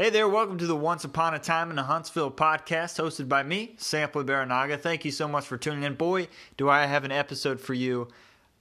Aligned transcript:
Hey 0.00 0.10
there, 0.10 0.28
welcome 0.28 0.58
to 0.58 0.66
the 0.68 0.76
Once 0.76 1.02
Upon 1.02 1.34
a 1.34 1.40
Time 1.40 1.70
in 1.70 1.74
the 1.74 1.82
Huntsville 1.82 2.30
podcast, 2.30 3.02
hosted 3.02 3.28
by 3.28 3.42
me, 3.42 3.74
Sampley 3.78 4.24
Barinaga. 4.24 4.78
Thank 4.78 5.04
you 5.04 5.10
so 5.10 5.26
much 5.26 5.44
for 5.44 5.56
tuning 5.56 5.82
in. 5.82 5.94
Boy, 5.94 6.28
do 6.56 6.68
I 6.68 6.86
have 6.86 7.02
an 7.02 7.10
episode 7.10 7.60
for 7.60 7.74
you. 7.74 8.06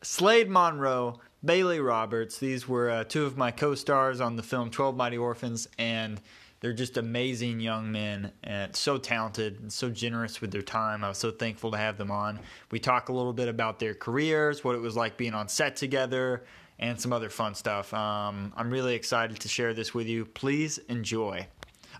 Slade 0.01 0.49
Monroe, 0.49 1.19
Bailey 1.45 1.79
Roberts, 1.79 2.39
these 2.39 2.67
were 2.67 2.89
uh, 2.89 3.03
two 3.03 3.23
of 3.23 3.37
my 3.37 3.51
co 3.51 3.75
stars 3.75 4.19
on 4.19 4.35
the 4.35 4.41
film 4.41 4.71
12 4.71 4.97
Mighty 4.97 5.19
Orphans, 5.19 5.67
and 5.77 6.19
they're 6.59 6.73
just 6.73 6.97
amazing 6.97 7.59
young 7.59 7.91
men 7.91 8.31
and 8.43 8.75
so 8.75 8.97
talented 8.97 9.59
and 9.59 9.71
so 9.71 9.91
generous 9.91 10.41
with 10.41 10.49
their 10.49 10.63
time. 10.63 11.03
I 11.03 11.09
was 11.09 11.19
so 11.19 11.29
thankful 11.29 11.69
to 11.69 11.77
have 11.77 11.99
them 11.99 12.09
on. 12.09 12.39
We 12.71 12.79
talk 12.79 13.09
a 13.09 13.13
little 13.13 13.31
bit 13.31 13.47
about 13.47 13.77
their 13.77 13.93
careers, 13.93 14.63
what 14.63 14.73
it 14.73 14.81
was 14.81 14.95
like 14.95 15.17
being 15.17 15.35
on 15.35 15.49
set 15.49 15.75
together, 15.75 16.45
and 16.79 16.99
some 16.99 17.11
other 17.13 17.29
fun 17.29 17.55
stuff. 17.55 17.93
Um, 17.93 18.53
I'm 18.55 18.69
really 18.69 18.95
excited 18.95 19.39
to 19.39 19.47
share 19.47 19.73
this 19.73 19.93
with 19.93 20.07
you. 20.07 20.25
Please 20.25 20.77
enjoy. 20.89 21.47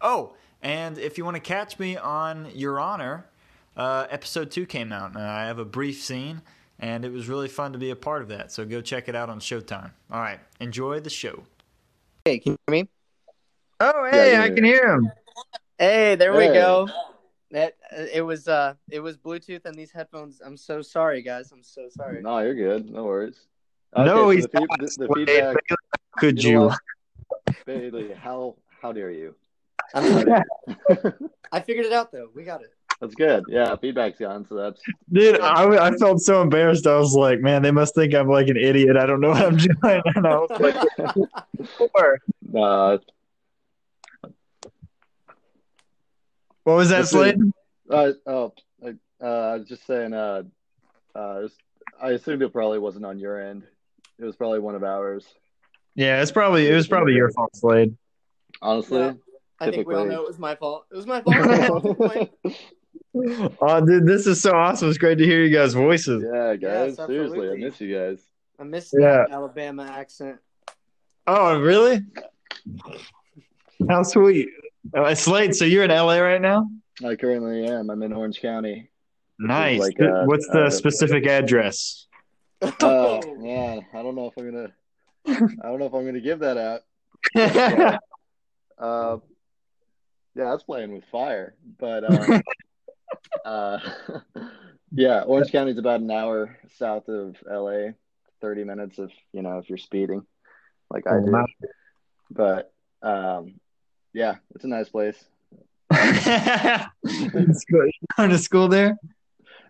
Oh, 0.02 0.34
and 0.62 0.98
if 0.98 1.18
you 1.18 1.26
want 1.26 1.36
to 1.36 1.42
catch 1.42 1.80
me 1.80 1.98
on 1.98 2.50
Your 2.54 2.80
Honor, 2.80 3.26
uh, 3.76 4.08
episode 4.10 4.52
two 4.52 4.66
came 4.66 4.92
out, 4.92 5.14
and 5.16 5.24
I 5.24 5.46
have 5.46 5.60
a 5.60 5.66
brief 5.66 6.02
scene, 6.02 6.42
and 6.80 7.06
it 7.06 7.12
was 7.12 7.28
really 7.28 7.48
fun 7.48 7.74
to 7.74 7.80
be 7.80 7.90
a 7.90 7.96
part 7.96 8.22
of 8.22 8.28
that. 8.30 8.52
So 8.52 8.66
go 8.66 8.82
check 8.82 9.08
it 9.08 9.16
out 9.16 9.30
on 9.30 9.40
Showtime. 9.40 9.92
All 10.12 10.20
right, 10.20 10.40
enjoy 10.60 11.00
the 11.00 11.10
show. 11.10 11.44
Hey, 12.26 12.40
can 12.40 12.54
you 12.54 12.58
hear 12.68 12.84
me? 12.84 12.90
Oh, 13.80 14.08
hey, 14.12 14.34
Yeah, 14.34 14.42
I 14.42 14.50
can 14.50 14.64
hear 14.64 14.94
him. 14.94 15.12
Hey, 15.78 16.16
there 16.16 16.34
we 16.36 16.48
go. 16.48 16.88
That 17.52 17.76
uh, 17.96 18.06
it 18.12 18.22
was 18.22 18.48
uh 18.50 18.74
it 18.90 19.00
was 19.00 19.16
Bluetooth 19.16 19.64
and 19.66 19.76
these 19.76 19.92
headphones. 19.92 20.42
I'm 20.44 20.58
so 20.58 20.82
sorry, 20.82 21.22
guys. 21.22 21.52
I'm 21.54 21.64
so 21.64 21.88
sorry. 21.90 22.22
No, 22.22 22.40
you're 22.40 22.56
good. 22.56 22.90
No 22.90 23.06
worries. 23.06 23.46
No, 24.06 24.26
Okay, 24.28 24.36
he's 24.38 24.48
the, 24.48 24.60
not. 24.60 24.80
the, 24.80 24.86
the 24.86 24.92
Slade. 24.92 25.28
feedback. 25.30 25.56
Could 26.18 26.44
you 26.44 26.54
know 26.54 26.72
you? 27.48 27.54
Bailey, 27.66 28.14
how 28.14 28.56
how 28.82 28.92
dare 28.92 29.12
you? 29.12 29.36
I'm 29.94 30.04
sorry. 30.26 30.42
I 31.52 31.60
figured 31.62 31.86
it 31.86 31.94
out 31.94 32.12
though. 32.12 32.30
We 32.36 32.44
got 32.44 32.62
it. 32.62 32.70
That's 33.00 33.14
good. 33.16 33.44
Yeah, 33.48 33.76
feedback's 33.76 34.18
gone, 34.20 34.46
so 34.50 34.56
that's 34.56 34.82
Dude, 35.12 35.40
I, 35.40 35.88
I 35.88 35.92
felt 35.98 36.20
so 36.20 36.42
embarrassed. 36.42 36.88
I 36.88 36.98
was 36.98 37.14
like, 37.14 37.40
man, 37.42 37.62
they 37.62 37.70
must 37.70 37.94
think 37.94 38.16
I'm 38.16 38.28
like 38.28 38.48
an 38.48 38.58
idiot. 38.58 38.98
I 38.98 39.06
don't 39.06 39.22
know 39.22 39.30
what 39.30 39.44
I'm 39.46 39.56
doing. 39.84 40.02
And 40.16 40.26
I 40.26 40.36
was 40.38 40.50
like, 40.60 41.68
"Sure." 41.78 42.20
uh, 42.58 42.98
what 46.64 46.76
was 46.76 46.90
that, 46.90 47.02
This 47.02 47.12
Slade? 47.12 47.38
uh 47.90 48.12
oh 48.26 48.54
I, 48.84 48.90
uh, 49.24 49.26
I 49.26 49.58
was 49.58 49.68
just 49.68 49.86
saying 49.88 50.14
uh 50.14 50.44
uh 51.16 51.48
I 52.02 52.10
assumed 52.12 52.42
it 52.42 52.52
probably 52.52 52.80
wasn't 52.80 53.06
on 53.06 53.18
your 53.20 53.42
end. 53.42 53.64
It 54.20 54.26
was 54.26 54.36
probably 54.36 54.60
one 54.60 54.76
of 54.76 54.84
ours. 54.84 55.26
Yeah, 55.96 56.22
it's 56.22 56.32
probably 56.32 56.68
it 56.68 56.74
was 56.76 56.88
probably 56.88 57.14
your 57.14 57.32
fault, 57.32 57.56
Slade. 57.56 57.96
Honestly. 58.62 59.00
Yeah. 59.00 59.14
I 59.60 59.72
think 59.72 59.88
we 59.88 59.96
all 59.96 60.06
know 60.06 60.22
it 60.22 60.28
was 60.28 60.38
my 60.38 60.56
fault. 60.56 60.86
It 60.92 60.96
was 60.96 61.06
my 61.08 61.22
fault. 61.22 62.30
Oh, 63.60 63.84
dude, 63.84 64.06
this 64.06 64.28
is 64.28 64.42
so 64.42 64.52
awesome. 64.52 64.90
It's 64.90 64.98
great 65.00 65.18
to 65.18 65.26
hear 65.26 65.44
you 65.44 65.56
guys' 65.56 65.74
voices. 65.74 66.24
yeah, 66.24 66.56
guys. 66.56 66.96
Yes, 67.00 67.08
seriously, 67.08 67.50
I 67.50 67.56
miss 67.56 67.82
you 67.82 67.96
guys. 67.96 68.20
I 68.60 68.64
miss 68.64 68.94
Yeah. 68.96 69.24
that 69.28 69.32
Alabama 69.32 69.84
accent. 69.84 70.38
Oh, 71.26 71.60
really? 71.60 72.02
How 73.90 74.04
sweet. 74.04 74.50
Uh, 74.96 75.16
Slade, 75.16 75.56
so 75.56 75.66
you're 75.66 75.84
in 75.84 75.90
LA 75.90 76.18
right 76.20 76.42
now? 76.42 76.70
I 77.04 77.16
currently 77.16 77.66
am. 77.66 77.90
I'm 77.90 78.04
in 78.04 78.14
Orange 78.14 78.40
County. 78.42 78.90
Nice. 79.40 79.80
like, 79.80 80.00
uh, 80.00 80.26
What's 80.26 80.48
the 80.48 80.66
uh, 80.66 80.70
specific 80.70 81.26
address? 81.26 82.07
Oh 82.62 83.36
man, 83.40 83.86
I 83.94 84.02
don't 84.02 84.16
know 84.16 84.28
if 84.28 84.38
I'm 84.38 84.52
gonna 84.52 84.72
I 85.64 85.68
don't 85.68 85.80
know 85.80 85.86
if 85.86 85.94
I'm 85.94 86.06
gonna 86.06 86.20
give 86.22 86.40
that 86.40 86.58
out. 86.58 88.00
Uh, 88.80 89.18
yeah, 90.36 90.52
that's 90.52 90.62
playing 90.62 90.94
with 90.94 91.04
fire. 91.12 91.56
But 91.80 92.04
um, 92.04 92.44
uh, 93.44 93.80
yeah, 94.92 95.22
Orange 95.22 95.52
County's 95.52 95.80
about 95.80 96.02
an 96.02 96.12
hour 96.12 96.56
south 96.76 97.10
of 97.10 97.38
LA, 97.50 97.94
30 98.40 98.66
minutes 98.66 99.00
if 99.00 99.10
you 99.34 99.42
know 99.42 99.58
if 99.58 99.68
you're 99.68 99.80
speeding, 99.80 100.28
like 100.92 101.08
I 101.08 101.20
do. 101.20 101.32
Wow. 101.32 101.48
But 102.30 102.72
um, 103.02 103.56
yeah, 104.14 104.36
it's 104.54 104.64
a 104.64 104.68
nice 104.68 104.90
place. 104.90 105.18
It's 105.92 107.66
good. 107.66 107.92
Going 108.16 108.30
to 108.30 108.38
school 108.38 108.68
there? 108.68 108.98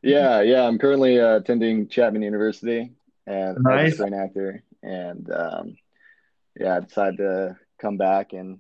Yeah, 0.04 0.42
yeah. 0.42 0.64
I'm 0.68 0.78
currently 0.78 1.20
uh, 1.20 1.38
attending 1.38 1.88
Chapman 1.88 2.22
University 2.22 2.92
and 3.28 3.58
I'm 3.68 3.86
a 3.86 3.92
screen 3.92 4.14
actor, 4.14 4.64
and 4.82 5.30
um, 5.32 5.76
yeah, 6.60 6.78
I 6.78 6.80
decided 6.80 7.18
to 7.18 7.58
come 7.80 7.98
back 7.98 8.34
and 8.34 8.60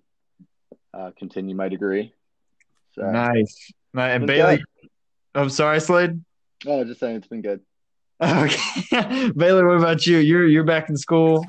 uh, 0.93 1.11
continue 1.17 1.55
my 1.55 1.69
degree. 1.69 2.13
So, 2.93 3.09
Nice. 3.09 3.71
Nice. 3.93 4.15
And 4.15 4.23
It's 4.23 4.27
Bailey, 4.27 4.57
good. 4.57 4.89
I'm 5.35 5.49
sorry, 5.49 5.79
Slade. 5.79 6.21
no, 6.65 6.83
just 6.83 6.99
saying 6.99 7.15
it's 7.17 7.27
been 7.27 7.41
good. 7.41 7.61
Okay. 8.21 9.29
Bailey, 9.37 9.63
what 9.63 9.77
about 9.77 10.05
you? 10.07 10.17
You're 10.17 10.47
you're 10.47 10.63
back 10.63 10.89
in 10.89 10.97
school. 10.97 11.45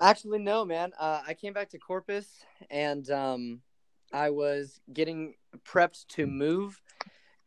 Actually, 0.00 0.38
no, 0.38 0.64
man. 0.64 0.92
Uh, 0.98 1.20
I 1.26 1.34
came 1.34 1.52
back 1.52 1.70
to 1.70 1.78
Corpus 1.78 2.26
and 2.70 3.08
um, 3.10 3.60
I 4.12 4.30
was 4.30 4.80
getting 4.92 5.34
prepped 5.66 6.06
to 6.10 6.26
move, 6.28 6.80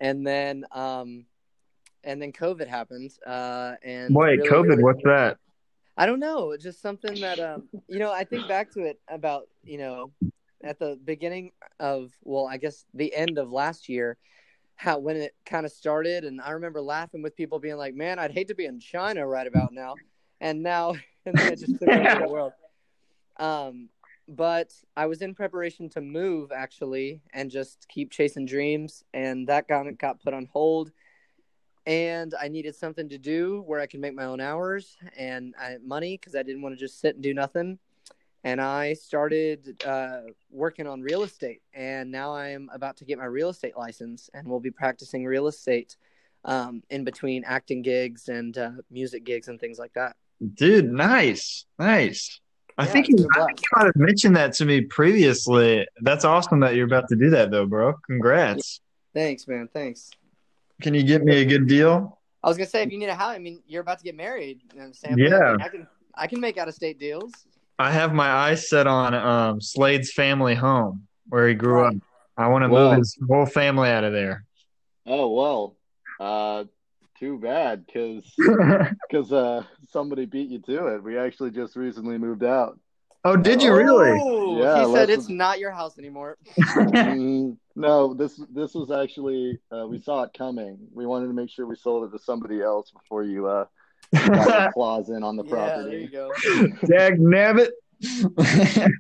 and 0.02 0.28
then 0.28 0.66
um, 0.74 1.26
and 2.04 2.22
then 2.22 2.32
COVID 2.32 2.68
happened. 2.68 3.12
Uh, 3.26 3.74
and 3.84 4.14
Wait, 4.16 4.40
really- 4.40 4.50
COVID, 4.50 4.82
what's 4.82 5.04
that? 5.04 5.38
I 5.98 6.06
don't 6.06 6.20
know. 6.20 6.56
Just 6.58 6.82
something 6.82 7.20
that 7.22 7.40
um, 7.40 7.68
you 7.88 7.98
know. 7.98 8.12
I 8.12 8.24
think 8.24 8.48
back 8.48 8.72
to 8.74 8.84
it 8.84 9.00
about 9.08 9.48
you 9.64 9.80
know 9.80 10.12
at 10.64 10.78
the 10.78 11.00
beginning 11.04 11.52
of 11.80 12.12
well, 12.24 12.48
I 12.48 12.58
guess 12.58 12.86
the 12.94 13.14
end 13.16 13.40
of 13.40 13.52
last 13.52 13.90
year, 13.90 14.18
how 14.76 15.00
when 15.00 15.18
it 15.18 15.34
kind 15.46 15.66
of 15.66 15.72
started, 15.72 16.24
and 16.24 16.40
I 16.40 16.52
remember 16.52 16.82
laughing 16.82 17.24
with 17.24 17.36
people 17.36 17.58
being 17.58 17.78
like, 17.78 17.96
"Man, 17.96 18.20
I'd 18.20 18.32
hate 18.32 18.50
to 18.50 18.56
be 18.56 18.66
in 18.66 18.80
China 18.80 19.26
right 19.26 19.48
about 19.48 19.74
now," 19.74 19.96
and 20.40 20.62
now 20.62 20.92
and 21.26 21.36
then 21.36 21.54
it 21.54 21.60
just 21.60 21.80
took 21.80 21.90
over 21.90 22.20
the 22.20 22.30
world. 22.30 22.54
Um, 23.40 23.90
but 24.28 24.74
I 24.96 25.08
was 25.08 25.22
in 25.24 25.34
preparation 25.34 25.90
to 25.90 26.02
move 26.02 26.52
actually, 26.52 27.22
and 27.34 27.50
just 27.50 27.88
keep 27.90 28.12
chasing 28.12 28.46
dreams, 28.46 29.04
and 29.16 29.48
that 29.48 29.68
got 29.68 29.86
got 29.98 30.22
put 30.22 30.36
on 30.36 30.48
hold 30.54 30.92
and 31.88 32.36
I 32.40 32.50
needed 32.50 32.76
something 32.76 33.08
to 33.10 33.18
do 33.18 33.64
where 33.66 33.80
I 33.80 33.88
could 33.88 34.02
make 34.02 34.14
my 34.14 34.26
own 34.26 34.42
hours 34.42 34.98
and 35.18 35.56
I, 35.58 35.78
money 35.84 36.18
because 36.18 36.36
I 36.36 36.44
didn't 36.44 36.62
want 36.62 36.76
to 36.76 36.80
just 36.80 37.00
sit 37.00 37.16
and 37.16 37.24
do 37.24 37.34
nothing. 37.34 37.80
And 38.44 38.62
I 38.62 38.94
started 38.94 39.82
uh, 39.86 40.20
working 40.52 40.86
on 40.86 41.02
real 41.02 41.24
estate, 41.24 41.62
and 41.74 42.12
now 42.12 42.34
I 42.34 42.50
am 42.50 42.70
about 42.72 42.98
to 42.98 43.06
get 43.06 43.18
my 43.18 43.26
real 43.26 43.50
estate 43.50 43.76
license, 43.76 44.30
and 44.34 44.48
we'll 44.48 44.60
be 44.60 44.72
practicing 44.72 45.26
real 45.26 45.48
estate 45.48 45.98
um, 46.46 46.84
in 46.90 47.04
between 47.04 47.44
acting 47.46 47.82
gigs 47.82 48.30
and 48.30 48.58
uh, 48.58 48.72
music 48.92 49.24
gigs 49.26 49.48
and 49.48 49.60
things 49.60 49.80
like 49.80 49.94
that. 49.94 50.16
Dude, 50.54 50.92
nice. 50.92 51.66
Nice. 51.80 52.40
I 52.78 52.86
Yeah, 52.86 52.92
think 52.92 53.10
you, 53.10 53.28
I 53.36 53.46
think 53.46 53.62
you 53.62 53.68
might 53.76 53.86
have 53.86 53.96
mentioned 53.96 54.36
that 54.36 54.54
to 54.54 54.66
me 54.66 54.82
previously. 54.82 55.86
That's 56.02 56.24
awesome 56.24 56.60
that 56.60 56.76
you're 56.76 56.86
about 56.86 57.10
to 57.10 57.16
do 57.16 57.32
that 57.32 57.50
though, 57.50 57.66
bro. 57.66 57.96
Congrats. 58.06 58.82
Thanks, 59.14 59.48
man. 59.48 59.68
Thanks. 59.74 60.12
Can 60.82 60.94
you 60.94 61.04
get 61.04 61.24
me 61.24 61.38
a 61.42 61.46
good 61.46 61.68
deal? 61.68 62.20
I 62.44 62.48
was 62.50 62.58
gonna 62.58 62.70
say 62.70 62.84
if 62.84 62.92
you 62.92 63.00
need 63.00 63.10
a 63.10 63.16
house, 63.16 63.36
I 63.36 63.40
mean, 63.40 63.62
you're 63.68 63.82
about 63.82 63.98
to 64.00 64.04
get 64.04 64.16
married, 64.16 64.62
and 64.78 64.96
Sam. 64.96 65.18
Yeah. 65.18 65.58
I 65.60 65.70
can 65.70 65.88
I 66.16 66.28
can 66.28 66.40
make 66.40 66.58
out 66.58 66.68
of 66.68 66.74
state 66.76 67.00
deals. 67.00 67.32
I 67.80 67.92
have 67.92 68.14
my 68.14 68.30
eyes 68.30 68.70
set 68.70 68.88
on 68.88 69.14
um, 69.14 69.62
Slade's 69.62 70.12
family 70.12 70.56
home 70.56 71.08
where 71.30 71.48
he 71.48 71.54
grew 71.54 71.82
Right. 71.82 71.96
up. 71.96 72.02
I 72.38 72.48
want 72.48 72.64
to 72.64 72.70
Well- 72.70 72.90
move 72.92 73.00
his 73.00 73.18
whole 73.28 73.46
family 73.46 73.90
out 73.90 74.04
of 74.04 74.14
there. 74.14 74.46
Oh 75.06 75.30
well, 75.34 75.78
uh, 76.20 76.66
too 77.20 77.40
bad 77.40 77.86
because 77.86 78.24
because 79.10 79.32
uh, 79.34 79.64
somebody 79.90 80.26
beat 80.26 80.50
you 80.50 80.60
to 80.60 80.88
it. 80.88 81.04
We 81.04 81.18
actually 81.18 81.52
just 81.52 81.76
recently 81.76 82.18
moved 82.18 82.44
out. 82.44 82.80
Oh, 83.28 83.36
did 83.36 83.62
you 83.62 83.74
really? 83.76 84.20
Oh, 84.22 84.60
Yeah, 84.62 84.80
he 84.80 84.86
said 84.86 85.10
let's- 85.10 85.12
it's 85.14 85.30
not 85.30 85.60
your 85.60 85.72
house 85.72 85.98
anymore. 86.00 86.38
Mm, 86.76 87.58
no, 87.76 88.14
this 88.16 88.40
this 88.54 88.74
was 88.74 88.90
actually 88.92 89.60
uh, 89.72 89.86
we 89.88 90.00
saw 90.00 90.24
it 90.24 90.32
coming. 90.38 90.78
We 90.94 91.06
wanted 91.06 91.28
to 91.28 91.34
make 91.34 91.50
sure 91.50 91.66
we 91.68 91.76
sold 91.76 92.06
it 92.12 92.18
to 92.18 92.24
somebody 92.24 92.62
else 92.62 92.90
before 92.92 93.24
you 93.24 93.48
uh, 93.48 93.66
got 94.14 94.62
your 94.64 94.72
claws 94.74 95.10
in 95.10 95.24
on 95.24 95.36
the 95.36 95.44
Yeah, 95.44 95.84
there 95.84 96.00
you 96.00 96.10
property. 96.10 96.72
go. 96.82 96.88
Dag 96.88 97.20
nabbit. 97.20 97.70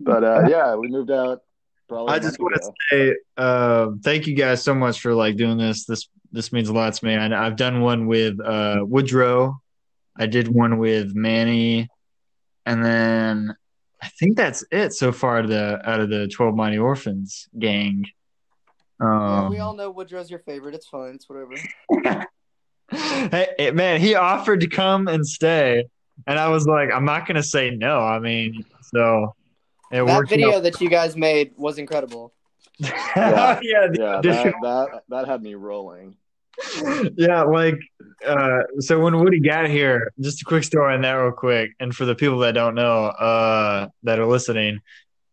But 0.00 0.24
uh, 0.24 0.46
yeah, 0.48 0.74
we 0.74 0.88
moved 0.88 1.10
out. 1.10 1.40
Probably. 1.88 2.14
I 2.14 2.16
a 2.16 2.20
just 2.20 2.38
want 2.40 2.54
to 2.54 2.72
say 2.90 3.16
uh, 3.36 3.88
thank 4.02 4.26
you 4.26 4.34
guys 4.34 4.62
so 4.62 4.74
much 4.74 5.00
for 5.00 5.14
like 5.14 5.36
doing 5.36 5.58
this. 5.58 5.84
This 5.84 6.08
this 6.32 6.52
means 6.52 6.68
a 6.68 6.72
lot 6.72 6.94
to 6.94 7.04
me. 7.04 7.14
I, 7.16 7.46
I've 7.46 7.56
done 7.56 7.80
one 7.82 8.06
with 8.06 8.40
uh, 8.40 8.78
Woodrow. 8.82 9.60
I 10.18 10.26
did 10.26 10.48
one 10.48 10.78
with 10.78 11.14
Manny, 11.14 11.88
and 12.66 12.84
then 12.84 13.56
I 14.02 14.08
think 14.08 14.36
that's 14.36 14.64
it 14.70 14.92
so 14.92 15.12
far. 15.12 15.38
Out 15.38 15.44
of 15.44 15.50
the 15.50 15.80
out 15.88 16.00
of 16.00 16.10
the 16.10 16.28
Twelve 16.28 16.54
Mighty 16.54 16.78
Orphans 16.78 17.48
gang. 17.58 18.04
Yeah, 19.00 19.44
Um, 19.44 19.50
we 19.50 19.58
all 19.58 19.74
know 19.74 19.90
Woodrow's 19.90 20.30
your 20.30 20.40
favorite. 20.40 20.74
It's 20.74 20.86
fine. 20.88 21.14
It's 21.14 21.28
whatever. 21.28 21.54
hey, 22.90 23.48
hey, 23.58 23.70
man, 23.70 24.00
he 24.00 24.14
offered 24.14 24.60
to 24.60 24.66
come 24.66 25.06
and 25.08 25.26
stay, 25.26 25.84
and 26.26 26.38
I 26.38 26.48
was 26.48 26.66
like, 26.66 26.90
I'm 26.92 27.04
not 27.04 27.26
gonna 27.26 27.42
say 27.42 27.70
no. 27.70 28.00
I 28.00 28.18
mean, 28.18 28.64
so 28.82 29.34
It 29.92 30.04
that 30.04 30.28
video 30.28 30.56
out- 30.56 30.64
that 30.64 30.80
you 30.80 30.88
guys 30.90 31.16
made 31.16 31.52
was 31.56 31.78
incredible. 31.78 32.32
yeah, 32.80 33.58
the 33.60 33.60
Yeah, 33.62 33.86
that, 34.22 34.54
that 34.62 35.02
that 35.08 35.28
had 35.28 35.42
me 35.42 35.54
rolling. 35.54 36.16
yeah, 37.16 37.42
like 37.42 37.78
uh 38.26 38.60
so 38.78 39.00
when 39.00 39.18
Woody 39.18 39.40
got 39.40 39.68
here, 39.68 40.12
just 40.20 40.42
a 40.42 40.44
quick 40.44 40.64
story 40.64 40.94
on 40.94 41.02
that 41.02 41.12
real 41.12 41.32
quick. 41.32 41.72
And 41.80 41.94
for 41.94 42.04
the 42.04 42.14
people 42.14 42.38
that 42.40 42.52
don't 42.52 42.74
know, 42.74 43.06
uh 43.06 43.88
that 44.02 44.18
are 44.18 44.26
listening, 44.26 44.80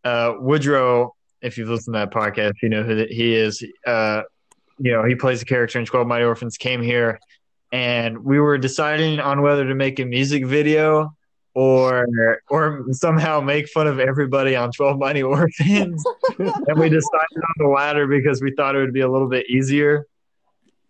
uh 0.03 0.33
Woodrow, 0.39 1.15
if 1.41 1.57
you've 1.57 1.69
listened 1.69 1.95
to 1.95 1.99
that 1.99 2.11
podcast, 2.11 2.53
you 2.61 2.69
know 2.69 2.83
who 2.83 2.95
that 2.95 3.11
he 3.11 3.35
is. 3.35 3.63
Uh 3.85 4.21
you 4.79 4.91
know, 4.91 5.03
he 5.03 5.15
plays 5.15 5.41
a 5.41 5.45
character 5.45 5.79
in 5.79 5.85
Twelve 5.85 6.07
Mighty 6.07 6.23
Orphans, 6.23 6.57
came 6.57 6.81
here 6.81 7.19
and 7.71 8.23
we 8.23 8.39
were 8.39 8.57
deciding 8.57 9.19
on 9.19 9.41
whether 9.41 9.67
to 9.67 9.75
make 9.75 9.99
a 9.99 10.05
music 10.05 10.45
video 10.45 11.13
or 11.53 12.05
or 12.49 12.85
somehow 12.91 13.41
make 13.41 13.67
fun 13.69 13.87
of 13.87 13.99
everybody 13.99 14.55
on 14.55 14.71
Twelve 14.71 14.97
Mighty 14.99 15.23
Orphans. 15.23 16.03
and 16.39 16.79
we 16.79 16.89
decided 16.89 17.35
on 17.35 17.53
the 17.57 17.67
latter 17.67 18.07
because 18.07 18.41
we 18.41 18.53
thought 18.55 18.75
it 18.75 18.79
would 18.79 18.93
be 18.93 19.01
a 19.01 19.11
little 19.11 19.27
bit 19.27 19.49
easier. 19.49 20.05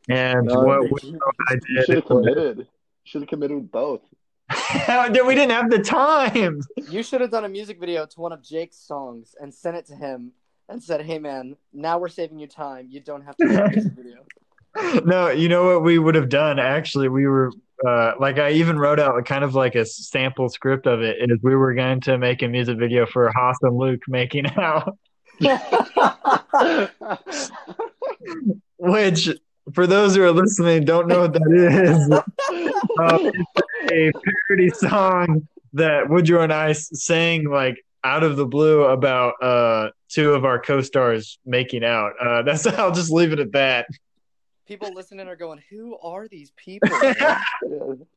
And 0.09 0.47
No, 0.47 0.61
what 0.61 0.83
you- 0.83 0.89
Woodrow 0.91 1.31
and 1.49 1.61
should 1.85 1.95
have 1.95 2.05
committed. 2.05 2.67
Should 3.03 3.21
have 3.21 3.29
committed 3.29 3.57
with 3.57 3.71
both. 3.71 4.01
we 4.49 5.35
didn't 5.35 5.51
have 5.51 5.69
the 5.69 5.79
time. 5.79 6.61
You 6.89 7.03
should 7.03 7.19
have 7.21 7.31
done 7.31 7.43
a 7.45 7.49
music 7.49 7.79
video 7.79 8.05
to 8.05 8.19
one 8.19 8.31
of 8.31 8.41
Jake's 8.41 8.77
songs 8.77 9.35
and 9.39 9.53
sent 9.53 9.75
it 9.75 9.85
to 9.87 9.95
him 9.95 10.31
and 10.69 10.81
said, 10.81 11.01
"Hey 11.01 11.19
man, 11.19 11.57
now 11.73 11.97
we're 11.99 12.07
saving 12.07 12.39
you 12.39 12.47
time. 12.47 12.87
You 12.89 13.01
don't 13.01 13.23
have 13.23 13.35
to 13.37 13.45
make 13.45 13.59
a 13.59 13.69
music 13.69 13.93
video." 13.95 15.03
No, 15.05 15.29
you 15.29 15.49
know 15.49 15.65
what 15.65 15.83
we 15.83 15.97
would 15.99 16.15
have 16.15 16.29
done? 16.29 16.59
Actually, 16.59 17.09
we 17.09 17.27
were 17.27 17.51
uh, 17.85 18.13
like 18.19 18.37
I 18.39 18.51
even 18.51 18.79
wrote 18.79 18.99
out 18.99 19.25
kind 19.25 19.43
of 19.43 19.53
like 19.55 19.75
a 19.75 19.85
sample 19.85 20.47
script 20.49 20.85
of 20.87 21.01
it. 21.01 21.17
Is 21.19 21.39
we 21.41 21.55
were 21.55 21.73
going 21.73 21.99
to 22.01 22.17
make 22.17 22.41
a 22.41 22.47
music 22.47 22.77
video 22.77 23.05
for 23.05 23.29
Haas 23.35 23.57
and 23.61 23.75
Luke 23.75 24.01
making 24.07 24.45
out, 24.57 24.97
which 28.77 29.29
for 29.73 29.87
those 29.87 30.15
who 30.15 30.23
are 30.23 30.31
listening 30.31 30.85
don't 30.85 31.07
know 31.07 31.21
what 31.21 31.33
that 31.33 31.41
is. 31.51 32.09
Uh, 32.11 33.31
it's 33.83 34.17
a 34.17 34.21
parody 34.47 34.69
song 34.69 35.47
that 35.73 36.09
Woodrow 36.09 36.43
and 36.43 36.53
I 36.53 36.71
sang 36.73 37.45
like 37.49 37.83
out 38.03 38.23
of 38.23 38.37
the 38.37 38.45
blue 38.45 38.83
about 38.83 39.33
uh, 39.41 39.89
two 40.09 40.33
of 40.33 40.45
our 40.45 40.59
co-stars 40.59 41.39
making 41.45 41.83
out. 41.83 42.13
Uh, 42.19 42.41
that's 42.43 42.65
I'll 42.67 42.91
just 42.91 43.11
leave 43.11 43.33
it 43.33 43.39
at 43.39 43.51
that. 43.53 43.87
People 44.67 44.93
listening 44.93 45.27
are 45.27 45.35
going, 45.35 45.61
"Who 45.69 45.97
are 45.99 46.27
these 46.27 46.51
people?" 46.57 46.89
Yeah. 47.01 47.41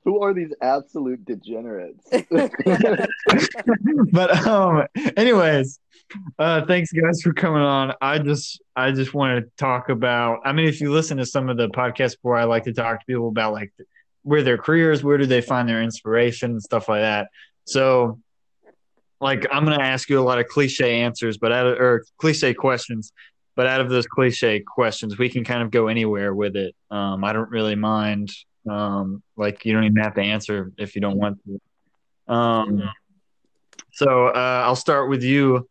Who 0.05 0.21
are 0.21 0.35
these 0.35 0.53
absolute 0.61 1.25
degenerates? 1.25 2.09
but 4.13 4.47
um 4.47 4.87
anyways 5.17 5.81
uh 6.39 6.65
thanks 6.67 6.93
guys 6.93 7.23
for 7.23 7.33
coming 7.33 7.63
on 7.63 7.93
i 8.01 8.19
just 8.19 8.61
i 8.77 8.91
just 8.91 9.15
want 9.15 9.43
to 9.43 9.51
talk 9.57 9.89
about 9.89 10.41
i 10.45 10.53
mean 10.53 10.67
if 10.67 10.81
you 10.81 10.93
listen 10.93 11.17
to 11.17 11.27
some 11.27 11.49
of 11.49 11.57
the 11.57 11.69
podcasts 11.69 12.17
before 12.17 12.37
i 12.37 12.45
like 12.45 12.65
to 12.65 12.73
talk 12.73 13.01
to 13.01 13.07
people 13.07 13.29
about 13.29 13.53
like 13.53 13.73
where 14.23 14.43
their 14.43 14.59
careers 14.59 15.05
where 15.05 15.19
do 15.19 15.27
they 15.27 15.41
find 15.41 15.69
their 15.69 15.83
inspiration 15.83 16.53
and 16.53 16.63
stuff 16.63 16.89
like 16.89 17.01
that 17.01 17.29
so 17.65 18.19
like 19.21 19.47
i'm 19.53 19.65
gonna 19.65 19.83
ask 19.83 20.09
you 20.09 20.19
a 20.19 20.23
lot 20.23 20.39
of 20.39 20.47
cliche 20.49 21.01
answers 21.01 21.39
but 21.39 21.53
out 21.53 21.67
of 21.67 21.79
or 21.79 22.05
cliche 22.19 22.53
questions 22.53 23.13
but 23.61 23.67
out 23.67 23.83
of 23.83 23.91
those 23.91 24.07
cliche 24.07 24.61
questions 24.61 25.19
we 25.19 25.29
can 25.29 25.45
kind 25.45 25.63
of 25.63 25.71
go 25.71 25.89
anywhere 25.89 26.35
with 26.35 26.57
it 26.57 26.75
um 26.91 27.23
i 27.25 27.33
don't 27.33 27.51
really 27.51 27.75
mind 27.75 28.31
um 28.71 29.23
like 29.37 29.65
you 29.67 29.73
don't 29.75 29.85
even 29.85 30.03
have 30.03 30.15
to 30.15 30.23
answer 30.23 30.73
if 30.79 30.95
you 30.95 31.01
don't 31.03 31.19
want 31.19 31.39
to 31.45 32.33
um 32.33 32.91
so 33.93 34.29
uh, 34.29 34.63
I'll 34.65 34.77
start 34.77 35.09
with 35.09 35.23
you, 35.23 35.69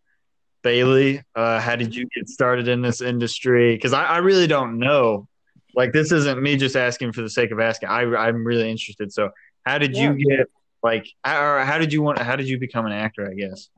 Bailey. 0.62 1.24
Uh, 1.36 1.59
how 1.59 1.75
did 1.75 1.95
you 1.95 2.07
get 2.15 2.30
started 2.30 2.68
in 2.68 2.81
this 2.81 3.01
industry? 3.01 3.75
Because 3.75 3.94
I, 3.94 4.03
I 4.03 4.18
really 4.18 4.47
don't 4.47 4.77
know. 4.77 5.27
Like 5.75 5.94
this 5.94 6.12
isn't 6.12 6.42
me 6.42 6.57
just 6.57 6.75
asking 6.75 7.13
for 7.13 7.21
the 7.21 7.30
sake 7.30 7.51
of 7.51 7.59
asking. 7.59 7.89
I, 7.89 8.01
I'm 8.01 8.44
really 8.45 8.69
interested. 8.69 9.13
So 9.13 9.30
how 9.65 9.77
did 9.77 9.95
you 9.95 10.13
get 10.13 10.47
like? 10.83 11.07
Or 11.25 11.63
how 11.65 11.77
did 11.77 11.94
you 11.94 12.01
want? 12.01 12.19
How 12.19 12.35
did 12.35 12.47
you 12.47 12.59
become 12.59 12.85
an 12.85 12.92
actor? 12.92 13.30
I 13.30 13.33
guess. 13.33 13.69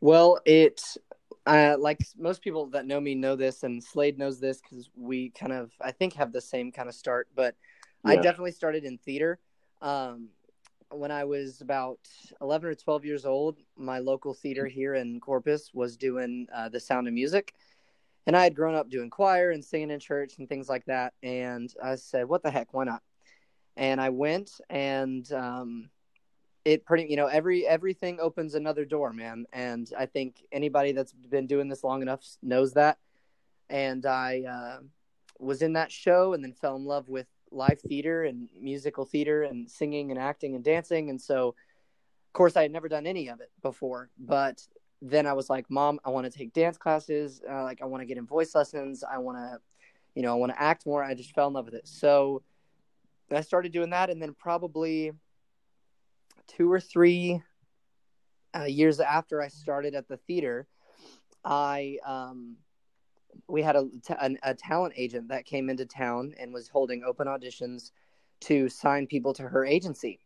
Well, 0.00 0.40
it 0.44 0.82
uh, 1.46 1.76
like 1.78 1.98
most 2.16 2.42
people 2.42 2.66
that 2.66 2.86
know 2.86 3.00
me 3.00 3.14
know 3.14 3.36
this, 3.36 3.62
and 3.62 3.82
Slade 3.82 4.18
knows 4.18 4.38
this 4.38 4.60
because 4.60 4.90
we 4.96 5.30
kind 5.30 5.52
of, 5.52 5.72
I 5.80 5.90
think, 5.90 6.14
have 6.14 6.32
the 6.32 6.40
same 6.40 6.70
kind 6.70 6.88
of 6.88 6.94
start. 6.94 7.28
But 7.34 7.56
I 8.04 8.16
definitely 8.16 8.52
started 8.52 8.84
in 8.84 8.98
theater. 8.98 9.38
Um, 9.80 10.28
when 10.90 11.10
I 11.10 11.24
was 11.24 11.60
about 11.60 11.98
11 12.40 12.68
or 12.70 12.74
12 12.74 13.04
years 13.04 13.24
old, 13.24 13.58
my 13.76 13.98
local 13.98 14.34
theater 14.34 14.66
here 14.66 14.94
in 14.94 15.20
Corpus 15.20 15.70
was 15.72 15.96
doing 15.96 16.46
uh, 16.54 16.68
The 16.68 16.80
Sound 16.80 17.08
of 17.08 17.14
Music. 17.14 17.54
And 18.26 18.36
I 18.36 18.44
had 18.44 18.54
grown 18.54 18.74
up 18.74 18.88
doing 18.88 19.10
choir 19.10 19.50
and 19.50 19.64
singing 19.64 19.90
in 19.90 19.98
church 19.98 20.38
and 20.38 20.48
things 20.48 20.68
like 20.68 20.84
that. 20.84 21.14
And 21.22 21.72
I 21.82 21.96
said, 21.96 22.28
what 22.28 22.42
the 22.42 22.50
heck, 22.50 22.72
why 22.72 22.84
not? 22.84 23.02
And 23.76 24.00
I 24.00 24.10
went 24.10 24.60
and 24.70 25.30
um, 25.32 25.90
it 26.64 26.84
pretty, 26.84 27.08
you 27.08 27.16
know, 27.16 27.26
every 27.26 27.66
everything 27.66 28.18
opens 28.20 28.54
another 28.54 28.84
door, 28.84 29.12
man. 29.12 29.46
And 29.52 29.90
I 29.98 30.06
think 30.06 30.42
anybody 30.52 30.92
that's 30.92 31.12
been 31.12 31.46
doing 31.46 31.68
this 31.68 31.82
long 31.82 32.02
enough 32.02 32.24
knows 32.42 32.74
that. 32.74 32.98
And 33.68 34.04
I 34.06 34.42
uh, 34.42 34.78
was 35.38 35.62
in 35.62 35.72
that 35.74 35.90
show 35.90 36.34
and 36.34 36.44
then 36.44 36.52
fell 36.52 36.76
in 36.76 36.84
love 36.84 37.08
with 37.08 37.26
live 37.50 37.80
theater 37.80 38.24
and 38.24 38.48
musical 38.58 39.04
theater 39.04 39.42
and 39.42 39.70
singing 39.70 40.10
and 40.10 40.18
acting 40.18 40.54
and 40.54 40.64
dancing. 40.64 41.10
And 41.10 41.20
so, 41.20 41.48
of 41.48 42.32
course, 42.32 42.56
I 42.56 42.62
had 42.62 42.70
never 42.70 42.88
done 42.88 43.06
any 43.06 43.28
of 43.28 43.40
it 43.40 43.50
before. 43.60 44.10
But 44.18 44.62
then 45.00 45.26
I 45.26 45.32
was 45.32 45.50
like, 45.50 45.68
Mom, 45.70 46.00
I 46.04 46.10
want 46.10 46.30
to 46.30 46.38
take 46.38 46.52
dance 46.52 46.78
classes. 46.78 47.42
Uh, 47.48 47.64
like, 47.64 47.82
I 47.82 47.86
want 47.86 48.02
to 48.02 48.06
get 48.06 48.18
in 48.18 48.26
voice 48.26 48.54
lessons. 48.54 49.02
I 49.02 49.18
want 49.18 49.38
to, 49.38 49.58
you 50.14 50.22
know, 50.22 50.32
I 50.32 50.36
want 50.36 50.52
to 50.52 50.62
act 50.62 50.86
more. 50.86 51.02
I 51.02 51.14
just 51.14 51.34
fell 51.34 51.48
in 51.48 51.54
love 51.54 51.64
with 51.64 51.74
it. 51.74 51.88
So 51.88 52.42
I 53.30 53.40
started 53.40 53.72
doing 53.72 53.90
that. 53.90 54.10
And 54.10 54.22
then 54.22 54.34
probably 54.34 55.12
two 56.46 56.70
or 56.70 56.80
three 56.80 57.42
uh, 58.54 58.64
years 58.64 59.00
after 59.00 59.40
I 59.40 59.48
started 59.48 59.94
at 59.94 60.08
the 60.08 60.16
theater, 60.16 60.66
I 61.44 61.98
um, 62.06 62.56
we 63.48 63.62
had 63.62 63.76
a, 63.76 63.88
a, 64.20 64.36
a 64.42 64.54
talent 64.54 64.94
agent 64.96 65.28
that 65.28 65.46
came 65.46 65.70
into 65.70 65.86
town 65.86 66.34
and 66.38 66.52
was 66.52 66.68
holding 66.68 67.02
open 67.04 67.26
auditions 67.26 67.90
to 68.40 68.68
sign 68.68 69.06
people 69.06 69.32
to 69.34 69.48
her 69.48 69.64
agency. 69.64 70.20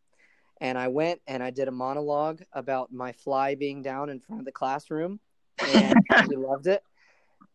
And 0.61 0.79
I 0.79 0.88
went 0.88 1.21
and 1.26 1.43
I 1.43 1.50
did 1.50 1.69
a 1.69 1.73
monologue 1.73 2.43
about 2.52 2.93
my 2.93 3.12
fly 3.12 3.55
being 3.55 3.83
down 3.83 4.09
in 4.09 4.21
front 4.21 4.41
of 4.41 4.47
the 4.47 4.52
classroom, 4.52 5.21
and 5.59 5.95
she 6.29 6.37
loved 6.37 6.67
it. 6.67 6.83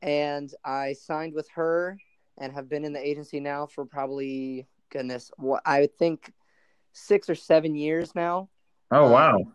And 0.02 0.54
I 0.64 0.94
signed 0.94 1.34
with 1.34 1.50
her 1.56 1.98
and 2.38 2.54
have 2.54 2.70
been 2.70 2.86
in 2.86 2.94
the 2.94 3.06
agency 3.06 3.40
now 3.40 3.66
for 3.66 3.86
probably 3.86 4.68
goodness, 4.90 5.32
what 5.38 5.62
I 5.66 5.88
think 5.98 6.32
six 6.94 7.30
or 7.30 7.36
seven 7.36 7.76
years 7.76 8.14
now. 8.16 8.50
Oh 8.92 9.10
wow. 9.10 9.36
Um, 9.38 9.54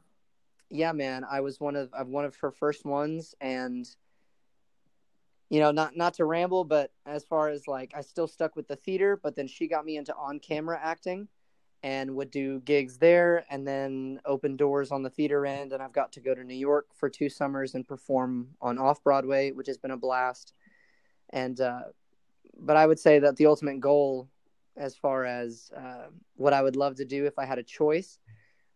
yeah, 0.70 0.92
man, 0.92 1.24
I 1.24 1.40
was 1.40 1.60
one 1.60 1.76
of 1.76 1.90
I'm 1.96 2.10
one 2.10 2.24
of 2.24 2.36
her 2.36 2.50
first 2.50 2.84
ones, 2.84 3.34
and 3.40 3.88
you 5.48 5.60
know, 5.60 5.70
not 5.70 5.96
not 5.96 6.14
to 6.14 6.24
ramble, 6.24 6.64
but 6.64 6.90
as 7.06 7.24
far 7.24 7.48
as 7.48 7.68
like, 7.68 7.92
I 7.94 8.00
still 8.00 8.26
stuck 8.26 8.56
with 8.56 8.66
the 8.66 8.76
theater, 8.76 9.18
but 9.22 9.36
then 9.36 9.46
she 9.46 9.68
got 9.68 9.84
me 9.84 9.96
into 9.96 10.14
on 10.16 10.40
camera 10.40 10.78
acting, 10.82 11.28
and 11.82 12.16
would 12.16 12.30
do 12.30 12.60
gigs 12.60 12.98
there, 12.98 13.44
and 13.48 13.66
then 13.66 14.20
open 14.24 14.56
doors 14.56 14.90
on 14.90 15.02
the 15.02 15.10
theater 15.10 15.46
end, 15.46 15.72
and 15.72 15.82
I've 15.82 15.92
got 15.92 16.12
to 16.12 16.20
go 16.20 16.34
to 16.34 16.42
New 16.42 16.54
York 16.54 16.86
for 16.94 17.08
two 17.08 17.28
summers 17.28 17.74
and 17.74 17.86
perform 17.86 18.48
on 18.60 18.78
off 18.78 19.04
Broadway, 19.04 19.52
which 19.52 19.68
has 19.68 19.78
been 19.78 19.92
a 19.92 19.96
blast, 19.96 20.52
and 21.30 21.60
uh, 21.60 21.82
but 22.58 22.76
I 22.76 22.86
would 22.86 22.98
say 22.98 23.20
that 23.20 23.36
the 23.36 23.46
ultimate 23.46 23.78
goal, 23.78 24.28
as 24.76 24.96
far 24.96 25.24
as 25.24 25.70
uh, 25.76 26.06
what 26.36 26.52
I 26.52 26.62
would 26.62 26.76
love 26.76 26.96
to 26.96 27.04
do 27.04 27.26
if 27.26 27.38
I 27.38 27.44
had 27.44 27.58
a 27.58 27.62
choice 27.62 28.18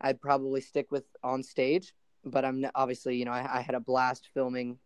I'd 0.01 0.21
probably 0.21 0.61
stick 0.61 0.91
with 0.91 1.05
on 1.23 1.43
stage. 1.43 1.93
But 2.25 2.45
I'm 2.45 2.65
obviously, 2.75 3.17
you 3.17 3.25
know, 3.25 3.33
I, 3.33 3.59
I 3.59 3.61
had 3.61 3.75
a 3.75 3.81
blast 3.81 4.29
filming 4.35 4.79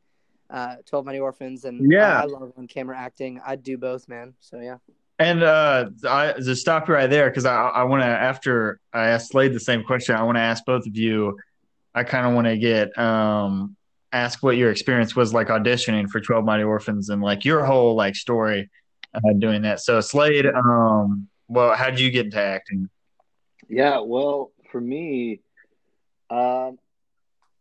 uh, 0.50 0.76
12 0.86 1.04
Mighty 1.04 1.20
Orphans, 1.20 1.64
and 1.64 1.90
Yeah. 1.90 2.18
I, 2.18 2.22
I 2.22 2.24
love 2.26 2.52
on 2.56 2.68
camera 2.68 2.96
acting. 2.98 3.40
I'd 3.44 3.62
do 3.62 3.76
both, 3.76 4.08
man. 4.08 4.34
So 4.40 4.60
yeah. 4.60 4.76
And 5.18 5.42
uh, 5.42 5.90
I 6.08 6.34
just 6.34 6.60
stop 6.60 6.88
you 6.88 6.94
right 6.94 7.08
there 7.08 7.30
because 7.30 7.44
I 7.44 7.54
I 7.54 7.84
want 7.84 8.02
to 8.02 8.06
after 8.06 8.80
I 8.92 9.08
asked 9.08 9.30
Slade 9.30 9.52
the 9.52 9.60
same 9.60 9.84
question, 9.84 10.16
I 10.16 10.22
want 10.24 10.36
to 10.36 10.42
ask 10.42 10.64
both 10.64 10.86
of 10.86 10.96
you. 10.96 11.38
I 11.94 12.02
kind 12.02 12.26
of 12.26 12.34
want 12.34 12.48
to 12.48 12.58
get 12.58 12.96
um 12.98 13.76
ask 14.12 14.42
what 14.42 14.56
your 14.56 14.72
experience 14.72 15.14
was 15.14 15.32
like 15.32 15.48
auditioning 15.48 16.08
for 16.08 16.20
Twelve 16.20 16.44
Mighty 16.44 16.64
Orphans 16.64 17.10
and 17.10 17.22
like 17.22 17.44
your 17.44 17.64
whole 17.64 17.94
like 17.94 18.16
story 18.16 18.70
uh, 19.14 19.32
doing 19.38 19.62
that. 19.62 19.80
So 19.80 20.00
Slade, 20.00 20.46
um, 20.46 21.28
well, 21.48 21.74
how 21.74 21.90
did 21.90 22.00
you 22.00 22.10
get 22.10 22.26
into 22.26 22.40
acting? 22.40 22.88
Yeah, 23.68 24.00
well, 24.00 24.52
for 24.70 24.80
me, 24.80 25.40
um, 26.30 26.78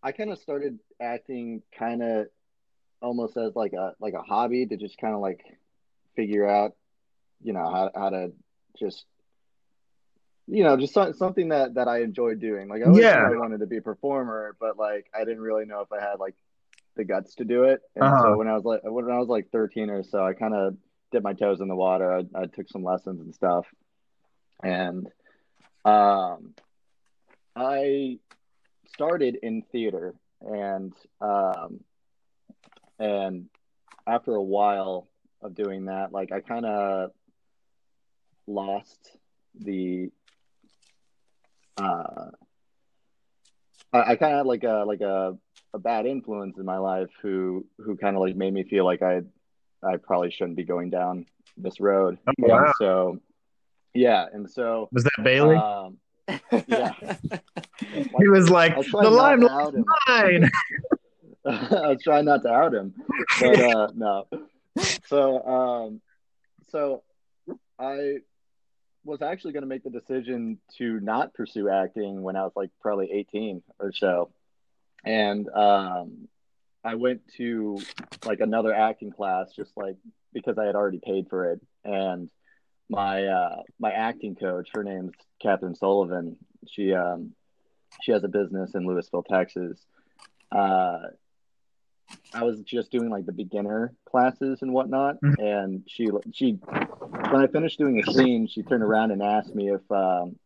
I 0.02 0.12
kind 0.12 0.32
of 0.32 0.40
started 0.40 0.80
acting 1.02 1.62
kind 1.78 2.02
of 2.04 2.28
almost 3.02 3.38
as 3.38 3.56
like 3.56 3.74
a 3.74 3.94
like 4.00 4.14
a 4.14 4.22
hobby 4.22 4.66
to 4.66 4.78
just 4.78 4.98
kind 4.98 5.14
of 5.14 5.22
like 5.22 5.44
figure 6.16 6.48
out, 6.48 6.76
you 7.42 7.54
know, 7.54 7.70
how 7.70 7.92
how 7.96 8.10
to 8.10 8.32
just 8.78 9.06
you 10.48 10.64
know, 10.64 10.76
just 10.76 10.94
something 10.94 11.50
that 11.50 11.76
that 11.76 11.88
I 11.88 12.02
enjoyed 12.02 12.40
doing. 12.40 12.68
Like 12.68 12.82
I 12.82 12.86
always 12.86 13.04
Yeah. 13.06 13.28
I 13.28 13.38
wanted 13.38 13.60
to 13.62 13.68
be 13.68 13.78
a 13.78 13.82
performer, 13.82 14.56
but 14.60 14.78
like 14.78 15.08
I 15.14 15.20
didn't 15.20 15.42
really 15.42 15.66
know 15.66 15.82
if 15.82 15.92
I 15.92 16.02
had 16.02 16.20
like 16.20 16.36
the 16.96 17.06
guts 17.06 17.36
to 17.36 17.46
do 17.46 17.64
it. 17.64 17.82
And 17.96 18.04
Uh-huh. 18.06 18.24
so 18.24 18.38
when 18.38 18.48
I 18.48 18.54
was 18.56 18.66
like 18.66 18.82
when 18.84 19.10
I 19.10 19.20
was 19.20 19.30
like 19.30 19.50
13 19.52 19.90
or 19.90 20.04
so, 20.04 20.26
I 20.26 20.34
kind 20.34 20.54
of 20.54 20.76
dipped 21.14 21.24
my 21.24 21.34
toes 21.34 21.62
in 21.62 21.70
the 21.70 21.76
water. 21.76 22.12
I, 22.12 22.42
I 22.42 22.46
took 22.48 22.68
some 22.70 22.84
lessons 22.84 23.22
and 23.22 23.34
stuff, 23.34 23.66
and 24.62 25.08
um, 25.86 26.54
I 27.56 28.20
started 28.88 29.38
in 29.42 29.62
theater, 29.72 30.14
and 30.42 30.94
um, 31.22 31.80
and 33.00 33.46
after 34.06 34.34
a 34.36 34.44
while 34.44 35.08
of 35.42 35.56
doing 35.56 35.86
that, 35.86 36.12
like 36.12 36.32
I 36.32 36.42
kind 36.42 36.66
of 36.66 37.12
lost 38.46 39.18
the 39.56 40.10
uh 41.78 42.32
I, 43.94 44.12
I 44.12 44.16
kind 44.16 44.36
of 44.36 44.46
like 44.46 44.64
a 44.64 44.84
like 44.86 45.02
a, 45.02 45.38
a 45.74 45.80
bad 45.80 46.06
influence 46.06 46.58
in 46.58 46.66
my 46.66 46.78
life 46.78 47.10
who 47.22 47.66
who 47.78 47.96
kind 47.96 48.16
of 48.16 48.22
like 48.22 48.36
made 48.36 48.54
me 48.54 48.64
feel 48.64 48.84
like 48.84 49.02
I 49.02 49.22
I 49.86 49.98
probably 49.98 50.32
shouldn't 50.32 50.58
be 50.58 50.64
going 50.64 50.90
down 50.90 51.26
this 51.58 51.80
road. 51.80 52.18
Oh, 52.28 52.32
And 52.38 52.48
wow. 52.48 52.74
so 52.80 53.20
yeah, 53.94 54.26
and 54.32 54.50
so 54.50 54.90
Was 54.92 55.04
that 55.04 55.24
Bailey? 55.24 55.56
um 55.56 55.98
yeah. 56.68 56.94
he 58.20 58.28
was 58.30 58.50
like, 58.50 58.76
the 58.76 58.84
trying 58.84 59.04
not 59.42 59.72
to 59.72 59.78
limelight's 59.78 59.78
mine. 60.08 60.52
I 61.46 61.88
was 61.90 62.02
trying 62.02 62.26
not 62.26 62.42
to 62.44 62.50
out 62.50 62.74
him, 62.74 62.94
but 63.42 63.60
uh, 63.60 63.88
no. 63.94 64.26
So, 65.06 65.46
um, 65.46 66.02
so 66.70 67.04
I 67.78 68.20
was 69.04 69.22
actually 69.22 69.52
going 69.52 69.64
to 69.64 69.68
make 69.68 69.84
the 69.84 69.90
decision 69.90 70.60
to 70.78 71.02
not 71.02 71.34
pursue 71.34 71.68
acting 71.68 72.22
when 72.24 72.38
I 72.38 72.44
was 72.44 72.54
like 72.56 72.70
probably 72.82 73.12
18 73.12 73.62
or 73.80 73.92
so, 73.92 74.32
and 75.04 75.50
um, 75.50 76.30
I 76.84 76.96
went 76.96 77.22
to 77.38 77.78
like 78.26 78.40
another 78.40 78.74
acting 78.74 79.12
class 79.12 79.54
just 79.56 79.76
like 79.78 79.96
because 80.34 80.58
I 80.58 80.66
had 80.66 80.76
already 80.76 81.00
paid 81.04 81.30
for 81.30 81.52
it, 81.52 81.62
and 81.86 82.30
my 82.90 83.26
uh, 83.26 83.62
my 83.80 83.92
acting 83.92 84.36
coach, 84.36 84.70
her 84.74 84.84
name's 84.84 85.14
Catherine 85.42 85.76
Sullivan. 85.76 86.38
She 86.68 86.94
um, 86.94 87.32
she 88.02 88.12
has 88.12 88.24
a 88.24 88.28
business 88.28 88.76
in 88.76 88.84
Lewisville, 88.86 89.26
Texas. 89.26 89.80
Uh, 90.52 91.00
I 92.34 92.44
was 92.44 92.62
just 92.62 92.92
doing 92.92 93.10
like 93.10 93.26
the 93.26 93.32
beginner 93.32 93.94
classes 94.10 94.62
and 94.62 94.74
whatnot, 94.74 95.22
Mhm. 95.22 95.40
and 95.40 95.84
she 95.88 96.10
she 96.34 96.52
when 97.32 97.42
I 97.42 97.48
finished 97.48 97.78
doing 97.80 98.02
a 98.06 98.12
scene, 98.12 98.48
she 98.48 98.62
turned 98.64 98.84
around 98.84 99.12
and 99.12 99.22
asked 99.24 99.56
me 99.56 99.72
if 99.72 99.90
um, 99.92 100.38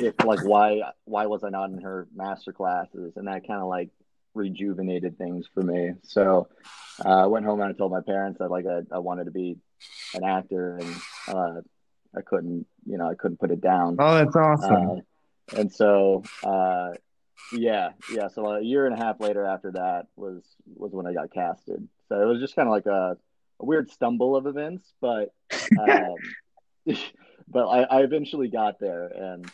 if 0.00 0.14
like 0.24 0.44
why 0.44 0.82
why 1.04 1.26
was 1.26 1.44
I 1.44 1.50
not 1.50 1.70
in 1.70 1.80
her 1.80 2.08
master 2.14 2.52
classes, 2.52 3.14
and 3.16 3.26
that 3.26 3.46
kind 3.46 3.60
of 3.60 3.68
like 3.68 3.90
rejuvenated 4.34 5.16
things 5.16 5.46
for 5.52 5.62
me. 5.62 5.92
So 6.02 6.48
uh, 7.04 7.24
I 7.24 7.26
went 7.26 7.46
home 7.46 7.60
and 7.60 7.72
I 7.72 7.76
told 7.76 7.92
my 7.92 8.00
parents 8.00 8.38
that 8.40 8.50
like 8.50 8.66
I, 8.66 8.80
I 8.92 8.98
wanted 8.98 9.24
to 9.24 9.30
be 9.30 9.56
an 10.14 10.24
actor, 10.24 10.78
and 10.78 10.96
uh, 11.28 11.60
I 12.16 12.20
couldn't 12.22 12.66
you 12.86 12.98
know 12.98 13.08
I 13.08 13.14
couldn't 13.14 13.38
put 13.38 13.50
it 13.50 13.60
down. 13.60 13.96
Oh, 13.98 14.14
that's 14.14 14.36
awesome. 14.36 14.90
Uh, 14.90 14.94
and 15.52 15.72
so, 15.72 16.22
uh, 16.42 16.92
yeah, 17.52 17.90
yeah. 18.12 18.28
So 18.28 18.46
a 18.46 18.62
year 18.62 18.86
and 18.86 18.94
a 18.94 19.04
half 19.04 19.20
later 19.20 19.44
after 19.44 19.72
that 19.72 20.06
was 20.16 20.42
was 20.74 20.92
when 20.92 21.06
I 21.06 21.12
got 21.12 21.32
casted. 21.32 21.86
So 22.08 22.20
it 22.20 22.26
was 22.26 22.40
just 22.40 22.56
kind 22.56 22.68
of 22.68 22.72
like 22.72 22.86
a, 22.86 23.16
a 23.60 23.64
weird 23.64 23.90
stumble 23.90 24.36
of 24.36 24.46
events, 24.46 24.92
but 25.00 25.32
um, 25.78 26.16
but 27.48 27.66
I, 27.66 27.82
I 27.82 28.02
eventually 28.02 28.48
got 28.48 28.78
there, 28.80 29.06
and 29.06 29.50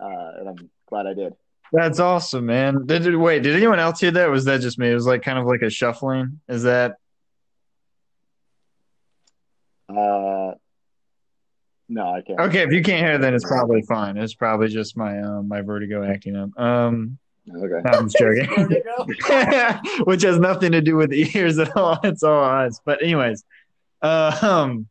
uh, 0.00 0.30
and 0.38 0.48
I'm 0.48 0.70
glad 0.88 1.06
I 1.06 1.14
did. 1.14 1.34
That's 1.72 1.98
awesome, 1.98 2.46
man. 2.46 2.86
Did, 2.86 3.02
did 3.02 3.16
wait? 3.16 3.42
Did 3.42 3.56
anyone 3.56 3.78
else 3.80 4.00
hear 4.00 4.10
that? 4.12 4.28
Or 4.28 4.30
was 4.30 4.44
that 4.44 4.60
just 4.60 4.78
me? 4.78 4.90
It 4.90 4.94
was 4.94 5.06
like 5.06 5.22
kind 5.22 5.38
of 5.38 5.46
like 5.46 5.62
a 5.62 5.70
shuffling. 5.70 6.40
Is 6.48 6.62
that 6.64 6.96
Uh, 9.88 10.52
no, 11.88 12.08
I 12.08 12.22
can't. 12.22 12.40
okay? 12.40 12.62
If 12.62 12.72
you 12.72 12.82
can't 12.82 13.04
hear, 13.04 13.14
it, 13.16 13.20
then 13.20 13.34
it's 13.34 13.44
probably 13.44 13.82
fine. 13.82 14.16
It's 14.16 14.34
probably 14.34 14.68
just 14.68 14.96
my 14.96 15.20
um 15.20 15.48
my 15.48 15.60
vertigo 15.60 16.04
acting 16.04 16.36
up. 16.36 16.50
Um, 16.58 17.18
Okay. 17.46 17.82
no, 17.84 17.90
I'm 17.98 18.08
just 18.08 18.16
joking. 18.16 18.48
Which 20.04 20.22
has 20.22 20.38
nothing 20.38 20.72
to 20.72 20.80
do 20.80 20.96
with 20.96 21.10
the 21.10 21.30
ears 21.36 21.58
at 21.58 21.76
all. 21.76 21.98
It's 22.04 22.22
all 22.22 22.42
eyes. 22.42 22.80
But 22.86 23.02
anyways, 23.02 23.44
uh, 24.00 24.38
um, 24.40 24.88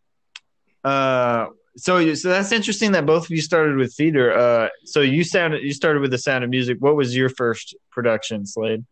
uh, 0.84 1.48
so 1.76 2.14
so 2.14 2.30
that's 2.30 2.52
interesting 2.52 2.92
that 2.92 3.06
both 3.06 3.26
of 3.26 3.32
you 3.32 3.42
started 3.42 3.78
with 3.78 3.94
theater. 3.96 4.34
Uh, 4.34 4.70
so 4.86 5.02
you 5.02 5.24
sounded 5.24 5.64
you 5.64 5.74
started 5.74 6.02
with 6.02 6.12
the 6.12 6.18
Sound 6.18 6.44
of 6.44 6.50
Music. 6.50 6.78
What 6.80 6.96
was 6.96 7.16
your 7.16 7.30
first 7.30 7.76
production, 7.92 8.46
Slade? 8.46 8.86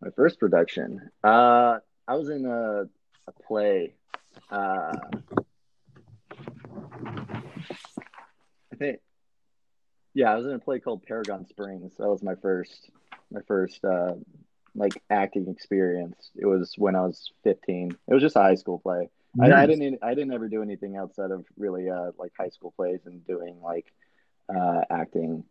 My 0.00 0.10
first 0.10 0.38
production. 0.38 1.10
Uh, 1.24 1.78
I 2.06 2.14
was 2.14 2.28
in 2.28 2.46
a, 2.46 2.84
a 3.26 3.32
play. 3.46 3.94
Uh, 4.50 4.92
I 8.72 8.76
think, 8.78 9.00
yeah, 10.14 10.32
I 10.32 10.36
was 10.36 10.46
in 10.46 10.52
a 10.52 10.58
play 10.58 10.78
called 10.78 11.02
Paragon 11.02 11.46
Springs. 11.48 11.94
That 11.98 12.08
was 12.08 12.22
my 12.22 12.36
first, 12.36 12.90
my 13.32 13.40
first 13.48 13.84
uh, 13.84 14.14
like 14.74 15.02
acting 15.10 15.48
experience. 15.48 16.30
It 16.36 16.46
was 16.46 16.74
when 16.78 16.94
I 16.94 17.00
was 17.00 17.32
15. 17.42 17.96
It 18.06 18.14
was 18.14 18.22
just 18.22 18.36
a 18.36 18.40
high 18.40 18.54
school 18.54 18.78
play. 18.78 19.08
I, 19.40 19.52
I 19.52 19.66
didn't, 19.66 19.98
I 20.02 20.14
didn't 20.14 20.32
ever 20.32 20.48
do 20.48 20.62
anything 20.62 20.96
outside 20.96 21.30
of 21.30 21.44
really 21.56 21.90
uh, 21.90 22.12
like 22.18 22.32
high 22.38 22.48
school 22.48 22.72
plays 22.76 23.00
and 23.06 23.26
doing 23.26 23.60
like 23.62 23.86
uh, 24.48 24.80
acting 24.90 25.44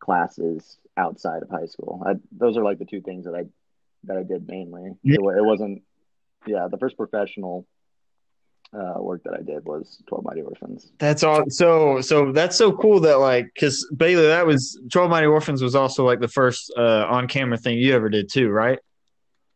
classes 0.00 0.78
outside 0.96 1.42
of 1.42 1.48
high 1.48 1.66
school. 1.66 2.02
I, 2.04 2.14
those 2.32 2.56
are 2.56 2.64
like 2.64 2.78
the 2.78 2.84
two 2.84 3.00
things 3.00 3.24
that 3.24 3.34
I 3.34 3.44
that 4.04 4.16
I 4.16 4.24
did 4.24 4.48
mainly. 4.48 4.90
Yeah. 5.02 5.14
It, 5.14 5.38
it 5.38 5.44
wasn't, 5.44 5.82
yeah. 6.46 6.66
The 6.68 6.78
first 6.78 6.96
professional 6.96 7.66
uh, 8.72 9.00
work 9.00 9.22
that 9.24 9.34
I 9.34 9.42
did 9.42 9.64
was 9.64 10.02
Twelve 10.08 10.24
Mighty 10.24 10.42
Orphans. 10.42 10.90
That's 10.98 11.22
all. 11.22 11.44
So, 11.48 12.00
so 12.00 12.32
that's 12.32 12.56
so 12.56 12.72
cool 12.72 13.00
that 13.00 13.20
like, 13.20 13.50
because 13.54 13.88
Bailey, 13.96 14.26
that 14.26 14.46
was 14.46 14.80
Twelve 14.90 15.10
Mighty 15.10 15.28
Orphans 15.28 15.62
was 15.62 15.76
also 15.76 16.04
like 16.04 16.20
the 16.20 16.28
first 16.28 16.72
uh, 16.76 17.06
on 17.08 17.28
camera 17.28 17.56
thing 17.56 17.78
you 17.78 17.94
ever 17.94 18.08
did 18.08 18.28
too, 18.28 18.48
right? 18.50 18.80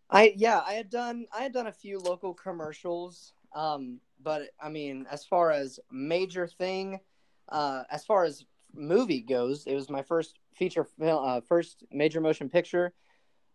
I 0.09 0.35
yeah, 0.37 0.63
I 0.65 0.75
had 0.75 0.89
done 0.89 1.27
I 1.37 1.43
had 1.43 1.53
done 1.53 1.67
a 1.67 1.73
few 1.73 1.99
local 1.99 2.33
commercials. 2.33 3.33
Um, 3.57 4.01
but 4.23 4.43
I 4.61 4.69
mean, 4.69 5.07
as 5.11 5.25
far 5.25 5.51
as 5.51 5.81
major 5.91 6.47
thing, 6.47 7.01
uh, 7.49 7.85
as 7.91 8.05
far 8.05 8.25
as 8.25 8.45
movie 8.75 9.23
goes, 9.23 9.67
it 9.67 9.75
was 9.75 9.89
my 9.89 10.03
first 10.03 10.39
feature 10.55 10.85
film, 10.85 11.25
uh, 11.25 11.41
first 11.41 11.83
major 11.91 12.21
motion 12.21 12.51
picture, 12.51 12.93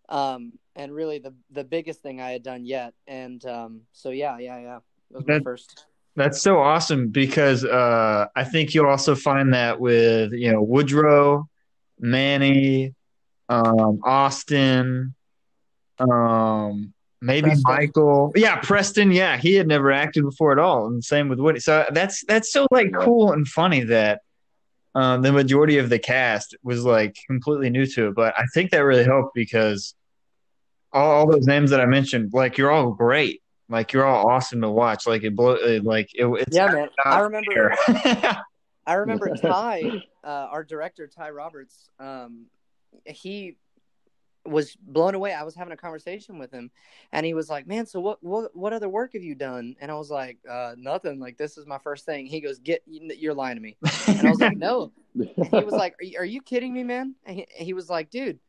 um, 0.09 0.53
and 0.75 0.91
really 0.91 1.19
the 1.19 1.33
the 1.51 1.63
biggest 1.63 2.01
thing 2.01 2.19
I 2.19 2.31
had 2.31 2.41
done 2.41 2.65
yet. 2.65 2.93
And 3.07 3.45
um, 3.45 3.81
so 3.91 4.09
yeah, 4.09 4.39
yeah, 4.39 4.59
yeah, 4.59 4.77
it 5.11 5.17
was 5.17 5.27
my 5.27 5.39
first. 5.39 5.85
That's 6.15 6.41
so 6.41 6.57
awesome 6.57 7.09
because 7.09 7.63
uh, 7.63 8.25
I 8.35 8.43
think 8.43 8.73
you'll 8.73 8.87
also 8.87 9.15
find 9.15 9.53
that 9.53 9.79
with 9.79 10.33
you 10.33 10.51
know 10.51 10.63
Woodrow, 10.63 11.47
Manny, 11.99 12.95
um, 13.49 14.01
Austin, 14.03 15.13
um, 15.99 16.93
maybe 17.21 17.49
Preston. 17.49 17.63
Michael. 17.65 18.31
Yeah, 18.35 18.57
Preston. 18.57 19.11
Yeah, 19.11 19.37
he 19.37 19.53
had 19.55 19.67
never 19.67 19.91
acted 19.91 20.23
before 20.23 20.51
at 20.51 20.59
all, 20.59 20.87
and 20.87 21.03
same 21.03 21.29
with 21.29 21.39
Woody. 21.39 21.59
So 21.59 21.85
that's 21.91 22.23
that's 22.25 22.51
so 22.51 22.67
like 22.71 22.91
cool 22.93 23.31
and 23.31 23.47
funny 23.47 23.83
that 23.85 24.21
um, 24.95 25.21
the 25.21 25.31
majority 25.31 25.77
of 25.77 25.89
the 25.89 25.99
cast 25.99 26.55
was 26.63 26.83
like 26.83 27.15
completely 27.27 27.69
new 27.69 27.85
to 27.85 28.07
it. 28.07 28.15
But 28.15 28.33
I 28.37 28.45
think 28.53 28.71
that 28.71 28.79
really 28.79 29.05
helped 29.05 29.33
because 29.33 29.95
all, 30.91 31.11
all 31.11 31.31
those 31.31 31.47
names 31.47 31.69
that 31.69 31.79
I 31.79 31.85
mentioned, 31.85 32.31
like 32.33 32.57
you're 32.57 32.71
all 32.71 32.91
great. 32.91 33.41
Like 33.69 33.93
you're 33.93 34.05
all 34.05 34.29
awesome 34.29 34.61
to 34.61 34.69
watch. 34.69 35.07
Like 35.07 35.23
it 35.23 35.35
blow. 35.35 35.55
uh, 35.55 35.79
Like 35.81 36.09
it, 36.13 36.25
it's 36.25 36.55
Yeah, 36.55 36.67
man. 36.67 36.89
I 37.05 37.19
remember. 37.19 37.75
I 38.85 38.93
remember 38.95 39.33
Ty, 39.41 40.03
uh, 40.23 40.27
our 40.27 40.63
director 40.63 41.07
Ty 41.07 41.29
Roberts. 41.29 41.89
Um, 41.99 42.47
he 43.05 43.55
was 44.45 44.75
blown 44.75 45.15
away. 45.15 45.33
I 45.33 45.43
was 45.43 45.55
having 45.55 45.73
a 45.73 45.77
conversation 45.77 46.37
with 46.37 46.51
him, 46.51 46.71
and 47.11 47.25
he 47.25 47.33
was 47.33 47.49
like, 47.49 47.67
"Man, 47.67 47.85
so 47.85 47.99
what? 47.99 48.23
What? 48.23 48.55
What 48.55 48.73
other 48.73 48.89
work 48.89 49.13
have 49.13 49.23
you 49.23 49.35
done?" 49.35 49.75
And 49.79 49.91
I 49.91 49.95
was 49.95 50.09
like, 50.09 50.37
uh, 50.49 50.75
"Nothing. 50.77 51.19
Like 51.19 51.37
this 51.37 51.57
is 51.57 51.65
my 51.65 51.77
first 51.77 52.05
thing." 52.05 52.25
He 52.25 52.41
goes, 52.41 52.59
"Get, 52.59 52.83
you're 52.85 53.33
lying 53.33 53.55
to 53.55 53.61
me." 53.61 53.77
And 54.07 54.27
I 54.27 54.29
was 54.29 54.39
like, 54.39 54.57
"No." 54.57 54.91
He 55.15 55.63
was 55.63 55.73
like, 55.73 55.95
"Are 55.99 56.05
you, 56.05 56.19
are 56.19 56.25
you 56.25 56.41
kidding 56.41 56.73
me, 56.73 56.83
man?" 56.83 57.15
And 57.25 57.37
he, 57.37 57.47
he 57.51 57.73
was 57.73 57.89
like, 57.89 58.09
"Dude, 58.09 58.39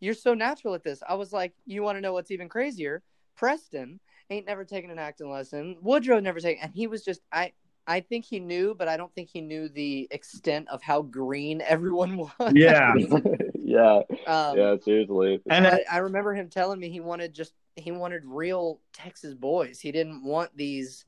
you're 0.00 0.14
so 0.14 0.34
natural 0.34 0.74
at 0.74 0.84
this." 0.84 1.02
I 1.08 1.14
was 1.14 1.32
like, 1.32 1.54
"You 1.66 1.82
want 1.82 1.96
to 1.96 2.02
know 2.02 2.12
what's 2.12 2.30
even 2.30 2.48
crazier? 2.48 3.02
Preston 3.36 4.00
ain't 4.30 4.46
never 4.46 4.64
taken 4.64 4.90
an 4.90 4.98
acting 4.98 5.30
lesson. 5.30 5.78
Woodrow 5.80 6.20
never 6.20 6.40
taken." 6.40 6.62
And 6.62 6.74
he 6.74 6.86
was 6.86 7.04
just, 7.04 7.22
I, 7.32 7.52
I 7.86 8.00
think 8.00 8.24
he 8.24 8.40
knew, 8.40 8.74
but 8.74 8.88
I 8.88 8.96
don't 8.96 9.14
think 9.14 9.28
he 9.28 9.40
knew 9.40 9.68
the 9.68 10.08
extent 10.10 10.68
of 10.68 10.82
how 10.82 11.02
green 11.02 11.60
everyone 11.66 12.18
was. 12.18 12.52
yeah, 12.54 12.92
yeah, 13.74 14.00
Um, 14.26 14.56
yeah, 14.56 14.76
seriously. 14.82 15.40
and 15.50 15.64
but 15.64 15.82
I 15.90 15.98
remember 15.98 16.34
him 16.34 16.48
telling 16.48 16.78
me 16.78 16.88
he 16.90 17.00
wanted 17.00 17.34
just 17.34 17.52
he 17.76 17.90
wanted 17.90 18.22
real 18.24 18.80
Texas 18.92 19.34
boys. 19.34 19.80
He 19.80 19.90
didn't 19.92 20.22
want 20.24 20.56
these, 20.56 21.04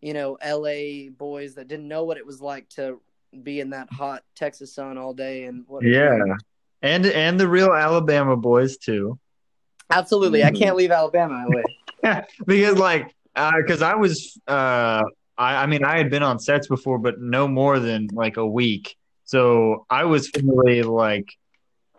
you 0.00 0.14
know, 0.14 0.36
LA 0.44 1.10
boys 1.16 1.54
that 1.54 1.68
didn't 1.68 1.88
know 1.88 2.04
what 2.04 2.16
it 2.16 2.26
was 2.26 2.40
like 2.40 2.68
to 2.70 3.00
be 3.42 3.60
in 3.60 3.70
that 3.70 3.92
hot 3.92 4.24
Texas 4.34 4.74
sun 4.74 4.98
all 4.98 5.14
day 5.14 5.44
and 5.44 5.64
what 5.68 5.84
Yeah. 5.84 6.18
And 6.82 7.06
and 7.06 7.38
the 7.38 7.48
real 7.48 7.72
Alabama 7.72 8.36
boys 8.36 8.78
too. 8.78 9.18
Absolutely. 9.90 10.44
I 10.44 10.50
can't 10.50 10.76
leave 10.76 10.90
Alabama 10.90 11.46
away. 11.46 12.24
because 12.46 12.78
like 12.78 13.14
because 13.56 13.82
I 13.82 13.94
was 13.94 14.38
uh 14.48 15.02
I, 15.36 15.62
I 15.62 15.66
mean 15.66 15.84
I 15.84 15.98
had 15.98 16.10
been 16.10 16.22
on 16.22 16.38
sets 16.38 16.66
before 16.66 16.98
but 16.98 17.20
no 17.20 17.46
more 17.48 17.78
than 17.78 18.08
like 18.12 18.36
a 18.36 18.46
week. 18.46 18.96
So 19.24 19.86
I 19.90 20.04
was 20.04 20.30
really 20.42 20.82
like 20.82 21.28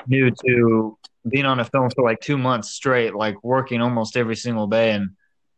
new 0.07 0.31
to 0.45 0.97
being 1.27 1.45
on 1.45 1.59
a 1.59 1.65
film 1.65 1.89
for 1.89 2.03
like 2.03 2.21
two 2.21 2.37
months 2.37 2.69
straight, 2.71 3.13
like 3.13 3.43
working 3.43 3.81
almost 3.81 4.17
every 4.17 4.35
single 4.35 4.67
day 4.67 4.91
and 4.91 5.11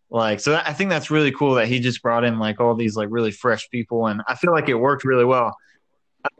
like 0.10 0.41
so 0.41 0.51
that, 0.51 0.67
I 0.67 0.74
think 0.74 0.89
that's 0.89 1.10
really 1.10 1.31
cool 1.31 1.55
that 1.55 1.67
he 1.67 1.79
just 1.79 2.01
brought 2.01 2.25
in 2.25 2.38
like 2.38 2.60
all 2.60 2.75
these 2.75 2.95
like 2.95 3.07
really 3.12 3.31
fresh 3.31 3.69
people 3.69 4.07
and 4.07 4.21
I 4.27 4.36
feel 4.36 4.51
like 4.51 4.67
it 4.67 4.75
worked 4.75 5.05
really 5.05 5.24
well. 5.24 5.55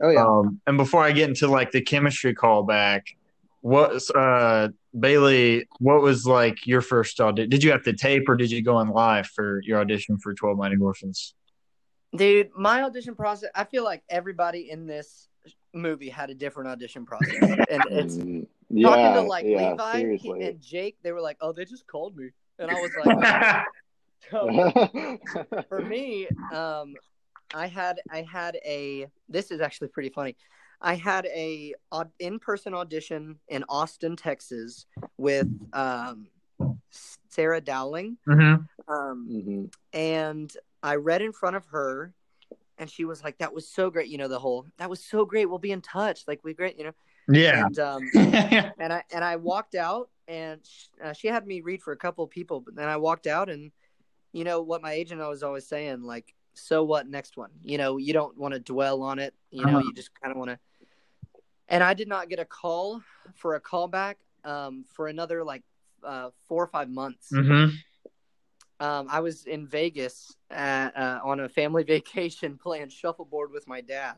Oh 0.00 0.10
yeah. 0.10 0.26
Um, 0.26 0.60
and 0.66 0.76
before 0.76 1.02
I 1.02 1.12
get 1.12 1.28
into 1.28 1.48
like 1.48 1.70
the 1.70 1.80
chemistry 1.80 2.34
callback, 2.34 3.02
what 3.62 4.02
uh 4.14 4.68
Bailey, 4.98 5.66
what 5.78 6.02
was 6.02 6.26
like 6.26 6.66
your 6.66 6.82
first 6.82 7.18
audition? 7.18 7.48
Did 7.48 7.64
you 7.64 7.70
have 7.70 7.82
to 7.84 7.94
tape 7.94 8.28
or 8.28 8.36
did 8.36 8.50
you 8.50 8.62
go 8.62 8.76
on 8.76 8.90
live 8.90 9.26
for 9.26 9.62
your 9.62 9.80
audition 9.80 10.18
for 10.18 10.34
Twelve 10.34 10.58
Mighty 10.58 10.76
Orphans? 10.76 11.34
Dude, 12.14 12.50
my 12.54 12.82
audition 12.82 13.14
process, 13.14 13.48
I 13.54 13.64
feel 13.64 13.84
like 13.84 14.02
everybody 14.10 14.70
in 14.70 14.86
this 14.86 15.28
movie 15.74 16.08
had 16.08 16.30
a 16.30 16.34
different 16.34 16.68
audition 16.70 17.04
process. 17.06 17.34
And 17.70 17.84
it's 17.90 18.16
Mm, 18.16 18.46
talking 18.82 19.12
to 19.12 19.20
like 19.22 19.44
yeah, 19.44 19.72
Levi 19.72 19.92
seriously. 19.98 20.42
and 20.46 20.60
Jake, 20.60 20.96
they 21.02 21.12
were 21.12 21.20
like, 21.20 21.36
"Oh, 21.40 21.52
they 21.52 21.64
just 21.64 21.86
called 21.86 22.16
me," 22.16 22.30
and 22.58 22.70
I 22.70 22.74
was 22.74 22.94
like, 22.96 23.10
so 24.30 25.18
"For 25.68 25.82
me, 25.82 26.28
um, 26.50 26.94
I 27.54 27.66
had 27.66 28.00
I 28.10 28.22
had 28.22 28.56
a. 28.64 29.06
This 29.28 29.50
is 29.50 29.60
actually 29.60 29.88
pretty 29.88 30.08
funny. 30.10 30.36
I 30.80 30.94
had 30.94 31.26
a 31.26 31.74
in-person 32.18 32.74
audition 32.74 33.38
in 33.48 33.64
Austin, 33.68 34.16
Texas, 34.16 34.86
with 35.16 35.46
um, 35.72 36.26
Sarah 37.28 37.60
Dowling, 37.60 38.18
hmm 38.26 38.54
um, 38.88 39.28
Mhm. 39.30 39.72
and 39.92 40.52
I 40.82 40.96
read 40.96 41.22
in 41.22 41.32
front 41.32 41.54
of 41.56 41.64
her, 41.66 42.12
and 42.82 42.90
she 42.90 43.04
was 43.06 43.22
like, 43.24 43.38
"That 43.38 43.54
was 43.54 43.66
so 43.68 43.90
great," 43.90 44.08
you 44.08 44.18
know, 44.18 44.28
the 44.28 44.38
whole 44.38 44.66
"That 44.76 44.90
was 44.90 45.02
so 45.02 45.24
great. 45.24 45.46
We'll 45.48 45.58
be 45.58 45.72
in 45.72 45.80
touch." 45.80 46.24
Like 46.26 46.40
we 46.44 46.52
great, 46.52 46.76
you 46.76 46.84
know, 46.84 46.92
Yeah. 47.28 47.64
and 47.64 47.78
um, 47.78 48.10
and 48.78 48.92
I 48.92 49.02
and 49.14 49.24
I 49.24 49.36
walked 49.36 49.74
out, 49.74 50.10
and 50.28 50.60
uh, 51.02 51.12
she 51.14 51.28
had 51.28 51.46
me 51.46 51.60
read 51.62 51.80
for 51.82 51.92
a 51.92 51.96
couple 51.96 52.24
of 52.24 52.30
people, 52.30 52.60
but 52.60 52.74
then 52.74 52.88
I 52.88 52.96
walked 52.98 53.26
out, 53.26 53.48
and 53.48 53.70
you 54.32 54.44
know 54.44 54.60
what 54.60 54.82
my 54.82 54.92
agent 54.92 55.20
was 55.20 55.42
always 55.42 55.66
saying, 55.66 56.02
like, 56.02 56.34
so 56.54 56.82
what? 56.84 57.08
Next 57.08 57.36
one, 57.36 57.50
you 57.62 57.78
know, 57.78 57.96
you 57.98 58.12
don't 58.12 58.36
want 58.36 58.54
to 58.54 58.60
dwell 58.60 59.02
on 59.02 59.18
it, 59.18 59.32
you 59.50 59.64
know, 59.64 59.78
Uh-huh. 59.78 59.86
you 59.86 59.94
just 59.94 60.10
kind 60.20 60.32
of 60.32 60.38
want 60.38 60.50
to. 60.50 60.58
And 61.68 61.82
I 61.82 61.94
did 61.94 62.08
not 62.08 62.28
get 62.28 62.38
a 62.38 62.44
call 62.44 63.00
for 63.34 63.54
a 63.54 63.60
callback 63.60 64.16
um, 64.44 64.84
for 64.94 65.06
another 65.06 65.44
like 65.44 65.62
uh, 66.04 66.30
four 66.48 66.62
or 66.62 66.66
five 66.66 66.90
months. 66.90 67.28
hmm 67.30 67.66
Um, 68.82 69.06
I 69.08 69.20
was 69.20 69.44
in 69.44 69.68
Vegas 69.68 70.36
at, 70.50 70.96
uh, 70.96 71.20
on 71.22 71.38
a 71.38 71.48
family 71.48 71.84
vacation 71.96 72.58
playing 72.60 72.88
shuffleboard 72.88 73.52
with 73.52 73.68
my 73.68 73.80
dad, 73.80 74.14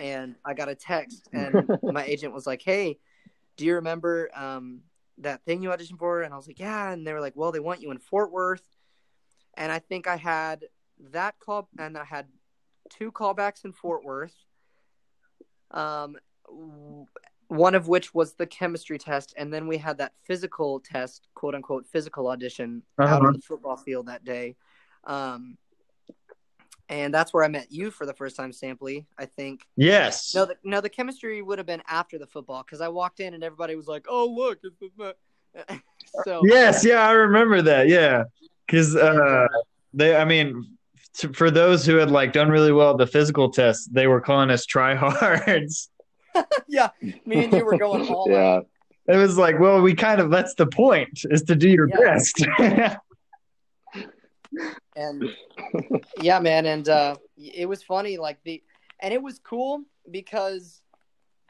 and 0.00 0.34
I 0.44 0.54
got 0.54 0.68
a 0.68 0.74
text, 0.74 1.28
and 1.32 1.70
my 1.84 2.04
agent 2.04 2.34
was 2.34 2.44
like, 2.44 2.62
"Hey, 2.62 2.98
do 3.56 3.64
you 3.64 3.76
remember 3.76 4.28
um, 4.34 4.80
that 5.18 5.44
thing 5.44 5.62
you 5.62 5.68
auditioned 5.68 6.00
for?" 6.00 6.22
And 6.22 6.34
I 6.34 6.36
was 6.36 6.48
like, 6.48 6.58
"Yeah," 6.58 6.90
and 6.90 7.06
they 7.06 7.12
were 7.12 7.20
like, 7.20 7.36
"Well, 7.36 7.52
they 7.52 7.60
want 7.60 7.80
you 7.80 7.92
in 7.92 7.98
Fort 7.98 8.32
Worth," 8.32 8.66
and 9.54 9.70
I 9.70 9.78
think 9.78 10.08
I 10.08 10.16
had 10.16 10.64
that 11.12 11.38
call, 11.38 11.68
and 11.78 11.96
I 11.96 12.02
had 12.02 12.26
two 12.90 13.12
callbacks 13.12 13.64
in 13.64 13.70
Fort 13.70 14.02
Worth. 14.02 14.34
Um, 15.70 16.16
one 17.52 17.74
of 17.74 17.86
which 17.86 18.14
was 18.14 18.32
the 18.32 18.46
chemistry 18.46 18.98
test, 18.98 19.34
and 19.36 19.52
then 19.52 19.66
we 19.66 19.76
had 19.76 19.98
that 19.98 20.12
physical 20.24 20.80
test, 20.80 21.28
quote 21.34 21.54
unquote, 21.54 21.86
physical 21.86 22.28
audition 22.28 22.82
out 22.98 23.06
Uh-huh. 23.08 23.26
on 23.26 23.32
the 23.34 23.38
football 23.40 23.76
field 23.76 24.06
that 24.06 24.24
day. 24.24 24.56
Um, 25.04 25.58
and 26.88 27.12
that's 27.12 27.32
where 27.34 27.44
I 27.44 27.48
met 27.48 27.70
you 27.70 27.90
for 27.90 28.06
the 28.06 28.14
first 28.14 28.36
time, 28.36 28.52
Sampley. 28.52 29.04
I 29.18 29.26
think. 29.26 29.66
Yes. 29.76 30.34
No, 30.34 30.46
the, 30.46 30.56
no, 30.64 30.80
the 30.80 30.88
chemistry 30.88 31.42
would 31.42 31.58
have 31.58 31.66
been 31.66 31.82
after 31.88 32.18
the 32.18 32.26
football 32.26 32.62
because 32.62 32.80
I 32.80 32.88
walked 32.88 33.20
in 33.20 33.34
and 33.34 33.44
everybody 33.44 33.76
was 33.76 33.86
like, 33.86 34.06
"Oh, 34.08 34.26
look!" 34.26 34.58
It's 34.64 34.76
the... 34.96 35.14
so 36.24 36.40
Yes. 36.44 36.84
Yeah, 36.84 37.06
I 37.06 37.12
remember 37.12 37.60
that. 37.62 37.88
Yeah, 37.88 38.24
because 38.66 38.96
uh, 38.96 39.46
they. 39.92 40.16
I 40.16 40.24
mean, 40.24 40.76
for 41.34 41.50
those 41.50 41.84
who 41.84 41.96
had 41.96 42.10
like 42.10 42.32
done 42.32 42.48
really 42.48 42.72
well 42.72 42.92
at 42.92 42.98
the 42.98 43.06
physical 43.06 43.50
test, 43.50 43.92
they 43.92 44.06
were 44.06 44.20
calling 44.20 44.50
us 44.50 44.66
tryhards. 44.66 45.88
yeah, 46.68 46.90
me 47.24 47.44
and 47.44 47.52
you 47.52 47.64
were 47.64 47.78
going 47.78 48.06
all 48.14 48.26
yeah. 48.30 48.54
out. 48.56 48.66
It 49.08 49.16
was 49.16 49.36
like, 49.36 49.58
well, 49.58 49.80
we 49.82 49.94
kind 49.94 50.20
of 50.20 50.30
that's 50.30 50.54
the 50.54 50.66
point 50.66 51.20
is 51.30 51.42
to 51.44 51.56
do 51.56 51.68
your 51.68 51.88
Yeah. 51.88 51.96
best. 51.98 52.46
and 54.96 55.24
yeah 56.20 56.38
man 56.38 56.66
and 56.66 56.88
uh 56.90 57.16
it 57.38 57.66
was 57.66 57.82
funny 57.82 58.18
like 58.18 58.38
the 58.44 58.62
and 59.00 59.14
it 59.14 59.22
was 59.22 59.38
cool 59.38 59.82
because 60.10 60.82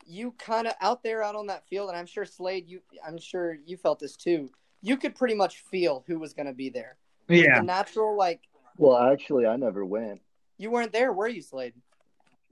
you 0.07 0.33
kind 0.39 0.69
of 0.69 0.75
out 0.81 1.03
there 1.03 1.21
out 1.23 1.35
on 1.35 1.49
that 1.49 1.67
field 1.67 1.89
and 1.89 1.99
i'm 1.99 2.07
sure 2.07 2.25
slade 2.25 2.69
you 2.69 2.81
i'm 3.05 3.19
sure 3.19 3.57
you 3.67 3.77
felt 3.77 3.99
this 3.99 4.15
too 4.15 4.49
you 4.83 4.97
could 4.97 5.17
pretty 5.17 5.35
much 5.35 5.63
feel 5.71 6.05
who 6.07 6.17
was 6.21 6.33
going 6.33 6.47
to 6.47 6.53
be 6.53 6.69
there 6.71 6.97
yeah. 7.29 7.59
the 7.59 7.65
natural 7.65 8.17
like 8.17 8.41
Well, 8.77 8.97
actually, 8.97 9.47
I 9.47 9.57
never 9.57 9.85
went. 9.85 10.21
you 10.59 10.71
weren't 10.71 10.93
there 10.93 11.13
were 11.13 11.29
you 11.29 11.43
slade 11.43 11.75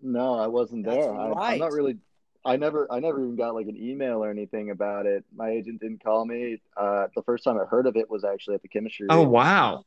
No, 0.02 0.34
I 0.34 0.48
wasn't 0.48 0.84
That's 0.84 0.96
there. 0.96 1.12
I, 1.14 1.28
right. 1.28 1.52
I'm 1.52 1.58
not 1.60 1.72
really. 1.72 1.98
I 2.44 2.56
never. 2.56 2.90
I 2.90 3.00
never 3.00 3.22
even 3.22 3.36
got 3.36 3.54
like 3.54 3.66
an 3.66 3.76
email 3.76 4.24
or 4.24 4.30
anything 4.30 4.70
about 4.70 5.06
it. 5.06 5.24
My 5.34 5.50
agent 5.50 5.80
didn't 5.80 6.02
call 6.02 6.24
me. 6.24 6.60
Uh, 6.76 7.06
the 7.14 7.22
first 7.22 7.44
time 7.44 7.58
I 7.58 7.64
heard 7.64 7.86
of 7.86 7.96
it 7.96 8.08
was 8.08 8.24
actually 8.24 8.54
at 8.54 8.62
the 8.62 8.68
chemistry. 8.68 9.08
Oh 9.10 9.22
read, 9.22 9.28
wow. 9.28 9.84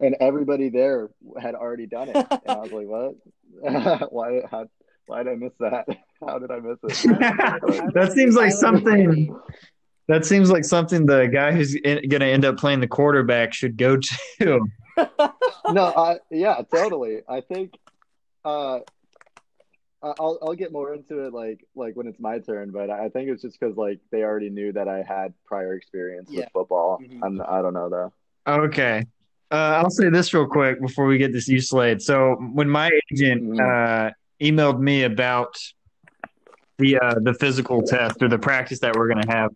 and 0.00 0.14
everybody 0.20 0.68
there 0.68 1.10
had 1.40 1.54
already 1.54 1.86
done 1.86 2.10
it, 2.10 2.16
and 2.16 2.40
I 2.46 2.58
was 2.58 2.70
like, 2.70 2.86
"What? 3.62 4.10
why? 4.12 4.42
How? 4.50 4.68
Why 5.06 5.24
did 5.24 5.32
I 5.32 5.36
miss 5.36 5.52
that? 5.58 5.86
How 6.26 6.38
did 6.38 6.50
I 6.52 6.60
miss 6.60 6.78
it?" 6.84 7.92
that 7.94 8.12
seems 8.14 8.36
like 8.36 8.52
something. 8.52 9.36
That 10.06 10.24
seems 10.26 10.50
like 10.50 10.64
something 10.64 11.06
the 11.06 11.26
guy 11.26 11.50
who's 11.50 11.74
going 11.74 12.02
to 12.08 12.26
end 12.26 12.44
up 12.44 12.58
playing 12.58 12.80
the 12.80 12.86
quarterback 12.86 13.54
should 13.54 13.78
go 13.78 13.96
to. 14.38 14.60
no, 15.70 15.84
I 15.96 16.18
yeah, 16.30 16.60
totally. 16.70 17.22
I 17.28 17.40
think 17.40 17.74
uh 18.44 18.80
I'll 20.04 20.38
I'll 20.42 20.54
get 20.54 20.72
more 20.72 20.94
into 20.94 21.20
it 21.26 21.32
like 21.32 21.64
like 21.74 21.96
when 21.96 22.06
it's 22.06 22.20
my 22.20 22.38
turn, 22.38 22.70
but 22.70 22.90
I 22.90 23.08
think 23.08 23.28
it's 23.30 23.42
just 23.42 23.58
because 23.58 23.76
like 23.76 23.98
they 24.10 24.22
already 24.22 24.50
knew 24.50 24.72
that 24.72 24.88
I 24.88 25.02
had 25.02 25.32
prior 25.44 25.74
experience 25.74 26.28
Yeah. 26.30 26.40
with 26.40 26.48
football. 26.52 27.00
Mhm. 27.02 27.20
I'm 27.22 27.42
I 27.48 27.62
don't 27.62 27.74
know 27.74 27.88
though. 27.88 28.12
Okay. 28.46 29.04
Uh, 29.50 29.80
I'll 29.82 29.90
say 29.90 30.08
this 30.08 30.34
real 30.34 30.46
quick 30.46 30.80
before 30.80 31.06
we 31.06 31.16
get 31.18 31.32
this 31.32 31.48
you 31.48 31.60
Slade. 31.60 32.02
So 32.02 32.34
when 32.52 32.68
my 32.68 32.90
agent 33.12 33.42
Mhm. 33.42 33.60
uh, 33.60 34.10
emailed 34.40 34.80
me 34.80 35.04
about 35.04 35.56
the 36.78 36.98
uh, 36.98 37.14
the 37.20 37.34
physical 37.34 37.82
test 37.82 38.22
or 38.22 38.28
the 38.28 38.38
practice 38.38 38.80
that 38.80 38.96
we're 38.96 39.08
going 39.08 39.22
to 39.22 39.30
have, 39.32 39.50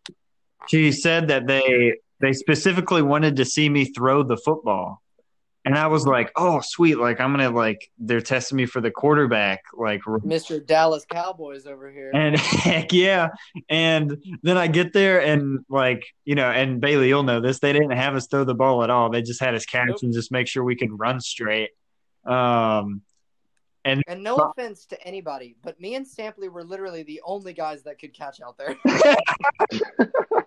she 0.69 0.93
said 0.93 1.29
that 1.29 1.47
they 1.47 1.95
they 2.21 2.33
specifically 2.33 3.03
wanted 3.03 3.37
to 3.37 3.45
see 3.45 3.69
me 3.69 3.85
throw 3.87 4.23
the 4.23 4.37
football, 4.37 5.03
and 5.69 5.77
I 5.77 5.87
was 5.89 6.07
like, 6.07 6.33
"Oh, 6.35 6.61
sweet! 6.61 6.97
Like 6.97 7.21
I'm 7.21 7.31
gonna 7.31 7.51
like 7.51 7.91
they're 7.99 8.23
testing 8.23 8.57
me 8.57 8.65
for 8.65 8.81
the 8.81 8.91
quarterback, 8.91 9.61
like 9.77 10.01
mr 10.01 10.67
dallas 10.67 11.05
cowboys 11.05 11.67
over 11.67 11.91
here 11.91 12.11
and 12.15 12.39
heck 12.41 12.91
yeah. 12.91 13.29
And 13.69 14.17
then 14.43 14.57
I 14.57 14.67
get 14.69 14.95
there 14.95 15.21
and 15.21 15.67
like, 15.69 16.07
you 16.25 16.37
know, 16.37 16.51
and 16.51 16.81
Bailey, 16.81 17.09
you'll 17.09 17.23
know 17.23 17.41
this. 17.41 17.59
They 17.59 17.75
didn't 17.75 17.91
have 17.91 18.17
us 18.17 18.29
throw 18.29 18.45
the 18.45 18.55
ball 18.55 18.83
at 18.83 18.89
all. 18.89 19.11
They 19.11 19.21
just 19.21 19.41
had 19.41 19.55
us 19.55 19.67
catch 19.67 19.89
Nope. 19.89 19.99
and 20.05 20.15
just 20.15 20.33
make 20.33 20.47
sure 20.47 20.65
we 20.65 20.75
could 20.75 20.99
run 20.99 21.21
straight. 21.21 21.69
Um 22.25 23.03
and 23.85 24.03
and 24.09 24.23
no 24.23 24.37
offense 24.37 24.87
to 24.87 25.07
anybody 25.07 25.55
but 25.63 25.81
me 25.81 25.95
and 25.95 26.05
sampley 26.05 26.51
were 26.51 26.65
literally 26.65 27.05
the 27.05 27.21
only 27.25 27.53
guys 27.53 27.85
that 27.85 27.99
could 27.99 28.13
catch 28.13 28.41
out 28.41 28.59
there 28.59 28.77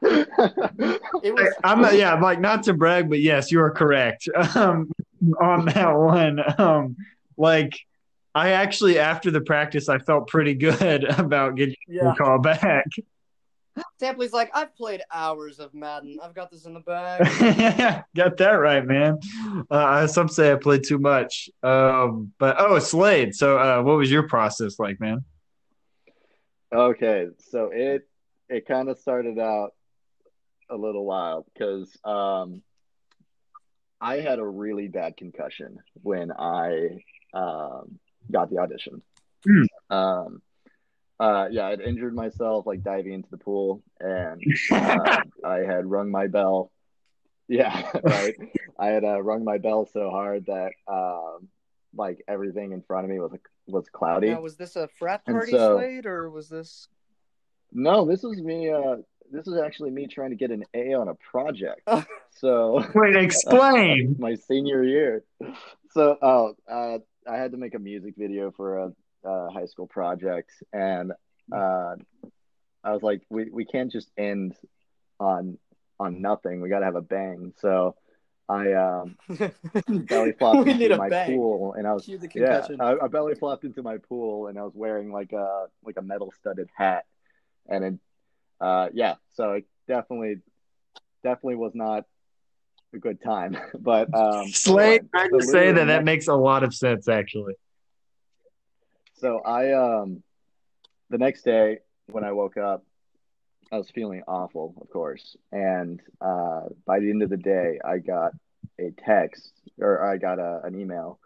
it 0.03 1.33
was 1.33 1.53
I'm 1.63 1.81
not, 1.81 1.95
yeah, 1.95 2.13
like 2.15 2.41
not 2.41 2.63
to 2.63 2.73
brag, 2.73 3.09
but 3.09 3.19
yes, 3.21 3.51
you 3.51 3.61
are 3.61 3.71
correct. 3.71 4.27
Um 4.55 4.91
on 5.39 5.65
that 5.73 5.93
one. 5.93 6.39
Um 6.59 6.95
like 7.37 7.77
I 8.33 8.51
actually 8.51 8.99
after 8.99 9.31
the 9.31 9.41
practice 9.41 9.89
I 9.89 9.99
felt 9.99 10.27
pretty 10.27 10.53
good 10.53 11.03
about 11.19 11.55
getting 11.55 11.75
yeah 11.87 12.11
a 12.11 12.15
call 12.15 12.39
back. 12.39 12.85
sampley's 14.01 14.33
like 14.33 14.51
i've 14.53 14.75
played 14.75 15.01
hours 15.13 15.57
of 15.59 15.73
madden 15.73 16.17
i've 16.21 16.35
got 16.35 16.51
this 16.51 16.65
in 16.65 16.73
the 16.73 16.81
bag 16.81 17.21
Got 18.15 18.35
that 18.37 18.51
right, 18.51 18.85
man. 18.85 19.19
Uh, 19.69 20.05
some 20.07 20.27
say 20.27 20.51
I 20.51 20.55
played 20.55 20.83
too 20.83 20.99
much. 20.99 21.49
Um, 21.63 22.33
but 22.37 22.57
oh, 22.59 22.77
Slade. 22.79 23.33
So, 23.33 23.57
uh, 23.57 23.81
what 23.81 23.95
was 23.97 24.11
your 24.11 24.27
process 24.27 24.77
like, 24.77 24.99
man? 24.99 25.23
Okay, 26.73 27.27
so 27.49 27.69
it 27.73 28.07
it 28.49 28.67
kind 28.67 28.89
of 28.89 28.99
started 28.99 29.39
out 29.39 29.71
a 30.69 30.75
little 30.75 31.05
wild 31.05 31.45
because 31.53 31.89
um, 32.03 32.61
I 34.01 34.17
had 34.17 34.39
a 34.39 34.45
really 34.45 34.87
bad 34.87 35.15
concussion 35.15 35.77
when 36.01 36.31
I 36.31 37.03
um, 37.33 37.99
got 38.31 38.49
the 38.49 38.57
audition. 38.57 39.01
Hmm. 39.45 39.95
Um, 39.95 40.41
uh, 41.19 41.47
yeah, 41.51 41.67
I'd 41.67 41.81
injured 41.81 42.15
myself 42.15 42.65
like 42.65 42.83
diving 42.83 43.13
into 43.13 43.29
the 43.29 43.37
pool, 43.37 43.83
and 43.99 44.41
uh, 44.71 45.21
I 45.45 45.57
had 45.59 45.85
rung 45.85 46.09
my 46.09 46.25
bell. 46.25 46.71
Yeah, 47.47 47.91
right. 48.03 48.35
I 48.79 48.87
had 48.87 49.03
uh, 49.03 49.21
rung 49.21 49.43
my 49.43 49.59
bell 49.59 49.85
so 49.85 50.09
hard 50.09 50.47
that 50.47 50.71
um, 50.87 51.47
like 51.95 52.23
everything 52.27 52.71
in 52.71 52.81
front 52.81 53.05
of 53.05 53.11
me 53.11 53.19
was 53.19 53.33
was 53.67 53.87
cloudy. 53.89 54.31
Now, 54.31 54.41
was 54.41 54.57
this 54.57 54.75
a 54.75 54.87
frat 54.87 55.23
party 55.25 55.51
so- 55.51 55.77
Slade, 55.77 56.07
or 56.07 56.29
was 56.31 56.49
this? 56.49 56.87
No, 57.71 58.03
this 58.05 58.23
was 58.23 58.41
me. 58.41 58.69
This 59.31 59.47
is 59.47 59.57
actually 59.57 59.91
me 59.91 60.07
trying 60.07 60.31
to 60.31 60.35
get 60.35 60.51
an 60.51 60.65
A 60.73 60.93
on 60.93 61.07
a 61.07 61.15
project. 61.15 61.87
So 62.33 62.83
Wait, 62.95 63.15
explain. 63.15 64.15
my 64.19 64.35
senior 64.35 64.83
year. 64.83 65.23
So, 65.91 66.17
oh, 66.21 66.55
uh, 66.67 66.99
I 67.29 67.35
had 67.35 67.51
to 67.51 67.57
make 67.57 67.75
a 67.75 67.79
music 67.79 68.15
video 68.17 68.51
for 68.51 68.77
a, 68.77 68.93
uh 69.27 69.49
high 69.51 69.65
school 69.65 69.85
project, 69.85 70.49
and 70.73 71.11
uh, 71.51 71.95
I 72.83 72.91
was 72.93 73.03
like, 73.03 73.21
we 73.29 73.49
we 73.51 73.65
can't 73.65 73.91
just 73.91 74.09
end 74.17 74.55
on 75.19 75.59
on 75.99 76.21
nothing. 76.21 76.61
We 76.61 76.69
got 76.69 76.79
to 76.79 76.85
have 76.85 76.95
a 76.95 77.01
bang. 77.01 77.53
So, 77.59 77.95
I 78.49 78.73
um, 78.73 79.17
belly 79.87 80.33
flopped 80.33 80.67
into 80.67 80.97
my 80.97 81.09
bang. 81.09 81.35
pool, 81.35 81.73
and 81.77 81.87
I 81.87 81.93
was 81.93 82.09
yeah. 82.33 82.67
I, 82.79 82.95
I 83.03 83.07
belly 83.07 83.35
flopped 83.35 83.63
into 83.63 83.83
my 83.83 83.97
pool, 83.97 84.47
and 84.47 84.57
I 84.57 84.63
was 84.63 84.73
wearing 84.73 85.11
like 85.11 85.31
a 85.31 85.67
like 85.83 85.97
a 85.97 86.01
metal 86.01 86.33
studded 86.39 86.69
hat, 86.75 87.05
and 87.69 87.83
it, 87.83 87.93
uh, 88.61 88.89
yeah, 88.93 89.15
so 89.35 89.51
it 89.53 89.65
definitely 89.87 90.37
definitely 91.23 91.55
was 91.55 91.73
not 91.75 92.05
a 92.93 92.97
good 92.97 93.21
time. 93.21 93.57
But 93.79 94.13
um, 94.13 94.47
Slade, 94.47 95.09
I 95.13 95.27
just 95.29 95.49
say 95.49 95.71
that 95.71 95.85
that 95.85 96.03
makes 96.03 96.27
a 96.27 96.35
lot 96.35 96.63
of 96.63 96.73
sense, 96.73 97.07
actually. 97.07 97.55
So 99.15 99.39
I 99.39 99.73
um 99.73 100.23
the 101.09 101.17
next 101.17 101.43
day 101.43 101.79
when 102.09 102.23
I 102.23 102.31
woke 102.31 102.57
up, 102.57 102.83
I 103.71 103.77
was 103.77 103.89
feeling 103.91 104.23
awful, 104.27 104.73
of 104.81 104.89
course. 104.89 105.35
And 105.51 106.01
uh 106.19 106.69
by 106.85 106.99
the 106.99 107.09
end 107.09 107.21
of 107.21 107.29
the 107.29 107.37
day 107.37 107.79
I 107.85 107.99
got 107.99 108.31
a 108.79 108.91
text 108.91 109.53
or 109.79 110.03
I 110.03 110.17
got 110.17 110.39
a, 110.39 110.61
an 110.63 110.79
email 110.79 111.19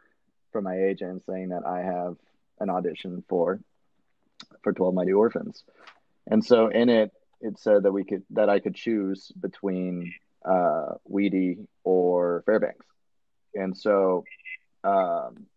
from 0.52 0.66
my 0.66 0.78
agent 0.78 1.24
saying 1.26 1.50
that 1.50 1.66
I 1.66 1.80
have 1.80 2.18
an 2.60 2.70
audition 2.70 3.24
for 3.30 3.60
for 4.62 4.74
12 4.74 4.94
Mighty 4.94 5.14
Orphans. 5.14 5.64
And 6.28 6.44
so 6.44 6.68
in 6.68 6.90
it 6.90 7.12
it 7.46 7.60
said 7.60 7.84
that 7.84 7.92
we 7.92 8.04
could 8.04 8.24
that 8.32 8.50
I 8.50 8.60
could 8.60 8.76
choose 8.76 9.32
between 9.40 10.14
uh 10.46 10.96
Wheezy 11.06 11.68
or 11.84 12.44
Fairbanks. 12.46 12.86
And 13.56 13.78
so 13.78 14.26
um 14.84 15.48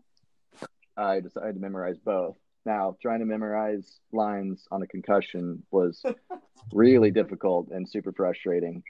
I 0.97 1.21
decided 1.21 1.55
to 1.55 1.61
memorize 1.61 1.99
both. 1.99 2.37
Now, 2.67 2.97
trying 3.01 3.21
to 3.21 3.27
memorize 3.27 4.01
lines 4.13 4.67
on 4.71 4.83
a 4.83 4.87
concussion 4.87 5.63
was 5.71 6.03
really 6.73 7.11
difficult 7.11 7.69
and 7.71 7.89
super 7.89 8.13
frustrating. 8.13 8.83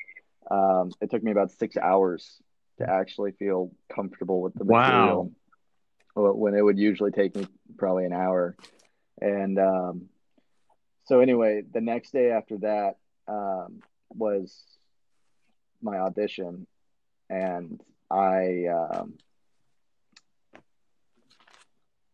Um, 0.50 0.94
it 1.00 1.10
took 1.10 1.22
me 1.22 1.30
about 1.32 1.50
six 1.52 1.76
hours 1.76 2.40
to 2.78 2.88
actually 2.88 3.32
feel 3.32 3.70
comfortable 3.94 4.40
with 4.40 4.54
the 4.54 4.64
Wow. 4.64 5.30
material, 5.30 5.32
when 6.14 6.54
it 6.54 6.62
would 6.62 6.78
usually 6.78 7.10
take 7.12 7.34
me 7.36 7.46
probably 7.76 8.04
an 8.06 8.12
hour. 8.12 8.56
And 9.20 9.58
um, 9.58 10.08
so, 11.08 11.20
anyway, 11.20 11.62
the 11.72 11.80
next 11.80 12.12
day 12.12 12.30
after 12.30 12.58
that 12.58 12.96
um, 13.26 13.80
was 14.10 14.62
my 15.80 15.98
audition, 15.98 16.66
and 17.30 17.80
I 18.10 18.66
um, 18.66 19.14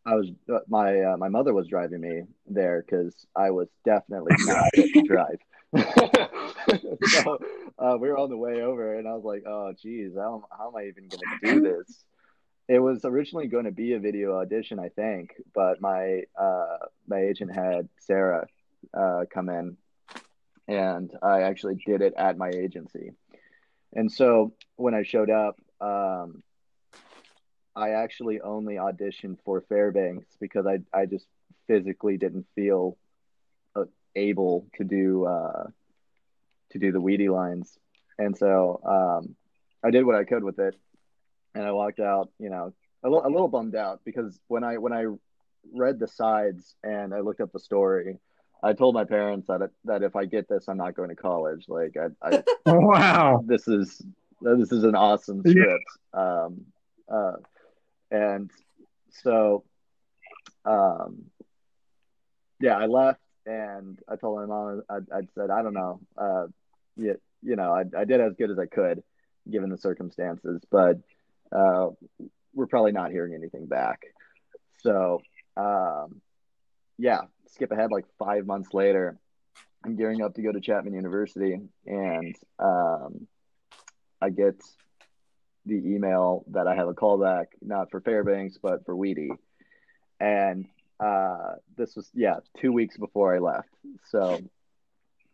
I 0.07 0.15
was 0.15 0.31
uh, 0.49 0.61
my 0.69 1.01
uh, 1.01 1.17
my 1.17 1.29
mother 1.29 1.53
was 1.53 1.67
driving 1.67 2.03
me 2.03 2.23
there 2.47 2.85
because 2.87 3.27
I 3.35 3.51
was 3.51 3.69
definitely 3.85 4.37
not 4.41 4.65
fit 4.77 4.93
to 4.93 5.03
drive. 5.03 5.39
so 7.09 7.39
uh, 7.81 7.97
we 7.99 8.09
were 8.09 8.19
on 8.19 8.31
the 8.31 8.37
way 8.37 8.63
over, 8.63 8.97
and 8.97 9.09
I 9.09 9.15
was 9.15 9.25
like, 9.25 9.43
"Oh, 9.45 9.73
geez, 9.83 10.13
how, 10.15 10.45
how 10.57 10.69
am 10.69 10.77
I 10.77 10.87
even 10.87 11.09
going 11.09 11.41
to 11.41 11.55
do 11.55 11.61
this?" 11.63 12.05
It 12.69 12.79
was 12.79 13.05
originally 13.05 13.49
going 13.49 13.65
to 13.65 13.73
be 13.73 13.95
a 13.95 13.99
video 13.99 14.39
audition, 14.39 14.79
I 14.79 14.89
think, 14.91 15.35
but 15.53 15.81
my 15.81 16.23
uh, 16.41 16.79
my 17.09 17.19
agent 17.19 17.53
had 17.53 17.89
Sarah 17.99 18.47
uh, 18.93 19.25
come 19.33 19.49
in, 19.49 19.77
and 20.69 21.11
I 21.23 21.43
actually 21.43 21.77
did 21.87 22.03
it 22.03 22.15
at 22.17 22.37
my 22.37 22.49
agency. 22.49 23.13
And 23.95 24.11
so 24.11 24.53
when 24.77 24.95
I 24.95 25.03
showed 25.03 25.31
up, 25.31 25.57
um, 25.81 26.43
I 27.77 27.91
actually 27.91 28.41
only 28.41 28.75
auditioned 28.75 29.39
for 29.45 29.61
Fairbanks 29.63 30.27
because 30.41 30.67
I 30.67 30.79
I 30.93 31.07
just 31.07 31.27
physically 31.67 32.17
didn't 32.17 32.47
feel 32.55 32.97
uh, 33.75 33.85
able 34.15 34.67
to 34.77 34.85
do 34.85 35.25
uh, 35.25 35.65
to 36.71 36.79
do 36.79 36.93
the 36.93 37.01
Wheezy 37.01 37.29
lines, 37.29 37.79
and 38.19 38.37
so 38.37 38.81
um, 38.85 39.35
I 39.83 39.91
did 39.91 40.05
what 40.05 40.17
I 40.17 40.25
could 40.25 40.45
with 40.45 40.59
it, 40.59 40.77
and 41.55 41.65
I 41.65 41.73
walked 41.73 42.01
out, 42.01 42.31
you 42.39 42.51
know, 42.51 42.73
a 43.03 43.09
little 43.09 43.27
a 43.27 43.31
little 43.31 43.49
bummed 43.49 43.75
out 43.75 44.01
because 44.05 44.39
when 44.49 44.65
I 44.65 44.79
when 44.79 44.93
I 44.93 45.07
read 45.73 45.99
the 45.99 46.09
sides 46.09 46.75
and 46.83 47.15
I 47.15 47.21
looked 47.21 47.41
up 47.41 47.53
the 47.53 47.59
story, 47.59 48.19
I 48.65 48.73
told 48.73 48.95
my 48.95 49.05
parents 49.05 49.47
that 49.49 49.71
that 49.85 50.03
if 50.03 50.17
I 50.17 50.25
get 50.25 50.49
this, 50.49 50.69
I'm 50.69 50.79
not 50.79 50.95
going 50.95 51.11
to 51.11 51.15
college. 51.17 51.67
Like 51.69 51.97
I, 51.97 52.29
I 52.37 52.43
Wow. 52.67 53.43
this 53.47 53.69
is 53.69 54.03
this 54.41 54.73
is 54.73 54.85
an 54.85 54.95
awesome 54.95 55.43
Yeah. 55.45 55.53
script. 55.53 55.91
Um, 56.15 56.65
uh, 57.09 57.37
and 58.11 58.51
so, 59.11 59.65
um, 60.65 61.25
yeah, 62.61 62.77
I 62.77 62.87
left 62.87 63.21
and 63.47 63.99
I 64.09 64.17
told 64.17 64.39
my 64.41 64.47
mom, 64.47 64.83
I, 64.89 64.97
I 65.15 65.21
said, 65.35 65.51
I 65.51 65.63
don't 65.63 65.75
know. 65.75 66.01
Uh, 66.17 66.47
you, 66.97 67.21
you 67.43 67.57
know, 67.57 67.73
I, 67.73 67.85
I 67.99 68.05
did 68.05 68.21
as 68.21 68.35
good 68.39 68.51
as 68.51 68.59
I 68.59 68.67
could 68.67 69.03
given 69.51 69.69
the 69.69 69.77
circumstances, 69.77 70.63
but, 70.71 70.99
uh, 71.53 71.89
we're 72.55 72.67
probably 72.67 72.93
not 72.93 73.11
hearing 73.11 73.35
anything 73.35 73.67
back. 73.67 74.01
So, 74.81 75.21
um, 75.57 76.21
yeah, 76.99 77.23
skip 77.49 77.73
ahead 77.73 77.91
like 77.91 78.07
five 78.19 78.47
months 78.47 78.73
later, 78.73 79.19
I'm 79.85 79.97
gearing 79.97 80.23
up 80.23 80.35
to 80.35 80.43
go 80.43 80.53
to 80.53 80.61
Chapman 80.61 80.95
University 80.95 81.61
and, 81.87 82.35
um, 82.59 83.27
I 84.23 84.31
get 84.31 84.63
the 85.67 85.75
email 85.75 86.45
that 86.53 86.67
I 86.67 86.75
have 86.75 86.89
a 86.89 86.95
callback, 86.95 87.47
not 87.61 87.91
for 87.91 88.01
Fairbanks, 88.01 88.59
but 88.63 88.85
for 88.87 88.97
Wheezy. 88.97 89.33
And 90.21 90.67
uh, 90.99 91.55
this 91.77 91.97
was, 91.97 92.11
yeah, 92.15 92.37
two 92.59 92.73
weeks 92.73 92.97
before 92.97 93.35
I 93.35 93.39
left. 93.39 93.69
So 94.11 94.41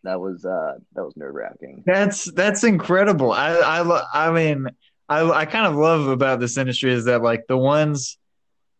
that 0.02 0.20
was, 0.20 0.44
uh, 0.44 0.78
that 0.94 1.04
was 1.04 1.16
nerve 1.16 1.34
wracking. 1.34 1.84
That's 1.86 2.24
that's 2.32 2.64
incredible. 2.64 3.30
I 3.32 3.50
I 3.56 3.80
lo- 3.82 4.06
I 4.12 4.30
mean, 4.32 4.66
I 5.08 5.30
I 5.30 5.44
kind 5.44 5.66
of 5.66 5.76
love 5.76 6.08
about 6.08 6.40
this 6.40 6.56
industry 6.56 6.92
is 6.92 7.04
that 7.04 7.22
like 7.22 7.46
the 7.46 7.58
ones 7.58 8.18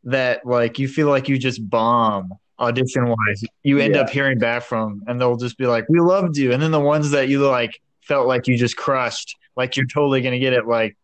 that 0.04 0.46
like 0.46 0.78
you 0.78 0.88
feel 0.88 1.08
like 1.08 1.28
you 1.28 1.38
just 1.38 1.68
bomb 1.68 2.32
audition 2.60 3.06
wise, 3.08 3.42
you 3.62 3.78
end 3.78 3.94
Yeah. 3.94 4.02
up 4.02 4.10
hearing 4.10 4.38
back 4.38 4.62
from, 4.62 5.02
and 5.06 5.20
they'll 5.20 5.36
just 5.36 5.56
be 5.58 5.66
like, 5.66 5.88
"We 5.88 6.00
loved 6.00 6.36
you," 6.36 6.52
and 6.52 6.62
then 6.62 6.70
the 6.70 6.80
ones 6.80 7.10
that 7.12 7.28
you 7.28 7.46
like 7.46 7.80
felt 8.02 8.26
like 8.26 8.46
you 8.46 8.56
just 8.56 8.76
crushed, 8.76 9.36
like 9.56 9.76
you're 9.76 9.86
totally 9.86 10.20
gonna 10.20 10.38
get 10.38 10.52
it, 10.52 10.66
like, 10.66 10.96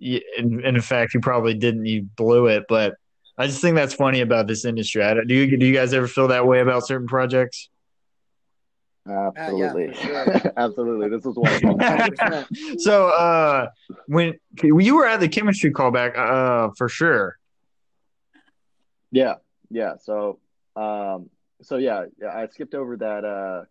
y- 0.00 0.20
in, 0.36 0.64
in 0.64 0.80
fact, 0.80 1.14
you 1.14 1.20
probably 1.20 1.54
didn't, 1.54 1.86
you 1.86 2.02
blew 2.16 2.46
it. 2.46 2.64
But 2.68 2.94
I 3.36 3.46
just 3.46 3.60
think 3.60 3.74
that's 3.76 3.94
funny 3.94 4.20
about 4.20 4.46
this 4.46 4.64
industry. 4.64 5.02
I, 5.02 5.14
don't- 5.14 5.28
you 5.28 5.56
do 5.56 5.66
you 5.66 5.74
guys 5.74 5.92
ever 5.94 6.06
feel 6.08 6.28
that 6.28 6.46
way 6.46 6.60
about 6.60 6.86
certain 6.86 7.06
projects? 7.08 7.68
Absolutely. 9.08 9.94
for 9.94 10.00
sure. 10.02 10.52
Absolutely. 10.58 11.08
This 11.08 11.24
was 11.24 11.34
one 11.36 11.50
of 11.54 11.60
them. 11.62 11.78
100%. 11.78 12.80
so 12.80 13.08
uh 13.08 13.68
when 14.06 14.34
you 14.62 14.96
were 14.96 15.06
at 15.06 15.18
the 15.20 15.28
chemistry 15.28 15.72
callback 15.72 16.14
uh 16.18 16.70
for 16.76 16.90
sure 16.90 17.38
Yeah. 19.10 19.36
Yeah. 19.70 19.94
So, 20.02 20.40
um, 20.78 21.30
so 21.62 21.76
yeah, 21.76 22.04
yeah, 22.20 22.28
I 22.36 22.46
skipped 22.46 22.74
over 22.74 22.96
that, 22.98 23.24
uh, 23.24 23.64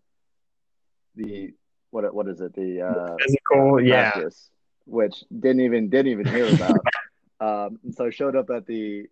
the, 1.16 1.54
what, 1.92 2.14
what 2.14 2.28
is 2.28 2.42
it? 2.42 2.54
The, 2.54 2.82
uh, 2.82 3.16
physical 3.18 3.82
yeah 3.82 4.12
practice, 4.12 4.50
which 4.86 5.24
didn't 5.32 5.62
even 5.62 5.90
didn't 5.90 6.12
even 6.12 6.28
hear 6.28 6.54
about. 6.54 6.86
um, 7.40 7.80
and 7.84 7.96
so 7.96 8.08
I 8.08 8.10
showed 8.10 8.36
up 8.36 8.50
at 8.50 8.66
the 8.66 9.08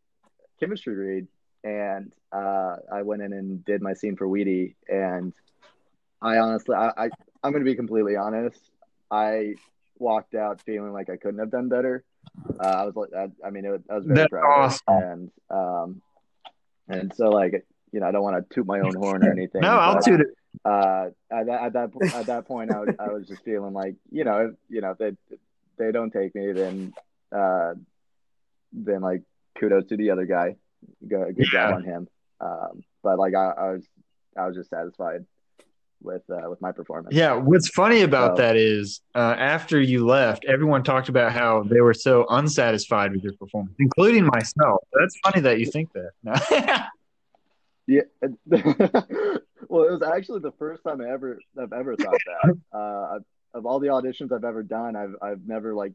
chemistry 0.59 0.95
read, 0.95 1.27
and 1.63 2.13
uh, 2.31 2.75
I 2.91 3.01
went 3.03 3.21
in 3.21 3.33
and 3.33 3.63
did 3.65 3.81
my 3.81 3.93
scene 3.93 4.15
for 4.15 4.27
Wheezy, 4.27 4.75
and 4.87 5.33
I 6.21 6.37
honestly, 6.37 6.75
I, 6.75 6.89
I 6.97 7.09
I'm 7.43 7.51
gonna 7.53 7.65
be 7.65 7.75
completely 7.75 8.15
honest, 8.15 8.59
I 9.09 9.55
walked 9.97 10.35
out 10.35 10.61
feeling 10.61 10.91
like 10.91 11.09
I 11.09 11.15
couldn't 11.17 11.39
have 11.39 11.51
done 11.51 11.69
better. 11.69 12.03
Uh, 12.59 12.67
I 12.67 12.85
was 12.85 12.95
like, 12.95 13.13
I, 13.17 13.47
I 13.47 13.49
mean, 13.51 13.65
it 13.65 13.69
was, 13.69 13.81
I 13.89 13.95
was 13.95 14.05
very 14.05 14.17
That's 14.17 14.29
proud, 14.29 14.45
awesome. 14.45 14.81
and 14.87 15.31
um, 15.49 16.01
and 16.87 17.13
so 17.15 17.29
like, 17.29 17.65
you 17.95 18.01
know, 18.01 18.07
I 18.07 18.11
don't 18.11 18.23
want 18.23 18.35
to 18.37 18.53
toot 18.53 18.67
my 18.67 18.79
own 18.81 18.93
horn 18.95 19.23
or 19.25 19.31
anything. 19.37 19.61
no 19.61 19.69
i'll 19.85 20.01
toot 20.01 20.19
it 20.21 20.27
uh, 20.65 21.05
at 21.31 21.45
that 21.47 21.59
at 21.67 21.73
that 21.73 21.89
at 22.13 22.25
that 22.27 22.47
point, 22.47 22.71
I 22.71 22.79
was, 22.79 22.89
I 22.99 23.07
was 23.09 23.27
just 23.27 23.43
feeling 23.43 23.73
like 23.73 23.95
you 24.11 24.23
know 24.23 24.37
if, 24.47 24.51
you 24.69 24.81
know 24.81 24.91
if 24.91 24.97
they 24.97 25.11
they 25.77 25.91
don't 25.91 26.11
take 26.11 26.33
me, 26.33 26.51
then 26.53 26.93
uh, 27.35 27.73
then 28.71 29.01
like 29.01 29.21
kudos 29.59 29.85
to 29.87 29.97
the 29.97 30.11
other 30.11 30.25
guy. 30.25 30.55
Good, 31.05 31.35
good 31.35 31.47
Yeah. 31.51 31.67
job 31.69 31.73
on 31.75 31.83
him. 31.83 32.07
Um, 32.39 32.83
but 33.03 33.19
like 33.19 33.35
I, 33.35 33.45
I 33.49 33.71
was, 33.73 33.83
I 34.37 34.47
was 34.47 34.55
just 34.55 34.69
satisfied 34.69 35.25
with 36.01 36.21
uh, 36.29 36.49
with 36.49 36.61
my 36.61 36.71
performance. 36.71 37.13
Yeah, 37.13 37.33
what's 37.33 37.69
funny 37.69 38.01
about 38.03 38.37
So- 38.37 38.43
that 38.43 38.55
is 38.55 39.01
uh, 39.13 39.35
after 39.37 39.81
you 39.81 40.05
left, 40.05 40.45
everyone 40.45 40.83
talked 40.83 41.09
about 41.09 41.33
how 41.33 41.63
they 41.63 41.81
were 41.81 41.93
so 41.93 42.25
unsatisfied 42.29 43.11
with 43.11 43.23
your 43.23 43.33
performance, 43.33 43.75
including 43.79 44.25
myself. 44.27 44.79
That's 44.97 45.17
funny 45.25 45.41
that 45.41 45.59
you 45.59 45.65
think 45.65 45.89
that. 45.93 46.11
No. 46.23 46.33
Yeah. 47.87 48.01
well, 48.45 49.83
it 49.83 49.91
was 49.91 50.01
actually 50.01 50.39
the 50.39 50.53
first 50.57 50.83
time 50.83 51.01
I 51.01 51.09
ever 51.09 51.39
I've 51.59 51.73
ever 51.73 51.95
thought 51.95 52.17
that. 52.25 52.57
Uh, 52.73 53.19
of 53.53 53.65
all 53.65 53.79
the 53.79 53.87
auditions 53.87 54.33
I've 54.33 54.43
ever 54.43 54.63
done, 54.63 54.95
I've 54.95 55.15
I've 55.21 55.47
never 55.47 55.73
like 55.73 55.93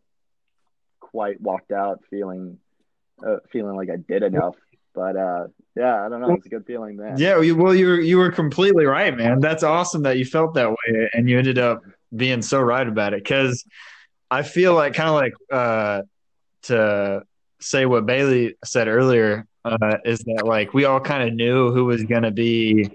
quite 0.99 1.41
walked 1.41 1.73
out 1.73 2.01
feeling 2.09 2.59
uh, 3.27 3.37
feeling 3.51 3.77
like 3.77 3.91
I 3.91 3.97
did 3.97 4.23
enough. 4.23 4.57
But 4.95 5.17
uh, 5.17 5.47
yeah, 5.77 6.05
I 6.05 6.09
don't 6.09 6.21
know. 6.21 6.33
It's 6.33 6.47
a 6.47 6.49
good 6.49 6.67
feeling 6.67 6.97
then. 6.97 7.17
yeah, 7.17 7.41
you, 7.41 7.55
well, 7.55 7.75
you 7.75 7.87
were 7.87 8.01
you 8.01 8.19
were 8.19 8.33
completely 8.33 8.87
right, 8.87 9.17
man. 9.17 9.41
That's 9.41 9.63
awesome 9.63 10.03
that 10.03 10.19
you 10.19 10.25
felt 10.25 10.55
that 10.55 10.71
way, 10.71 11.11
and 11.13 11.29
you 11.29 11.39
ended 11.39 11.59
up 11.59 11.83
being 12.15 12.43
so 12.43 12.61
right 12.61 12.87
about 12.87 13.13
it. 13.13 13.23
Because 13.23 13.65
I 14.31 14.43
feel 14.43 14.75
like 14.75 14.95
kind 14.95 15.09
of 15.11 15.15
like 15.15 15.35
uh, 15.53 16.03
to 16.63 17.23
say 17.61 17.87
what 17.87 18.07
Bailey 18.07 18.57
said 18.65 18.89
earlier 18.89 19.47
uh, 19.65 19.97
is 20.05 20.21
that 20.21 20.45
like 20.47 20.73
we 20.75 20.85
all 20.85 21.01
kind 21.01 21.29
of 21.29 21.35
knew 21.35 21.71
who 21.73 21.85
was 21.87 22.03
going 22.05 22.23
to 22.23 22.31
be 22.31 22.91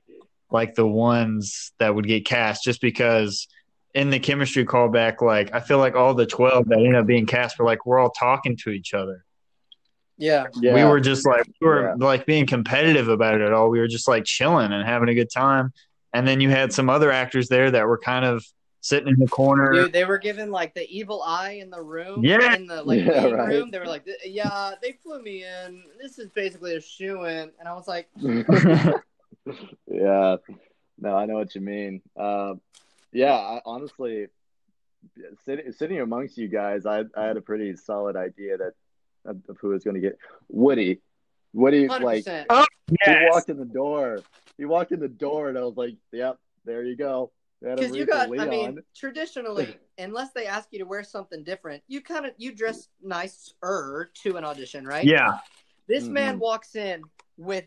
like 0.52 0.76
the 0.76 0.88
ones 0.88 1.72
that 1.80 1.94
would 1.94 2.08
get 2.08 2.26
cast, 2.26 2.64
just 2.64 2.82
because 2.82 3.48
in 3.94 4.10
the 4.10 4.20
chemistry 4.20 4.66
callback, 4.66 5.22
like 5.22 5.54
I 5.54 5.60
feel 5.60 5.78
like 5.78 5.96
all 5.96 6.14
the 6.14 6.26
twelve 6.26 6.68
that 6.70 6.78
ended 6.78 6.96
up 6.96 7.06
being 7.06 7.26
cast 7.26 7.60
were 7.60 7.66
like 7.66 7.86
we're 7.86 8.00
all 8.00 8.10
talking 8.12 8.58
to 8.64 8.70
each 8.70 8.94
other. 8.94 9.24
Yeah. 10.18 10.46
Yeah. 10.62 10.74
We 10.74 10.84
were 10.86 11.00
just 11.00 11.26
like 11.28 11.46
we 11.62 11.68
were 11.68 11.90
Yeah. 11.90 12.06
like 12.06 12.26
being 12.26 12.46
competitive 12.46 13.10
about 13.10 13.36
it 13.36 13.42
at 13.42 13.52
all. 13.54 13.70
We 13.70 13.80
were 13.80 13.88
just 13.88 14.08
like 14.08 14.24
chilling 14.24 14.72
and 14.72 14.86
having 14.86 15.10
a 15.10 15.14
good 15.14 15.30
time. 15.30 15.74
And 16.14 16.26
then 16.26 16.40
you 16.40 16.50
had 16.50 16.72
some 16.72 16.90
other 16.90 17.12
actors 17.12 17.50
there 17.50 17.70
that 17.72 17.86
were 17.86 17.98
kind 17.98 18.24
of 18.24 18.46
sitting 18.86 19.08
in 19.08 19.20
the 19.20 19.28
corner. 19.28 19.72
Dude, 19.74 19.94
they 19.94 20.06
were 20.06 20.20
given 20.20 20.52
like 20.52 20.76
the 20.76 20.88
evil 20.96 21.24
eye 21.24 21.58
in 21.62 21.72
the 21.72 21.82
room. 21.82 22.24
Yeah. 22.24 22.56
In 22.56 22.68
the 22.68 22.84
like 22.84 23.00
Yeah, 23.00 23.24
main 23.24 23.34
right. 23.34 23.50
room. 23.50 23.72
They 23.72 23.80
were 23.80 23.88
like, 23.88 24.08
yeah, 24.24 24.74
they 24.82 24.92
flew 24.92 25.24
me 25.24 25.44
in. 25.44 25.84
This 26.00 26.20
is 26.20 26.30
basically 26.30 26.76
a 26.76 26.82
shoe 26.82 27.26
in. 27.26 27.52
And 27.60 27.68
I 27.68 27.74
was 27.74 27.88
like, 27.88 28.10
yeah. 29.88 30.36
No, 31.00 31.16
I 31.16 31.26
know 31.26 31.34
what 31.34 31.56
you 31.56 31.62
mean. 31.62 32.02
Uh, 32.16 32.54
yeah, 33.12 33.34
I, 33.34 33.62
honestly, 33.66 34.28
sitting 35.44 35.72
sitting 35.72 36.00
amongst 36.00 36.38
you 36.38 36.48
guys, 36.48 36.86
I 36.86 37.06
I 37.18 37.26
had 37.26 37.38
a 37.38 37.42
pretty 37.42 37.76
solid 37.76 38.16
idea 38.16 38.58
that 38.58 38.74
of, 39.26 39.38
of 39.50 39.58
who 39.60 39.70
was 39.70 39.84
going 39.84 39.96
to 39.96 40.02
get 40.02 40.18
Woody. 40.48 41.02
Woody, 41.54 41.88
100%. 41.88 42.02
like 42.02 42.26
he 42.26 43.28
walked 43.32 43.50
in 43.50 43.58
the 43.58 43.66
door. 43.66 44.20
He 44.58 44.66
walked 44.66 44.92
in 44.92 45.00
the 45.00 45.08
door, 45.08 45.50
and 45.50 45.58
I 45.58 45.64
was 45.64 45.76
like, 45.76 45.96
"Yep, 46.12 46.38
there 46.66 46.84
you 46.84 46.96
go." 46.96 47.32
They 47.66 47.72
had 47.72 47.80
a 47.80 47.82
Because 47.82 47.98
you 47.98 48.06
got, 48.06 48.30
I 48.38 48.46
mean, 48.46 48.84
traditionally, 48.96 49.80
unless 49.98 50.32
they 50.34 50.46
ask 50.46 50.70
you 50.72 50.78
to 50.78 50.86
wear 50.86 51.04
something 51.04 51.44
different, 51.44 51.82
you 51.88 52.00
kind 52.00 52.28
of 52.28 52.34
you 52.38 52.54
dress 52.54 52.90
nicer 53.02 54.12
to 54.22 54.38
an 54.38 54.46
audition, 54.46 54.86
right? 54.86 55.04
Yeah. 55.04 55.40
This 55.88 56.04
Mhm. 56.04 56.12
man 56.12 56.40
walks 56.40 56.76
in 56.76 57.10
with 57.38 57.66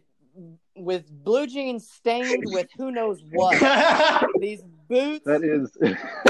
with 0.77 1.11
blue 1.25 1.49
jeans 1.49 1.91
stained 1.91 2.45
with 2.47 2.69
who 2.77 2.93
knows 2.93 3.25
what, 3.33 3.59
these 4.41 4.63
boots, 4.89 5.25
that 5.25 5.43
is, 5.43 5.77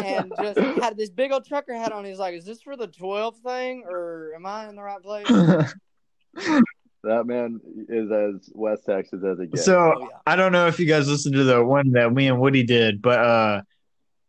and 0.02 0.33
just 0.40 0.59
had 0.81 0.96
this 0.96 1.11
big 1.11 1.31
old 1.31 1.44
trucker 1.44 1.74
hat 1.74 1.92
on. 1.92 2.07
He's 2.07 2.18
like, 2.18 2.35
"Is 2.35 2.46
this 2.46 2.62
for 2.62 2.74
the 2.74 2.87
twelve 2.87 3.37
thing, 3.40 3.85
or 3.87 4.33
am 4.35 4.46
I 4.46 4.66
in 4.66 4.76
the 4.76 4.83
right 4.83 5.02
place?" 5.02 5.28
that 7.04 7.26
man 7.26 7.61
is 7.88 8.11
as 8.11 8.50
West 8.54 8.84
Texas 8.87 9.22
as 9.24 9.38
it 9.38 9.50
gets. 9.52 9.64
so 9.64 9.94
Oh, 9.96 10.00
yeah. 10.00 10.08
I 10.26 10.37
don't 10.37 10.52
know 10.52 10.66
if 10.66 10.78
you 10.78 10.87
guys 10.87 11.08
listened 11.08 11.34
to 11.34 11.44
the 11.44 11.64
one 11.64 11.92
that 11.92 12.12
me 12.12 12.28
and 12.28 12.40
Woody 12.40 12.64
did, 12.64 13.00
but 13.00 13.18
uh 13.18 13.62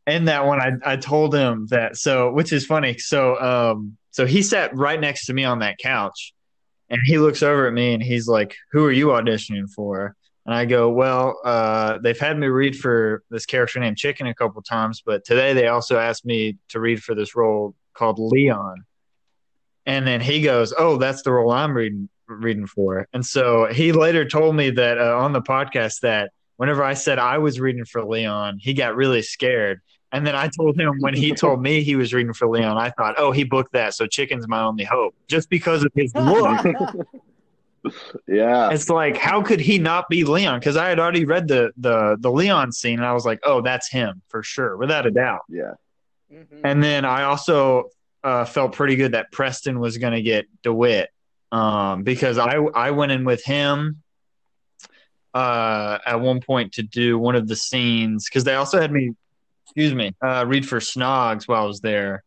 in 0.08 0.26
that 0.26 0.46
one 0.46 0.60
I, 0.62 0.94
I 0.94 0.96
told 0.98 1.34
him 1.36 1.68
that 1.70 1.98
so 1.98 2.32
which 2.32 2.54
is 2.54 2.66
funny. 2.66 2.98
So 2.98 3.40
um 3.40 3.98
so 4.12 4.26
he 4.26 4.42
sat 4.42 4.76
right 4.76 5.00
next 5.00 5.26
to 5.28 5.34
me 5.34 5.46
on 5.46 5.60
that 5.60 5.78
couch 5.78 6.34
and 6.90 7.00
he 7.06 7.18
looks 7.18 7.44
over 7.44 7.68
at 7.68 7.74
me 7.74 7.94
and 7.94 8.04
he's 8.04 8.28
like, 8.28 8.56
Who 8.72 8.86
are 8.86 8.92
you 8.92 9.08
auditioning 9.08 9.70
for? 9.72 10.16
And 10.46 10.56
I 10.56 10.66
go, 10.66 10.90
Well, 10.90 11.40
uh, 11.44 12.00
they've 12.02 12.20
had 12.20 12.38
me 12.38 12.48
read 12.48 12.76
for 12.76 13.24
this 13.30 13.46
character 13.46 13.80
named 13.80 13.98
Chicken 13.98 14.28
a 14.28 14.34
couple 14.34 14.62
times, 14.62 15.04
but 15.06 15.24
today 15.26 15.54
they 15.54 15.68
also 15.68 15.98
asked 15.98 16.26
me 16.26 16.58
to 16.70 16.80
read 16.80 17.04
for 17.04 17.14
this 17.14 17.36
role 17.36 17.76
called 17.94 18.18
Leon. 18.20 18.84
And 19.86 20.06
then 20.08 20.22
he 20.22 20.42
goes, 20.42 20.74
"Oh, 20.78 20.98
that's 20.98 21.24
the 21.24 21.32
role 21.32 21.52
I'm 21.52 21.76
reading 21.76 22.10
reading 22.36 22.68
for." 22.68 23.08
And 23.14 23.26
so 23.26 23.66
he 23.68 23.92
later 23.92 24.26
told 24.26 24.56
me 24.56 24.70
that 24.72 24.98
uh, 24.98 25.18
on 25.18 25.34
the 25.34 25.42
podcast 25.42 26.02
that 26.02 26.32
whenever 26.58 26.84
I 26.84 26.94
said 26.94 27.20
I 27.20 27.38
was 27.38 27.60
reading 27.60 27.86
for 27.86 28.04
Leon, 28.04 28.60
he 28.60 28.74
got 28.74 28.96
really 28.96 29.22
scared. 29.22 29.82
And 30.12 30.26
then 30.26 30.36
I 30.36 30.48
told 30.48 30.80
him 30.80 30.96
when 31.00 31.14
he 31.14 31.34
told 31.34 31.62
me 31.62 31.84
he 31.84 31.96
was 31.96 32.14
reading 32.14 32.34
for 32.34 32.48
Leon, 32.48 32.78
I 32.78 32.90
thought, 32.90 33.16
"Oh, 33.18 33.32
he 33.32 33.44
booked 33.44 33.74
that, 33.74 33.94
so 33.94 34.08
Chicken's 34.08 34.48
my 34.48 34.62
only 34.62 34.84
hope." 34.84 35.16
Just 35.28 35.50
because 35.50 35.84
of 35.84 35.92
his 35.96 36.14
look. 36.16 36.66
yeah, 38.28 38.72
it's 38.72 38.90
like 38.90 39.18
how 39.18 39.42
could 39.42 39.60
he 39.60 39.78
not 39.78 40.10
be 40.10 40.24
Leon? 40.24 40.60
Because 40.60 40.78
I 40.78 40.90
had 40.90 41.00
already 41.00 41.26
read 41.26 41.48
the 41.48 41.72
the 41.78 42.18
the 42.20 42.32
Leon 42.32 42.72
scene, 42.72 43.00
and 43.00 43.06
I 43.06 43.14
was 43.14 43.26
like, 43.26 43.40
"Oh, 43.44 43.62
that's 43.62 43.90
him 43.90 44.22
for 44.30 44.42
sure, 44.42 44.78
without 44.78 45.06
a 45.06 45.12
doubt." 45.12 45.42
yeah, 45.48 45.74
Mhm. 46.32 46.62
And 46.64 46.84
then 46.84 47.06
I 47.06 47.24
also 47.24 47.90
uh, 48.24 48.46
felt 48.46 48.74
pretty 48.74 48.96
good 48.96 49.14
that 49.14 49.32
Preston 49.32 49.80
was 49.80 49.98
going 49.98 50.14
to 50.14 50.22
get 50.22 50.46
DeWitt 50.64 51.10
um, 51.52 52.04
because 52.04 52.38
I 52.38 52.56
I 52.58 52.92
went 52.92 53.12
in 53.12 53.26
with 53.26 53.44
him 53.44 54.02
uh, 55.34 56.00
at 56.06 56.20
one 56.22 56.42
point 56.42 56.74
to 56.74 56.84
do 56.84 57.18
one 57.18 57.36
of 57.36 57.48
the 57.48 57.56
scenes 57.56 58.28
because 58.30 58.44
they 58.44 58.56
also 58.56 58.80
had 58.80 58.92
me, 58.92 59.12
excuse 59.66 59.94
me, 59.94 60.14
uh, 60.24 60.46
read 60.48 60.68
for 60.68 60.80
Snoggs 60.80 61.48
while 61.48 61.64
I 61.64 61.68
was 61.68 61.82
there. 61.82 62.24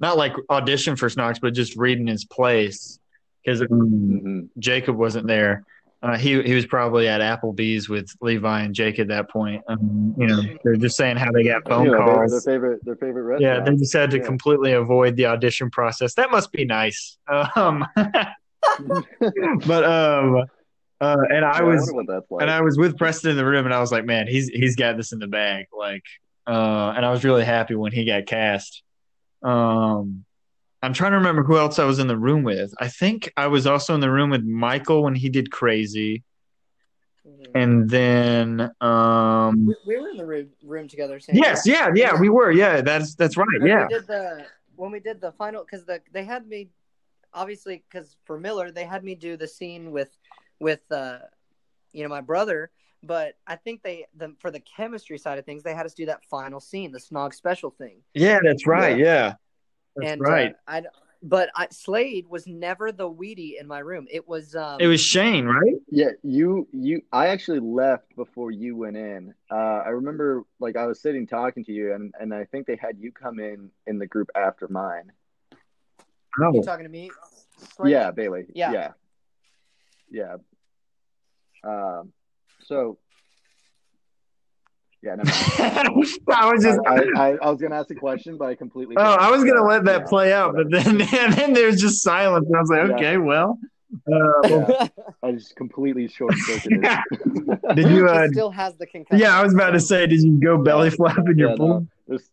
Not 0.00 0.16
like 0.16 0.34
audition 0.50 0.96
for 0.96 1.08
Snoggs, 1.08 1.40
but 1.40 1.54
just 1.54 1.76
reading 1.76 2.06
his 2.06 2.24
place 2.24 2.98
because 3.44 3.60
hmm 3.60 4.40
Jacob 4.58 4.96
wasn't 4.96 5.26
there. 5.26 5.64
Uh, 6.02 6.16
he 6.16 6.42
he 6.42 6.54
was 6.54 6.66
probably 6.66 7.08
at 7.08 7.20
Applebee's 7.22 7.88
with 7.88 8.08
Levi 8.20 8.60
and 8.60 8.74
Jake 8.74 8.98
at 8.98 9.08
that 9.08 9.30
point. 9.30 9.62
Um, 9.66 10.14
you 10.18 10.26
know, 10.26 10.42
they're 10.62 10.76
just 10.76 10.96
saying 10.96 11.16
how 11.16 11.32
they 11.32 11.42
got 11.42 11.66
phone 11.66 11.86
their, 11.88 11.96
calls. 11.96 12.30
their 12.30 12.54
favorite, 12.54 12.84
their 12.84 12.96
favorite 12.96 13.40
Yeah, 13.40 13.60
they 13.60 13.74
just 13.76 13.94
had 13.94 14.10
to 14.10 14.18
Yeah. 14.18 14.24
completely 14.24 14.72
avoid 14.72 15.16
the 15.16 15.26
audition 15.26 15.70
process. 15.70 16.14
That 16.14 16.30
must 16.30 16.52
be 16.52 16.64
nice. 16.66 17.16
Um, 17.56 17.84
but 19.66 19.84
um, 19.84 20.44
uh, 21.00 21.16
and 21.30 21.44
I 21.44 21.58
Yeah, 21.58 21.62
was 21.64 21.78
wonder 21.80 21.94
what 21.94 22.06
that's 22.06 22.30
like. 22.30 22.42
and 22.42 22.50
I 22.50 22.60
was 22.60 22.78
with 22.78 22.96
Preston 22.98 23.30
in 23.32 23.36
the 23.36 23.44
room, 23.44 23.64
and 23.64 23.74
I 23.74 23.80
was 23.80 23.92
like, 23.92 24.04
man, 24.04 24.26
he's 24.26 24.48
he's 24.48 24.76
got 24.76 24.96
this 24.96 25.12
in 25.12 25.18
the 25.18 25.26
bag. 25.26 25.66
Like, 25.76 26.02
uh, 26.46 26.92
and 26.96 27.04
I 27.04 27.10
was 27.10 27.24
really 27.24 27.44
happy 27.44 27.74
when 27.74 27.92
he 27.92 28.04
got 28.04 28.26
cast. 28.26 28.82
Um, 29.42 30.24
I'm 30.82 30.92
trying 30.92 31.12
to 31.12 31.18
remember 31.18 31.42
who 31.42 31.56
else 31.58 31.78
I 31.78 31.84
was 31.84 31.98
in 31.98 32.06
the 32.06 32.16
room 32.18 32.42
with. 32.42 32.72
I 32.80 32.88
think 32.88 33.32
I 33.36 33.46
was 33.48 33.66
also 33.66 33.94
in 33.94 34.00
the 34.00 34.10
room 34.10 34.30
with 34.30 34.44
Michael 34.44 35.02
when 35.02 35.14
he 35.14 35.28
did 35.28 35.50
Crazy, 35.50 36.22
Mhm. 37.26 37.50
and 37.54 37.90
then 37.90 38.70
um, 38.80 39.66
We, 39.66 39.74
we 39.86 40.00
were 40.00 40.08
in 40.10 40.16
the 40.16 40.26
room, 40.26 40.48
room 40.62 40.88
together. 40.88 41.18
Sam. 41.20 41.36
yes, 41.36 41.66
yeah, 41.66 41.90
yeah, 41.94 42.18
we 42.20 42.28
were. 42.28 42.50
Yeah, 42.52 42.80
that's 42.82 43.14
that's 43.14 43.36
right. 43.36 43.46
When 43.58 43.68
Yeah, 43.68 43.86
we 43.88 43.94
did 43.94 44.06
the 44.06 44.46
when 44.76 44.90
we 44.92 45.00
did 45.00 45.20
the 45.20 45.32
final 45.32 45.64
because 45.64 45.84
the 45.86 46.00
they 46.12 46.24
had 46.24 46.46
me 46.46 46.68
obviously 47.36 47.84
because 47.88 48.16
for 48.24 48.40
Miller 48.40 48.72
they 48.72 48.84
had 48.84 49.04
me 49.04 49.14
do 49.14 49.36
the 49.36 49.46
scene 49.46 49.92
with 49.92 50.16
with 50.58 50.80
uh 50.90 51.18
you 51.92 52.02
know 52.02 52.08
my 52.08 52.22
brother 52.22 52.70
but 53.02 53.34
I 53.46 53.56
think 53.56 53.82
they 53.82 54.06
the 54.16 54.34
for 54.40 54.50
the 54.50 54.60
chemistry 54.60 55.18
side 55.18 55.38
of 55.38 55.44
things 55.44 55.62
they 55.62 55.74
had 55.74 55.86
us 55.86 55.94
do 55.94 56.06
that 56.06 56.24
final 56.24 56.58
scene 56.58 56.90
the 56.90 56.98
snog 56.98 57.34
special 57.34 57.70
thing 57.70 57.98
yeah, 58.14 58.40
that's 58.42 58.66
right. 58.66 58.98
Yeah, 58.98 59.34
that's 59.94 60.10
and 60.10 60.20
right. 60.22 60.52
uh, 60.52 60.54
I 60.66 60.82
but 61.22 61.50
I, 61.54 61.68
Slade 61.70 62.26
was 62.28 62.46
never 62.46 62.92
the 62.92 63.08
Wheezy 63.08 63.56
in 63.58 63.66
my 63.66 63.80
room 63.80 64.06
it 64.10 64.26
was 64.26 64.56
um 64.56 64.80
It 64.80 64.86
was 64.86 65.00
Shane, 65.00 65.44
right? 65.46 65.74
Yeah, 65.88 66.10
you 66.22 66.66
you 66.72 67.02
I 67.12 67.28
actually 67.28 67.60
left 67.60 68.14
before 68.16 68.50
you 68.50 68.76
went 68.76 68.96
in. 68.96 69.34
Uh, 69.50 69.82
I 69.84 69.88
remember 69.90 70.44
like 70.60 70.76
I 70.76 70.86
was 70.86 71.00
sitting 71.00 71.26
talking 71.26 71.64
to 71.64 71.72
you, 71.72 71.94
and 71.94 72.14
and 72.18 72.34
I 72.34 72.44
think 72.44 72.66
they 72.66 72.76
had 72.76 72.98
you 72.98 73.12
come 73.12 73.38
in 73.38 73.70
in 73.86 73.98
the 73.98 74.06
group 74.06 74.28
after 74.34 74.68
mine. 74.68 75.12
Oh, 76.40 76.52
you 76.52 76.62
talking 76.62 76.84
to 76.84 76.90
me 76.90 77.10
Slade? 77.76 77.92
Yeah, 77.92 78.10
Bailey. 78.10 78.44
Yeah. 78.54 78.72
yeah, 78.72 78.92
yeah. 80.10 80.36
Um, 81.64 82.12
so 82.62 82.98
yeah, 85.02 85.14
never. 85.14 85.30
I 86.28 86.52
was 86.52 86.62
just. 86.62 86.80
I, 86.86 87.02
I, 87.16 87.28
I 87.42 87.50
was 87.50 87.60
gonna 87.60 87.76
ask 87.76 87.90
a 87.90 87.94
question, 87.94 88.36
but 88.38 88.46
I 88.48 88.54
completely. 88.54 88.96
Oh, 88.98 89.02
I 89.02 89.30
was 89.30 89.44
gonna 89.44 89.64
let 89.64 89.84
that 89.84 90.02
yeah, 90.02 90.08
play 90.08 90.32
out, 90.32 90.54
but 90.54 90.70
then 90.70 91.00
and 91.14 91.32
then 91.34 91.52
there's 91.52 91.80
just 91.80 92.02
silence. 92.02 92.46
And 92.46 92.56
I 92.56 92.60
was 92.60 92.70
like, 92.70 92.88
Yeah. 92.88 92.94
okay, 92.94 93.16
well, 93.18 93.58
uh, 94.12 94.48
Yeah, 94.48 94.88
I 95.22 95.32
just 95.32 95.54
completely 95.56 96.08
short 96.08 96.34
circuited. 96.34 96.84
did 97.74 97.88
you? 97.88 98.08
Uh, 98.08 98.28
still 98.28 98.50
has 98.50 98.76
the 98.76 98.86
concussion 98.86 99.20
yeah, 99.20 99.38
I 99.38 99.42
was 99.42 99.54
about 99.54 99.70
to 99.70 99.80
say, 99.80 100.06
did 100.06 100.22
you 100.22 100.40
go 100.40 100.58
belly 100.58 100.90
flap 100.90 101.18
in 101.18 101.38
your 101.38 101.50
Yeah, 101.50 101.56
pool? 101.56 101.68
no, 101.68 101.86
there's 102.08 102.28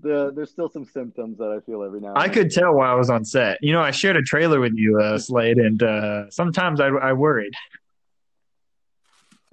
the, 0.00 0.32
there's 0.34 0.50
still 0.50 0.68
some 0.68 0.84
symptoms 0.84 1.38
that 1.38 1.50
I 1.50 1.60
feel 1.64 1.82
every 1.82 2.00
now. 2.00 2.10
and 2.10 2.18
I 2.18 2.28
could 2.28 2.50
tell 2.50 2.72
while 2.74 2.90
I 2.90 2.94
was 2.94 3.10
on 3.10 3.24
set. 3.24 3.58
You 3.62 3.72
know, 3.72 3.80
I 3.80 3.90
shared 3.90 4.16
a 4.16 4.22
trailer 4.22 4.60
with 4.60 4.74
you, 4.76 5.00
uh, 5.00 5.18
Slade, 5.18 5.58
and 5.58 5.82
uh, 5.82 6.30
sometimes 6.30 6.80
I, 6.80 6.86
I 6.88 7.12
worried. 7.14 7.52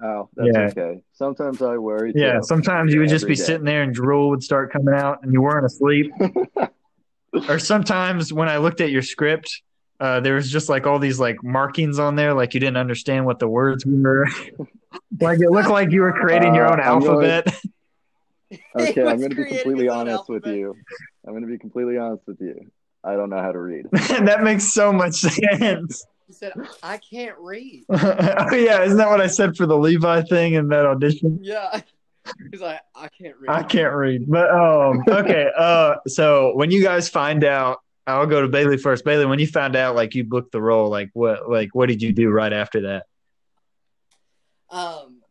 Oh, 0.04 0.30
that's 0.36 0.50
Yeah. 0.54 0.62
okay. 0.84 1.02
Sometimes 1.14 1.62
I 1.62 1.78
worry. 1.78 2.12
Too. 2.14 2.20
Yeah, 2.20 2.42
sometimes 2.42 2.94
you 2.94 3.00
would 3.00 3.10
just 3.10 3.26
be 3.28 3.36
day. 3.36 3.42
sitting 3.44 3.66
there 3.66 3.82
and 3.82 3.94
drool 3.94 4.30
would 4.32 4.44
start 4.44 4.72
coming 4.72 4.94
out 4.94 5.20
and 5.24 5.32
you 5.32 5.42
weren't 5.42 5.66
asleep. 5.66 6.12
or 7.50 7.60
sometimes 7.60 8.34
when 8.34 8.50
I 8.50 8.58
looked 8.58 8.82
at 8.82 8.92
your 8.92 9.02
script, 9.02 9.62
uh, 10.02 10.20
there 10.20 10.36
was 10.36 10.52
just 10.52 10.68
like 10.68 10.86
all 10.86 11.00
these 11.00 11.18
like 11.20 11.42
markings 11.44 11.98
on 11.98 12.16
there, 12.18 12.34
like 12.34 12.54
you 12.54 12.60
didn't 12.60 12.76
understand 12.78 13.26
what 13.26 13.40
the 13.40 13.48
words 13.48 13.86
were. 13.86 14.28
like 15.22 15.40
it 15.40 15.50
looked 15.50 15.70
like 15.70 15.92
you 15.92 16.02
were 16.02 16.12
creating 16.14 16.54
your 16.54 16.66
own 16.70 16.80
Uh, 16.82 16.84
I'm 16.84 17.00
going- 17.00 17.30
alphabet. 17.32 17.56
Okay, 18.78 19.02
I'm 19.02 19.18
going 19.18 19.32
to 19.32 19.36
be 19.36 19.46
completely 19.46 19.86
his 19.86 19.94
own 19.94 20.08
honest 20.08 20.30
with 20.30 20.46
you. 20.46 20.76
I'm 21.26 21.34
going 21.34 21.44
to 21.44 21.50
be 21.50 21.58
completely 21.58 21.98
honest 21.98 22.24
with 22.28 22.40
you. 22.40 22.72
I 23.04 23.16
don't 23.16 23.30
know 23.30 23.42
how 23.42 23.52
to 23.52 23.60
read. 23.60 23.86
that 23.92 24.44
makes 24.44 24.72
so 24.72 24.94
much 24.94 25.16
sense. 25.16 26.06
He 26.28 26.34
said, 26.34 26.54
"I 26.84 26.98
can't 26.98 27.38
read." 27.40 27.86
oh 27.90 28.56
yeah, 28.56 28.84
isn't 28.84 28.98
that 28.98 29.10
what 29.10 29.22
I 29.22 29.28
said 29.28 29.56
for 29.56 29.66
the 29.66 29.78
Levi 29.78 30.22
thing 30.24 30.54
in 30.54 30.68
that 30.70 30.86
audition? 30.86 31.40
Yeah, 31.42 31.82
he's 32.52 32.62
like, 32.62 32.82
"I 32.96 33.08
can't 33.10 33.36
read." 33.38 33.50
I 33.50 33.64
can't 33.64 33.94
read. 33.94 34.30
But 34.30 34.52
um 34.52 35.04
okay, 35.08 35.50
uh 35.58 35.96
so 36.08 36.56
when 36.56 36.72
you 36.72 36.84
guys 36.84 37.10
find 37.10 37.44
out 37.44 37.80
I'll 38.08 38.28
go 38.28 38.42
to 38.42 38.48
Bailey 38.48 38.78
first. 38.78 39.04
Bailey, 39.04 39.26
when 39.26 39.40
you 39.40 39.48
found 39.48 39.76
out 39.76 39.96
like 39.96 40.14
you 40.14 40.24
booked 40.24 40.52
the 40.52 40.62
role, 40.62 40.90
like 40.90 41.10
what 41.14 41.50
like 41.50 41.74
what 41.74 41.90
did 41.90 42.02
you 42.02 42.12
do 42.14 42.30
right 42.30 42.54
after 42.54 42.82
that? 42.82 43.06
Um, 44.70 45.22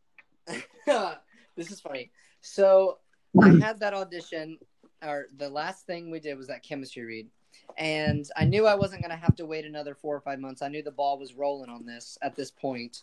this 1.57 1.70
is 1.70 1.81
funny. 1.81 2.11
So 2.40 2.98
I 3.42 3.49
had 3.59 3.81
that 3.81 3.94
audition, 3.94 4.59
or 5.03 5.27
the 5.37 5.49
last 5.49 5.87
thing 5.87 6.11
we 6.11 6.20
did 6.20 6.37
was 6.38 6.47
that 6.49 6.62
chemistry 6.62 7.05
read, 7.05 7.29
and 7.77 8.27
I 8.37 8.44
knew 8.44 8.66
I 8.66 8.75
wasn't 8.75 9.03
going 9.03 9.11
to 9.11 9.16
have 9.23 9.37
to 9.37 9.47
wait 9.47 9.64
another 9.64 9.94
four 9.94 10.14
or 10.14 10.20
five 10.20 10.38
months. 10.38 10.62
I 10.62 10.68
knew 10.68 10.83
the 10.83 10.90
ball 10.90 11.18
was 11.18 11.35
rolling 11.35 11.70
on 11.70 11.85
this 11.85 12.18
at 12.23 12.37
this 12.37 12.51
point, 12.51 13.03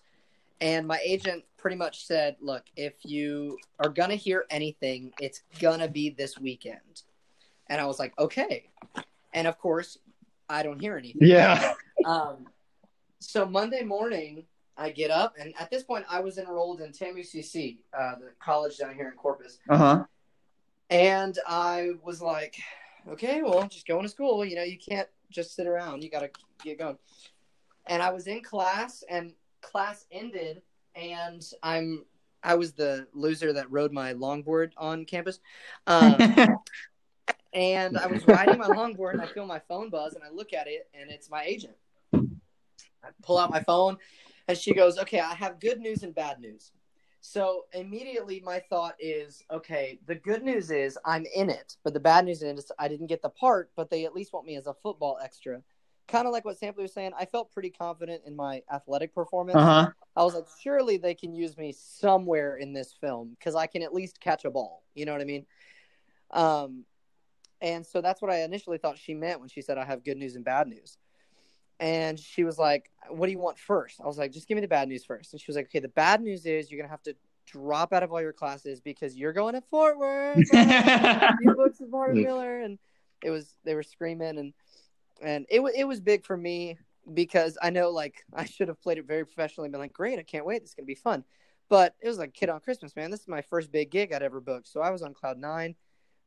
and 0.59 0.87
my 0.87 0.99
agent 1.03 1.43
pretty 1.57 1.75
much 1.75 2.05
said, 2.05 2.37
"Look, 2.39 2.63
if 2.75 2.93
you 3.03 3.57
are 3.79 3.89
going 3.89 4.09
to 4.09 4.15
hear 4.15 4.45
anything, 4.49 5.13
it's 5.19 5.43
gonna 5.59 5.87
be 5.87 6.09
this 6.09 6.37
weekend." 6.39 7.03
And 7.67 7.79
I 7.81 7.85
was 7.85 7.99
like, 7.99 8.17
"Okay," 8.19 8.69
and 9.33 9.47
of 9.47 9.57
course, 9.59 9.97
I 10.49 10.63
don't 10.63 10.79
hear 10.79 10.97
anything. 10.97 11.27
Yeah. 11.27 11.73
Um, 12.03 12.47
so 13.19 13.45
Monday 13.45 13.83
morning, 13.83 14.43
I 14.75 14.89
get 14.89 15.11
up, 15.11 15.35
and 15.39 15.53
at 15.59 15.69
this 15.69 15.83
point, 15.83 16.03
I 16.09 16.19
was 16.19 16.39
enrolled 16.39 16.81
in 16.81 16.91
TAMUCC, 16.91 17.77
uh, 17.95 18.15
the 18.15 18.31
college 18.39 18.79
down 18.79 18.95
here 18.95 19.07
in 19.07 19.13
Corpus, 19.15 19.59
Uh-huh. 19.69 20.03
And 20.91 21.39
I 21.47 21.91
was 22.03 22.21
like, 22.21 22.57
okay, 23.07 23.41
well, 23.41 23.67
just 23.67 23.87
going 23.87 24.03
to 24.03 24.09
school. 24.09 24.45
You 24.45 24.57
know, 24.57 24.63
you 24.63 24.77
can't 24.77 25.07
just 25.31 25.55
sit 25.55 25.65
around. 25.65 26.03
You 26.03 26.11
got 26.11 26.19
to 26.19 26.29
get 26.63 26.77
going. 26.77 26.97
And 27.87 28.03
I 28.03 28.11
was 28.11 28.27
in 28.27 28.43
class, 28.43 29.03
and 29.09 29.33
class 29.61 30.05
ended, 30.11 30.61
and 30.95 31.41
I'm 31.63 32.05
I 32.43 32.55
was 32.55 32.73
the 32.73 33.07
loser 33.13 33.53
that 33.53 33.71
rode 33.71 33.91
my 33.91 34.13
longboard 34.13 34.71
on 34.77 35.05
campus. 35.05 35.39
Um, 35.87 36.15
and 37.53 37.97
I 37.97 38.07
was 38.07 38.27
riding 38.27 38.57
my 38.57 38.67
longboard 38.67 39.13
and 39.13 39.21
I 39.21 39.27
feel 39.27 39.45
my 39.45 39.59
phone 39.59 39.89
buzz 39.89 40.13
and 40.15 40.23
I 40.23 40.29
look 40.29 40.53
at 40.53 40.67
it 40.67 40.89
and 40.93 41.11
it's 41.11 41.29
my 41.29 41.43
agent. 41.43 41.75
I 42.13 43.09
pull 43.21 43.37
out 43.37 43.51
my 43.51 43.61
phone 43.61 43.97
and 44.47 44.57
she 44.57 44.73
goes, 44.73 44.97
Okay, 44.97 45.19
I 45.19 45.35
have 45.35 45.59
good 45.59 45.79
news 45.79 46.01
and 46.03 46.15
bad 46.15 46.39
news. 46.39 46.71
So 47.21 47.65
immediately 47.73 48.41
my 48.43 48.59
thought 48.59 48.95
is, 48.99 49.43
okay, 49.51 49.99
the 50.07 50.15
good 50.15 50.43
news 50.43 50.71
is 50.71 50.97
I'm 51.05 51.25
in 51.35 51.51
it, 51.51 51.77
but 51.83 51.93
the 51.93 51.99
bad 51.99 52.25
news 52.25 52.41
is 52.41 52.71
I 52.79 52.87
didn't 52.87 53.07
get 53.07 53.21
the 53.21 53.29
part, 53.29 53.69
but 53.75 53.91
they 53.91 54.05
at 54.05 54.15
least 54.15 54.33
want 54.33 54.47
me 54.47 54.55
as 54.55 54.65
a 54.65 54.73
football 54.73 55.19
extra. 55.23 55.61
Kind 56.07 56.25
of 56.25 56.33
like 56.33 56.45
what 56.45 56.59
Sampley 56.59 56.81
was 56.81 56.93
saying, 56.93 57.11
I 57.17 57.25
felt 57.25 57.51
pretty 57.51 57.69
confident 57.69 58.23
in 58.25 58.35
my 58.35 58.63
athletic 58.73 59.13
performance. 59.13 59.55
uh-huh. 59.55 59.91
I 60.15 60.23
was 60.23 60.33
like, 60.33 60.47
surely 60.61 60.97
they 60.97 61.13
can 61.13 61.33
use 61.33 61.57
me 61.57 61.73
somewhere 61.77 62.57
in 62.57 62.73
this 62.73 62.91
film 62.99 63.29
because 63.37 63.55
I 63.55 63.67
can 63.67 63.83
at 63.83 63.93
least 63.93 64.19
catch 64.19 64.43
a 64.43 64.49
ball. 64.49 64.83
You 64.95 65.05
know 65.05 65.11
what 65.11 65.21
I 65.21 65.25
mean? 65.25 65.45
Um, 66.31 66.85
and 67.61 67.85
so 67.85 68.01
that's 68.01 68.21
what 68.21 68.31
I 68.31 68.41
initially 68.41 68.79
thought 68.79 68.97
she 68.97 69.13
meant 69.13 69.39
when 69.39 69.47
she 69.47 69.61
said, 69.61 69.77
I 69.77 69.85
have 69.85 70.03
good 70.03 70.17
news 70.17 70.35
and 70.35 70.43
bad 70.43 70.67
news. 70.67 70.97
And 71.81 72.19
she 72.19 72.43
was 72.43 72.59
like, 72.59 72.91
What 73.09 73.25
do 73.25 73.31
you 73.31 73.39
want 73.39 73.57
first? 73.57 73.99
I 73.99 74.05
was 74.05 74.17
like, 74.17 74.31
Just 74.31 74.47
give 74.47 74.55
me 74.55 74.61
the 74.61 74.67
bad 74.67 74.87
news 74.87 75.03
first. 75.03 75.33
And 75.33 75.41
she 75.41 75.47
was 75.47 75.55
like, 75.55 75.65
Okay, 75.65 75.79
the 75.79 75.89
bad 75.89 76.21
news 76.21 76.45
is 76.45 76.71
you're 76.71 76.77
going 76.77 76.87
to 76.87 76.91
have 76.91 77.01
to 77.03 77.15
drop 77.47 77.91
out 77.91 78.03
of 78.03 78.11
all 78.13 78.21
your 78.21 78.31
classes 78.31 78.79
because 78.79 79.17
you're 79.17 79.33
going 79.33 79.55
to 79.55 79.61
Fort 79.61 79.97
Worth. 79.97 80.37
New 80.53 81.55
books 81.55 81.81
of 81.81 81.89
Martin 81.89 82.21
Miller. 82.23 82.61
And 82.61 82.77
it 83.23 83.31
was, 83.31 83.55
they 83.65 83.73
were 83.73 83.83
screaming. 83.83 84.37
And, 84.37 84.53
and 85.21 85.47
it, 85.49 85.59
wa- 85.59 85.71
it 85.75 85.85
was 85.85 85.99
big 85.99 86.23
for 86.23 86.37
me 86.37 86.77
because 87.11 87.57
I 87.59 87.71
know 87.71 87.89
like 87.89 88.23
I 88.33 88.45
should 88.45 88.67
have 88.67 88.79
played 88.79 88.99
it 88.99 89.07
very 89.07 89.25
professionally 89.25 89.65
and 89.65 89.73
been 89.73 89.81
like, 89.81 89.91
Great, 89.91 90.19
I 90.19 90.23
can't 90.23 90.45
wait. 90.45 90.61
This 90.61 90.69
is 90.69 90.75
going 90.75 90.85
to 90.85 90.87
be 90.87 90.95
fun. 90.95 91.23
But 91.67 91.95
it 91.99 92.07
was 92.07 92.19
like 92.19 92.33
kid 92.33 92.49
on 92.49 92.59
Christmas, 92.59 92.95
man. 92.95 93.09
This 93.09 93.21
is 93.21 93.27
my 93.27 93.41
first 93.41 93.71
big 93.71 93.89
gig 93.89 94.13
I'd 94.13 94.21
ever 94.21 94.39
booked. 94.39 94.67
So 94.67 94.81
I 94.81 94.91
was 94.91 95.01
on 95.01 95.15
cloud 95.15 95.39
nine. 95.39 95.75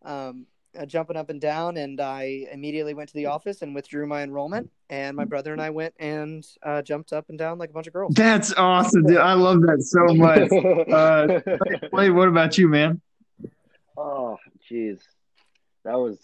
Um, 0.05 0.47
jumping 0.87 1.17
up 1.17 1.31
and 1.31 1.41
down, 1.41 1.77
and 1.77 2.01
I 2.01 2.47
immediately 2.53 2.95
went 2.95 3.09
to 3.11 3.15
the 3.15 3.27
office 3.27 3.63
and 3.63 3.75
withdrew 3.75 4.07
my 4.07 4.23
enrollment. 4.23 4.71
And 4.91 5.17
my 5.17 5.25
brother 5.25 5.53
and 5.53 5.61
I 5.61 5.71
went 5.71 5.95
and 5.99 6.47
uh, 6.63 6.83
jumped 6.83 7.13
up 7.13 7.29
and 7.29 7.39
down 7.39 7.59
like 7.59 7.71
a 7.71 7.73
bunch 7.73 7.87
of 7.87 7.93
girls. 7.93 8.15
That's 8.15 8.53
awesome, 8.55 9.07
dude. 9.07 9.17
I 9.17 9.33
love 9.35 9.61
that 9.63 9.83
so 9.83 10.15
much. 10.15 10.51
Uh, 10.93 11.89
Wait, 11.93 12.11
what 12.11 12.29
about 12.29 12.59
you, 12.59 12.69
man? 12.69 13.01
oh, 13.97 14.37
jeez, 14.71 15.01
that 15.85 15.95
was 15.95 16.19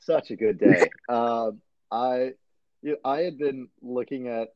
such 0.00 0.30
a 0.30 0.36
good 0.36 0.58
day. 0.58 0.88
Um, 1.08 1.60
I, 1.90 2.34
you 2.82 2.96
I 3.04 3.20
had 3.22 3.36
been 3.36 3.68
looking 3.82 4.28
at 4.28 4.54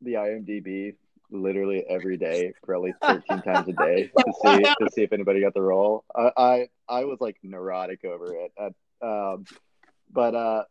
the 0.00 0.14
IMDb 0.14 0.94
literally 1.32 1.84
every 1.88 2.16
day, 2.16 2.52
probably 2.62 2.94
thirteen 3.02 3.42
times 3.42 3.68
a 3.68 3.72
day, 3.72 4.10
to 4.16 4.32
see 4.40 4.62
to 4.62 4.88
see 4.92 5.02
if 5.02 5.12
anybody 5.12 5.40
got 5.40 5.52
the 5.52 5.62
role. 5.62 6.04
I 6.14 6.30
I, 6.36 6.68
I 6.88 7.04
was 7.04 7.18
like 7.20 7.36
neurotic 7.42 8.04
over 8.04 8.34
it. 8.34 8.52
Um, 9.02 9.44
but 10.12 10.34
uh, 10.34 10.64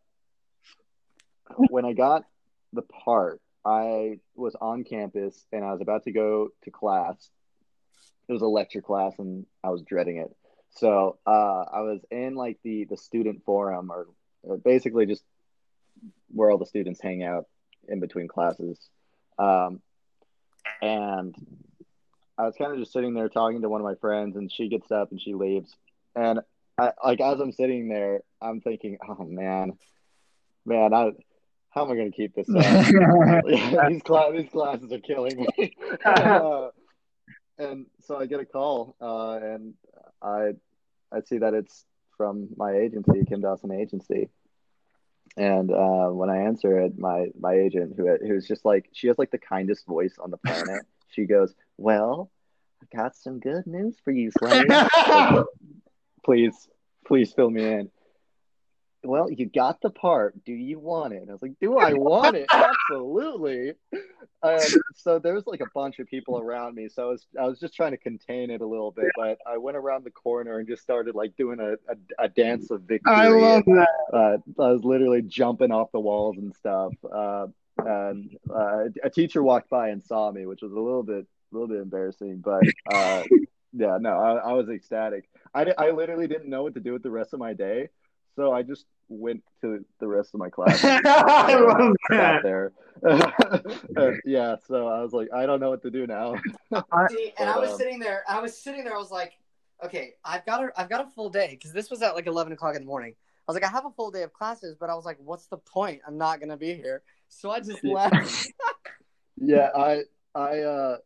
when 1.69 1.85
I 1.85 1.93
got 1.93 2.23
the 2.73 2.81
part, 2.81 3.41
I 3.65 4.19
was 4.35 4.55
on 4.59 4.83
campus 4.83 5.45
and 5.51 5.63
I 5.63 5.71
was 5.71 5.81
about 5.81 6.03
to 6.03 6.11
go 6.11 6.49
to 6.63 6.71
class. 6.71 7.29
It 8.27 8.33
was 8.33 8.41
a 8.41 8.47
lecture 8.47 8.81
class, 8.81 9.13
and 9.19 9.45
I 9.63 9.69
was 9.69 9.83
dreading 9.83 10.17
it. 10.17 10.35
So 10.71 11.19
uh, 11.27 11.65
I 11.71 11.81
was 11.81 12.01
in 12.09 12.35
like 12.35 12.57
the 12.63 12.85
the 12.85 12.97
student 12.97 13.43
forum, 13.45 13.91
or, 13.91 14.07
or 14.43 14.57
basically 14.57 15.05
just 15.05 15.23
where 16.33 16.49
all 16.49 16.57
the 16.57 16.65
students 16.65 16.99
hang 17.01 17.23
out 17.23 17.45
in 17.87 17.99
between 17.99 18.27
classes. 18.27 18.79
Um, 19.37 19.81
and 20.81 21.35
I 22.37 22.43
was 22.43 22.55
kind 22.57 22.73
of 22.73 22.79
just 22.79 22.93
sitting 22.93 23.13
there 23.13 23.29
talking 23.29 23.61
to 23.61 23.69
one 23.69 23.81
of 23.81 23.85
my 23.85 23.95
friends, 23.95 24.35
and 24.35 24.51
she 24.51 24.69
gets 24.69 24.91
up 24.91 25.11
and 25.11 25.21
she 25.21 25.33
leaves. 25.33 25.73
And 26.15 26.39
I 26.77 26.91
like 27.03 27.21
as 27.21 27.39
I'm 27.39 27.51
sitting 27.51 27.89
there, 27.89 28.21
I'm 28.41 28.61
thinking, 28.61 28.97
oh 29.07 29.23
man, 29.23 29.73
man, 30.65 30.93
I 30.93 31.11
how 31.69 31.83
am 31.85 31.91
I 31.91 31.95
going 31.95 32.11
to 32.11 32.15
keep 32.15 32.33
this 32.33 32.47
up? 32.49 33.45
these 33.89 34.01
class 34.03 34.31
these 34.31 34.49
classes 34.49 34.91
are 34.91 34.99
killing 34.99 35.45
me. 35.57 35.75
Uh, 36.05 36.69
and 37.57 37.85
so 38.01 38.17
I 38.17 38.25
get 38.25 38.39
a 38.41 38.45
call, 38.45 38.95
uh, 39.01 39.39
and 39.41 39.73
I 40.21 40.51
I 41.11 41.21
see 41.21 41.37
that 41.37 41.53
it's 41.53 41.85
from 42.17 42.49
my 42.57 42.73
agency, 42.73 43.23
Kim 43.27 43.41
Dawson 43.41 43.71
Agency. 43.71 44.29
And 45.37 45.71
uh, 45.71 46.07
when 46.09 46.29
I 46.29 46.43
answer 46.43 46.79
it, 46.79 46.97
my 46.97 47.27
my 47.39 47.53
agent, 47.53 47.93
who 47.97 48.17
who's 48.17 48.47
just 48.47 48.65
like 48.65 48.89
she 48.93 49.07
has 49.07 49.17
like 49.17 49.31
the 49.31 49.37
kindest 49.37 49.85
voice 49.85 50.15
on 50.19 50.31
the 50.31 50.37
planet, 50.37 50.85
she 51.09 51.25
goes, 51.25 51.53
"Well, 51.77 52.29
I 52.81 52.95
got 52.95 53.15
some 53.15 53.39
good 53.39 53.67
news 53.67 53.95
for 54.03 54.11
you, 54.11 54.31
Slade. 54.37 54.67
Please, 56.25 56.67
please 57.05 57.31
fill 57.33 57.49
me 57.49 57.63
in." 57.63 57.91
Well, 59.03 59.29
you 59.31 59.45
got 59.45 59.81
the 59.81 59.91
part. 59.91 60.43
Do 60.45 60.51
you 60.51 60.79
want 60.79 61.13
it? 61.13 61.21
And 61.21 61.29
I 61.29 61.33
was 61.33 61.41
like, 61.43 61.59
Do 61.61 61.77
I 61.77 61.93
want 62.11 62.35
it? 62.35 62.47
Absolutely. 62.51 63.73
Um, 64.41 64.59
so 64.95 65.19
there 65.19 65.35
was 65.35 65.45
like 65.45 65.61
a 65.61 65.67
bunch 65.75 65.99
of 65.99 66.07
people 66.07 66.39
around 66.39 66.73
me, 66.73 66.89
so 66.89 67.03
I 67.03 67.09
was 67.11 67.27
I 67.39 67.43
was 67.45 67.59
just 67.59 67.75
trying 67.75 67.91
to 67.91 67.97
contain 67.97 68.49
it 68.49 68.61
a 68.61 68.65
little 68.65 68.89
bit, 68.91 69.05
but 69.15 69.37
I 69.45 69.57
went 69.57 69.77
around 69.77 70.05
the 70.05 70.11
corner 70.11 70.57
and 70.57 70.67
just 70.67 70.81
started 70.81 71.13
like 71.13 71.35
doing 71.35 71.59
a, 71.59 71.73
a, 71.73 72.25
a 72.25 72.29
dance 72.29 72.71
of 72.71 72.81
victory. 72.81 73.13
I 73.13 73.27
love 73.27 73.63
that. 73.65 73.87
uh, 74.11 74.37
I 74.63 74.71
was 74.71 74.83
literally 74.83 75.21
jumping 75.21 75.71
off 75.71 75.91
the 75.91 75.99
walls 75.99 76.37
and 76.37 76.55
stuff. 76.55 76.93
Uh, 77.11 77.47
and 77.77 78.35
uh, 78.49 78.85
a 79.03 79.09
teacher 79.11 79.43
walked 79.43 79.69
by 79.69 79.89
and 79.89 80.03
saw 80.03 80.31
me, 80.31 80.45
which 80.47 80.61
was 80.63 80.71
a 80.71 80.79
little 80.79 81.03
bit, 81.03 81.25
a 81.51 81.55
little 81.55 81.67
bit 81.67 81.81
embarrassing. 81.81 82.37
But 82.43 82.63
uh, 82.91 83.23
yeah, 83.75 83.97
no, 83.99 84.11
I, 84.17 84.49
I 84.49 84.53
was 84.53 84.69
ecstatic. 84.69 85.29
I, 85.53 85.73
I 85.77 85.91
literally 85.91 86.27
didn't 86.27 86.49
know 86.49 86.63
what 86.63 86.73
to 86.75 86.79
do 86.79 86.93
with 86.93 87.03
the 87.03 87.11
rest 87.11 87.33
of 87.33 87.39
my 87.39 87.53
day, 87.53 87.89
so 88.35 88.51
I 88.51 88.61
just 88.63 88.85
went 89.07 89.43
to 89.61 89.85
the 89.99 90.07
rest 90.07 90.33
of 90.33 90.39
my 90.39 90.49
class. 90.49 90.83
I 90.83 91.55
love 91.55 91.95
that. 92.09 92.43
there. 92.43 92.71
Uh, 93.97 94.11
yeah, 94.25 94.55
so 94.67 94.87
I 94.87 95.01
was 95.01 95.11
like, 95.13 95.27
I 95.33 95.45
don't 95.45 95.59
know 95.59 95.69
what 95.69 95.81
to 95.83 95.91
do 95.91 96.07
now. 96.07 96.35
See, 97.09 97.33
and 97.37 97.49
I 97.49 97.59
was 97.59 97.71
Um, 97.71 97.77
sitting 97.77 97.99
there. 97.99 98.23
I 98.27 98.39
was 98.39 98.57
sitting 98.57 98.83
there. 98.85 98.95
I 98.95 98.97
was 98.97 99.11
like, 99.11 99.33
okay, 99.83 100.13
I've 100.23 100.45
got 100.45 100.63
a 100.63 100.71
I've 100.77 100.89
got 100.89 101.05
a 101.05 101.09
full 101.09 101.29
day 101.29 101.49
because 101.51 101.71
this 101.73 101.89
was 101.91 102.01
at 102.01 102.15
like 102.15 102.25
eleven 102.25 102.53
o'clock 102.53 102.75
in 102.75 102.81
the 102.81 102.87
morning. 102.87 103.13
I 103.47 103.51
was 103.51 103.55
like, 103.61 103.69
I 103.69 103.71
have 103.71 103.85
a 103.85 103.91
full 103.91 104.11
day 104.11 104.23
of 104.23 104.33
classes, 104.33 104.75
but 104.79 104.89
I 104.89 104.95
was 104.95 105.05
like, 105.05 105.17
what's 105.19 105.47
the 105.47 105.57
point? 105.57 106.01
I'm 106.07 106.17
not 106.17 106.39
gonna 106.39 106.57
be 106.57 106.73
here. 106.73 107.03
So 107.29 107.51
I 107.51 107.59
just 107.59 107.83
left. 107.83 108.47
Yeah, 109.37 109.69
I, 109.75 110.03
I, 110.33 110.59
uh, 110.61 110.97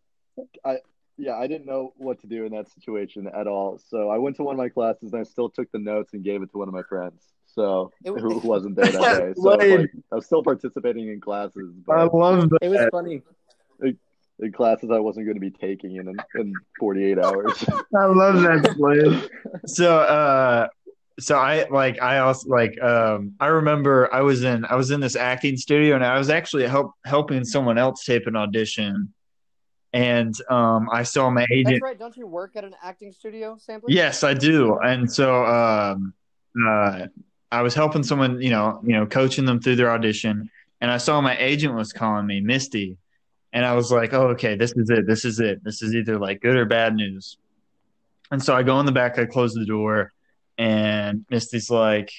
I, 0.63 0.77
yeah, 1.19 1.35
I 1.35 1.47
didn't 1.47 1.65
know 1.67 1.93
what 1.97 2.19
to 2.21 2.27
do 2.27 2.45
in 2.45 2.53
that 2.53 2.71
situation 2.71 3.27
at 3.27 3.45
all. 3.45 3.77
So 3.89 4.09
I 4.09 4.17
went 4.17 4.37
to 4.37 4.43
one 4.43 4.55
of 4.55 4.57
my 4.57 4.69
classes 4.69 5.11
and 5.11 5.19
I 5.19 5.23
still 5.23 5.49
took 5.49 5.69
the 5.71 5.79
notes 5.79 6.13
and 6.13 6.23
gave 6.23 6.41
it 6.41 6.51
to 6.51 6.57
one 6.57 6.67
of 6.67 6.73
my 6.73 6.83
friends. 6.83 7.21
So 7.45 7.91
It- 8.05 8.11
who 8.11 8.39
wasn't 8.43 8.75
there 8.75 8.91
that 8.91 9.01
day. 9.17 9.33
So 9.35 9.49
I 9.51 9.55
was, 9.57 9.69
like, 9.69 9.91
I 10.11 10.15
was 10.15 10.25
still 10.25 10.43
participating 10.43 11.09
in 11.09 11.19
classes, 11.19 11.73
I 11.89 12.05
but 12.05 12.13
love 12.13 12.49
it 12.61 12.69
was 12.69 12.81
funny. 12.91 13.21
in 14.41 14.51
classes 14.53 14.89
I 14.91 14.99
wasn't 14.99 15.25
going 15.25 15.35
to 15.35 15.41
be 15.41 15.51
taking 15.51 15.97
in 15.97 16.15
in 16.35 16.53
48 16.79 17.19
hours. 17.19 17.63
I 17.95 18.05
love 18.05 18.41
that 18.41 18.73
Slade. 18.77 19.29
So, 19.65 19.97
uh, 19.99 20.67
so 21.19 21.35
I 21.35 21.67
like 21.69 22.01
I 22.01 22.19
also 22.19 22.47
like 22.47 22.81
um 22.81 23.33
I 23.41 23.47
remember 23.47 24.07
I 24.13 24.21
was 24.21 24.45
in 24.45 24.63
I 24.63 24.75
was 24.75 24.89
in 24.91 25.01
this 25.01 25.17
acting 25.17 25.57
studio 25.57 25.95
and 25.95 26.05
I 26.05 26.17
was 26.17 26.29
actually 26.29 26.65
help 26.65 26.93
helping 27.03 27.43
someone 27.43 27.77
else 27.77 28.05
tape 28.05 28.25
an 28.27 28.37
audition, 28.37 29.13
and 29.93 30.35
um 30.49 30.89
I 30.91 31.03
saw 31.03 31.29
my 31.29 31.45
agent. 31.51 31.67
That's 31.75 31.81
right. 31.81 31.99
Don't 31.99 32.15
you 32.15 32.27
work 32.27 32.55
at 32.55 32.63
an 32.63 32.75
acting 32.83 33.11
studio, 33.11 33.55
Sampley? 33.55 33.85
Yes, 33.89 34.23
I 34.23 34.33
do. 34.33 34.77
And 34.79 35.11
so 35.11 35.45
um 35.45 36.13
uh 36.67 37.07
I 37.51 37.61
was 37.61 37.73
helping 37.73 38.03
someone, 38.03 38.41
you 38.41 38.51
know, 38.51 38.79
you 38.83 38.93
know, 38.93 39.05
coaching 39.05 39.45
them 39.45 39.59
through 39.59 39.77
their 39.77 39.91
audition 39.91 40.49
and 40.81 40.91
I 40.91 40.97
saw 40.97 41.19
my 41.21 41.37
agent 41.37 41.75
was 41.75 41.91
calling 41.91 42.25
me, 42.25 42.39
Misty. 42.39 42.97
And 43.51 43.65
I 43.65 43.75
was 43.75 43.91
like, 43.91 44.13
"Oh, 44.13 44.27
okay, 44.29 44.55
this 44.55 44.73
is 44.73 44.91
it. 44.91 45.07
This 45.07 45.25
is 45.25 45.39
it. 45.39 45.63
This 45.63 45.81
is 45.81 45.95
either 45.95 46.19
like 46.19 46.39
good 46.39 46.55
or 46.55 46.65
bad 46.65 46.95
news." 46.95 47.37
And 48.31 48.41
so 48.41 48.55
I 48.55 48.61
go 48.61 48.79
in 48.79 48.85
the 48.85 48.91
back, 48.91 49.17
I 49.17 49.25
close 49.25 49.53
the 49.53 49.65
door, 49.65 50.13
and 50.59 51.25
Misty's 51.31 51.71
like, 51.71 52.11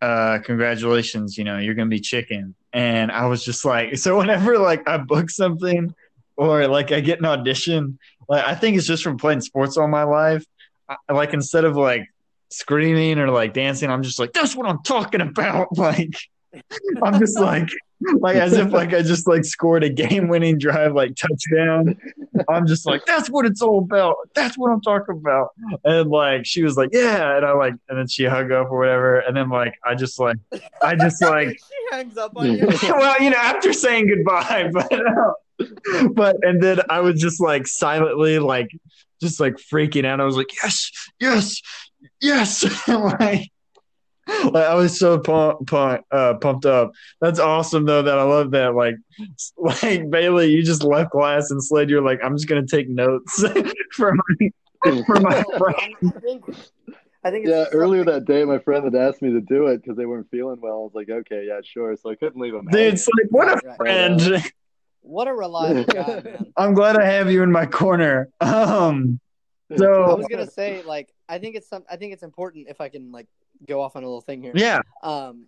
uh, 0.00 0.38
congratulations, 0.44 1.36
you 1.36 1.44
know, 1.44 1.58
you're 1.58 1.74
gonna 1.74 1.88
be 1.88 2.00
chicken. 2.00 2.54
And 2.72 3.10
I 3.10 3.26
was 3.26 3.44
just 3.44 3.64
like, 3.64 3.96
so 3.98 4.18
whenever 4.18 4.58
like 4.58 4.88
I 4.88 4.98
book 4.98 5.30
something 5.30 5.94
or 6.36 6.66
like 6.68 6.92
I 6.92 7.00
get 7.00 7.18
an 7.18 7.24
audition, 7.26 7.98
like 8.28 8.46
I 8.46 8.54
think 8.54 8.76
it's 8.76 8.86
just 8.86 9.02
from 9.02 9.16
playing 9.16 9.40
sports 9.40 9.76
all 9.76 9.88
my 9.88 10.04
life. 10.04 10.44
I, 10.88 11.12
like 11.12 11.32
instead 11.32 11.64
of 11.64 11.76
like 11.76 12.06
screaming 12.50 13.18
or 13.18 13.30
like 13.30 13.54
dancing, 13.54 13.90
I'm 13.90 14.02
just 14.02 14.18
like, 14.18 14.32
that's 14.32 14.54
what 14.54 14.68
I'm 14.68 14.82
talking 14.82 15.20
about. 15.20 15.68
Like 15.76 16.14
I'm 17.02 17.18
just 17.18 17.38
like 17.38 17.68
like 18.18 18.36
as 18.36 18.52
if 18.54 18.72
like 18.72 18.92
I 18.92 19.02
just 19.02 19.26
like 19.26 19.44
scored 19.44 19.84
a 19.84 19.90
game 19.90 20.28
winning 20.28 20.58
drive 20.58 20.94
like 20.94 21.14
touchdown. 21.16 21.96
I'm 22.48 22.66
just 22.66 22.86
like, 22.86 23.04
that's 23.06 23.30
what 23.30 23.46
it's 23.46 23.62
all 23.62 23.78
about. 23.78 24.16
That's 24.34 24.58
what 24.58 24.70
I'm 24.70 24.80
talking 24.80 25.16
about. 25.16 25.50
And 25.84 26.10
like 26.10 26.46
she 26.46 26.62
was 26.62 26.76
like, 26.76 26.90
Yeah, 26.92 27.36
and 27.36 27.46
I 27.46 27.52
like 27.52 27.74
and 27.88 27.98
then 27.98 28.08
she 28.08 28.24
hung 28.24 28.50
up 28.52 28.70
or 28.70 28.78
whatever. 28.78 29.20
And 29.20 29.36
then 29.36 29.48
like 29.50 29.74
I 29.84 29.94
just 29.94 30.18
like 30.18 30.36
I 30.82 30.94
just 30.94 31.22
like 31.22 31.48
she 31.50 31.96
hangs 31.96 32.16
up 32.16 32.32
on 32.36 32.52
you. 32.52 32.66
well, 32.82 33.22
you 33.22 33.30
know, 33.30 33.38
after 33.38 33.72
saying 33.72 34.08
goodbye, 34.08 34.70
but 34.72 34.92
uh, 34.92 35.32
but 36.12 36.36
and 36.42 36.62
then 36.62 36.80
I 36.88 37.00
was 37.00 37.20
just 37.20 37.40
like 37.40 37.66
silently 37.66 38.38
like 38.38 38.70
just 39.20 39.40
like 39.40 39.54
freaking 39.54 40.04
out. 40.04 40.20
I 40.20 40.24
was 40.24 40.36
like, 40.36 40.50
yes, 40.62 40.90
yes, 41.20 41.62
yes. 42.20 42.88
like, 42.88 43.50
like 44.26 44.66
I 44.66 44.74
was 44.74 44.98
so 44.98 45.18
pump, 45.18 45.68
pump, 45.68 46.04
uh, 46.10 46.34
pumped 46.34 46.66
up. 46.66 46.92
That's 47.20 47.38
awesome 47.38 47.84
though. 47.84 48.02
That 48.02 48.18
I 48.18 48.24
love 48.24 48.50
that. 48.52 48.74
Like, 48.74 48.96
like 49.56 50.10
Bailey, 50.10 50.50
you 50.50 50.62
just 50.62 50.82
left 50.82 51.10
class 51.12 51.50
and 51.50 51.62
slid. 51.62 51.88
You're 51.88 52.02
like, 52.02 52.20
I'm 52.22 52.36
just 52.36 52.48
gonna 52.48 52.66
take 52.66 52.88
notes 52.88 53.44
for 53.92 54.12
my 54.14 54.50
for 55.06 55.20
my 55.20 55.42
friend. 55.58 55.94
I 57.24 57.30
think, 57.30 57.46
it's 57.46 57.50
yeah, 57.50 57.66
earlier 57.72 58.00
something- 58.00 58.14
that 58.14 58.24
day, 58.24 58.44
my 58.44 58.58
friend 58.58 58.84
had 58.84 58.96
asked 58.96 59.22
me 59.22 59.30
to 59.32 59.40
do 59.40 59.68
it 59.68 59.80
because 59.80 59.96
they 59.96 60.06
weren't 60.06 60.28
feeling 60.32 60.60
well. 60.60 60.72
I 60.72 60.78
was 60.78 60.92
like, 60.92 61.08
okay, 61.08 61.44
yeah, 61.46 61.60
sure. 61.62 61.96
So 61.96 62.10
I 62.10 62.16
couldn't 62.16 62.40
leave 62.40 62.52
them. 62.52 62.66
Dude, 62.66 62.94
it's 62.94 63.06
like, 63.06 63.30
what 63.30 63.46
a 63.46 63.76
Right, 63.78 64.20
right. 64.30 64.52
Friend. 65.02 65.12
What 65.12 65.28
a 65.28 65.34
reliable 65.34 65.84
guy, 65.92 66.20
man. 66.24 66.52
I'm 66.56 66.74
glad 66.74 66.96
I 66.96 67.04
have 67.04 67.30
you 67.30 67.42
in 67.42 67.50
my 67.52 67.66
corner. 67.66 68.28
Um, 68.40 69.20
I 69.70 70.14
was 70.14 70.26
gonna 70.30 70.50
say, 70.50 70.82
like, 70.82 71.12
I 71.28 71.38
think 71.38 71.56
it's 71.56 71.68
some. 71.68 71.84
I 71.90 71.96
think 71.96 72.12
it's 72.12 72.22
important 72.22 72.68
if 72.68 72.80
I 72.80 72.88
can 72.88 73.10
like 73.12 73.26
go 73.66 73.80
off 73.80 73.96
on 73.96 74.02
a 74.02 74.06
little 74.06 74.20
thing 74.20 74.42
here. 74.42 74.52
yeah, 74.54 74.80
Um, 75.02 75.46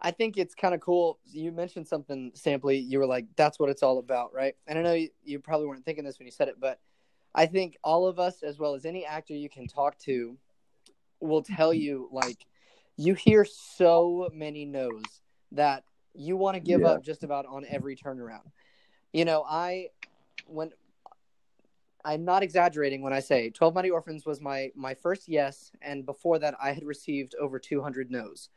I 0.00 0.10
think 0.10 0.36
it's 0.36 0.54
kind 0.54 0.74
of 0.74 0.80
cool. 0.80 1.18
You 1.26 1.52
mentioned 1.52 1.86
something, 1.86 2.32
Sampley. 2.34 2.84
You 2.86 2.98
were 2.98 3.06
like, 3.06 3.26
"That's 3.36 3.58
what 3.58 3.68
it's 3.70 3.82
all 3.82 3.98
about," 3.98 4.34
right? 4.34 4.54
And 4.66 4.78
I 4.78 4.82
know 4.82 4.94
you, 4.94 5.10
you 5.24 5.38
probably 5.38 5.66
weren't 5.66 5.84
thinking 5.84 6.04
this 6.04 6.18
when 6.18 6.26
you 6.26 6.32
said 6.32 6.48
it, 6.48 6.56
but 6.60 6.80
I 7.34 7.46
think 7.46 7.76
all 7.84 8.06
of 8.06 8.18
us, 8.18 8.42
as 8.42 8.58
well 8.58 8.74
as 8.74 8.84
any 8.84 9.04
actor 9.04 9.34
you 9.34 9.48
can 9.48 9.66
talk 9.68 9.96
to, 10.00 10.36
will 11.20 11.42
tell 11.42 11.72
you 11.72 12.08
like 12.12 12.46
you 12.96 13.14
hear 13.14 13.44
so 13.44 14.28
many 14.32 14.64
no's 14.64 15.04
that 15.52 15.84
you 16.14 16.36
want 16.36 16.54
to 16.56 16.60
give 16.60 16.80
Yeah. 16.80 16.88
up 16.88 17.02
just 17.04 17.22
about 17.22 17.46
on 17.46 17.64
every 17.68 17.94
turnaround. 17.94 18.50
You 19.16 19.24
know, 19.24 19.46
I 19.48 19.88
when 20.46 20.72
I'm 22.04 22.26
not 22.26 22.42
exaggerating 22.42 23.00
when 23.00 23.14
I 23.14 23.20
say 23.20 23.48
12 23.48 23.74
Mighty 23.74 23.88
Orphans 23.88 24.26
was 24.26 24.42
my 24.42 24.70
my 24.76 24.92
first 24.92 25.26
yes, 25.26 25.72
and 25.80 26.04
before 26.04 26.38
that 26.40 26.54
I 26.62 26.72
had 26.72 26.84
received 26.84 27.34
over 27.40 27.58
200 27.58 28.10
no's. 28.10 28.50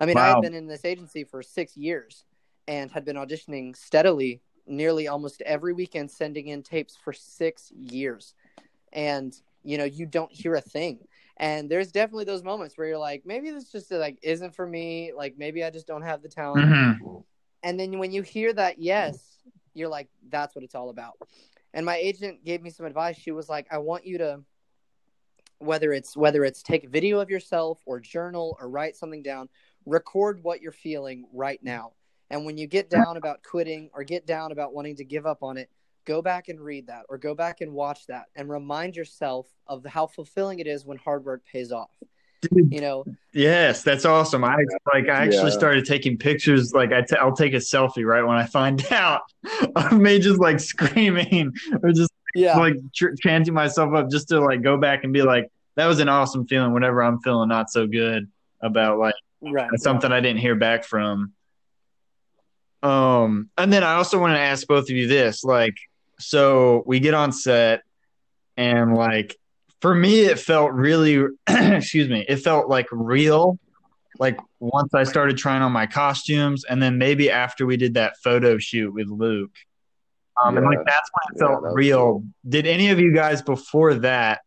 I 0.00 0.06
mean, 0.06 0.16
I 0.16 0.28
Wow. 0.28 0.34
had 0.36 0.40
been 0.40 0.54
in 0.54 0.66
this 0.66 0.86
agency 0.86 1.24
for 1.24 1.42
six 1.42 1.76
years 1.76 2.24
and 2.66 2.90
had 2.90 3.04
been 3.04 3.16
auditioning 3.16 3.76
steadily, 3.76 4.40
nearly 4.66 5.08
almost 5.08 5.42
every 5.42 5.74
weekend, 5.74 6.10
sending 6.10 6.48
in 6.48 6.62
tapes 6.62 6.96
for 6.96 7.12
six 7.12 7.70
years. 7.72 8.34
And 8.94 9.38
you 9.62 9.76
know, 9.76 9.84
you 9.84 10.06
don't 10.06 10.32
hear 10.32 10.54
a 10.54 10.60
thing. 10.62 11.06
And 11.36 11.68
there's 11.70 11.92
definitely 11.92 12.24
those 12.24 12.42
moments 12.42 12.78
where 12.78 12.86
you're 12.86 12.96
like, 12.96 13.26
maybe 13.26 13.50
this 13.50 13.70
just 13.70 13.92
like 13.92 14.18
isn't 14.22 14.54
for 14.54 14.66
me. 14.66 15.12
Like 15.14 15.34
maybe 15.36 15.62
I 15.62 15.68
just 15.68 15.86
don't 15.86 16.00
have 16.00 16.22
the 16.22 16.30
talent. 16.30 16.64
Mhm. 16.66 17.24
And 17.62 17.78
then 17.78 17.98
when 17.98 18.10
you 18.10 18.22
hear 18.22 18.54
that 18.54 18.78
yes, 18.78 19.31
you're 19.74 19.88
like, 19.88 20.08
that's 20.28 20.54
what 20.54 20.64
it's 20.64 20.74
all 20.74 20.90
about. 20.90 21.14
And 21.74 21.86
my 21.86 21.96
agent 21.96 22.44
gave 22.44 22.62
me 22.62 22.70
some 22.70 22.86
advice. 22.86 23.16
She 23.16 23.32
was 23.32 23.48
like, 23.48 23.66
I 23.70 23.78
want 23.78 24.06
you 24.06 24.18
to 24.18 24.40
whether 25.58 25.92
it's 25.92 26.16
whether 26.16 26.44
it's 26.44 26.62
take 26.62 26.84
a 26.84 26.88
video 26.88 27.20
of 27.20 27.30
yourself 27.30 27.78
or 27.86 28.00
journal 28.00 28.56
or 28.60 28.68
write 28.68 28.96
something 28.96 29.22
down, 29.22 29.48
record 29.86 30.42
what 30.42 30.60
you're 30.60 30.72
feeling 30.72 31.24
right 31.32 31.62
now. 31.62 31.92
And 32.30 32.44
when 32.44 32.58
you 32.58 32.66
get 32.66 32.90
down 32.90 33.16
about 33.16 33.42
quitting 33.42 33.90
or 33.94 34.04
get 34.04 34.26
down 34.26 34.52
about 34.52 34.74
wanting 34.74 34.96
to 34.96 35.04
give 35.04 35.26
up 35.26 35.42
on 35.42 35.56
it, 35.56 35.70
go 36.04 36.22
back 36.22 36.48
and 36.48 36.60
read 36.60 36.88
that 36.88 37.04
or 37.08 37.18
go 37.18 37.34
back 37.34 37.60
and 37.60 37.72
watch 37.72 38.06
that 38.06 38.26
and 38.34 38.50
remind 38.50 38.96
yourself 38.96 39.46
of 39.66 39.84
how 39.84 40.06
fulfilling 40.06 40.58
it 40.58 40.66
is 40.66 40.84
when 40.84 40.98
hard 40.98 41.24
work 41.24 41.44
pays 41.44 41.70
off. 41.70 41.90
Dude, 42.42 42.72
You 42.72 42.80
know, 42.80 43.04
Yes, 43.32 43.82
that's 43.82 44.04
awesome. 44.04 44.44
I 44.44 44.56
like. 44.92 45.08
I 45.08 45.24
actually 45.24 45.44
Yeah. 45.44 45.48
started 45.50 45.86
taking 45.86 46.18
pictures. 46.18 46.72
Like, 46.74 46.92
I 46.92 47.00
t- 47.02 47.16
I'll 47.16 47.34
take 47.36 47.54
a 47.54 47.58
selfie 47.58 48.04
right 48.04 48.22
when 48.22 48.36
I 48.36 48.44
find 48.46 48.84
out 48.92 49.22
of 49.76 49.92
me 49.92 50.18
just 50.18 50.40
like 50.40 50.60
screaming 50.60 51.52
or 51.82 51.92
just 51.92 52.10
yeah. 52.34 52.58
like 52.58 52.74
tr- 52.94 53.14
chanting 53.22 53.54
myself 53.54 53.94
up 53.94 54.10
just 54.10 54.28
to 54.28 54.40
like 54.40 54.62
go 54.62 54.76
back 54.76 55.04
and 55.04 55.12
be 55.12 55.22
like, 55.22 55.50
that 55.76 55.86
was 55.86 56.00
an 56.00 56.08
awesome 56.08 56.46
feeling. 56.46 56.72
Whenever 56.72 57.02
I'm 57.02 57.20
feeling 57.20 57.48
not 57.48 57.70
so 57.70 57.86
good 57.86 58.28
about 58.60 58.98
like 58.98 59.14
right. 59.40 59.70
something 59.76 60.12
I 60.12 60.20
didn't 60.20 60.40
hear 60.40 60.54
back 60.56 60.84
from. 60.84 61.32
Um, 62.82 63.48
and 63.56 63.72
then 63.72 63.84
I 63.84 63.94
also 63.94 64.18
want 64.18 64.34
to 64.34 64.40
ask 64.40 64.66
both 64.66 64.84
of 64.84 64.90
you 64.90 65.06
this: 65.06 65.44
like, 65.44 65.76
so 66.18 66.82
we 66.86 66.98
get 67.00 67.14
on 67.14 67.32
set, 67.32 67.82
and 68.56 68.94
like 68.94 69.36
for 69.82 69.94
me, 69.94 70.20
it 70.20 70.38
felt 70.38 70.72
really, 70.72 71.26
excuse 71.48 72.08
me, 72.08 72.24
it 72.28 72.36
felt 72.36 72.68
like 72.68 72.86
real. 72.92 73.58
Like 74.18 74.38
once 74.60 74.94
I 74.94 75.02
started 75.02 75.36
trying 75.36 75.62
on 75.62 75.72
my 75.72 75.86
costumes, 75.86 76.64
and 76.64 76.80
then 76.80 76.96
maybe 76.98 77.30
after 77.30 77.66
we 77.66 77.76
did 77.76 77.94
that 77.94 78.14
photo 78.22 78.58
shoot 78.58 78.94
with 78.94 79.08
Luke, 79.08 79.50
um, 80.42 80.56
and 80.56 80.64
like 80.64 80.78
that's 80.86 81.10
when 81.12 81.34
it 81.34 81.40
Yeah, 81.40 81.60
felt 81.60 81.74
real. 81.74 81.98
cool. 81.98 82.24
Did 82.48 82.66
any 82.66 82.90
of 82.90 83.00
you 83.00 83.12
guys 83.12 83.42
before 83.42 83.94
that 83.94 84.42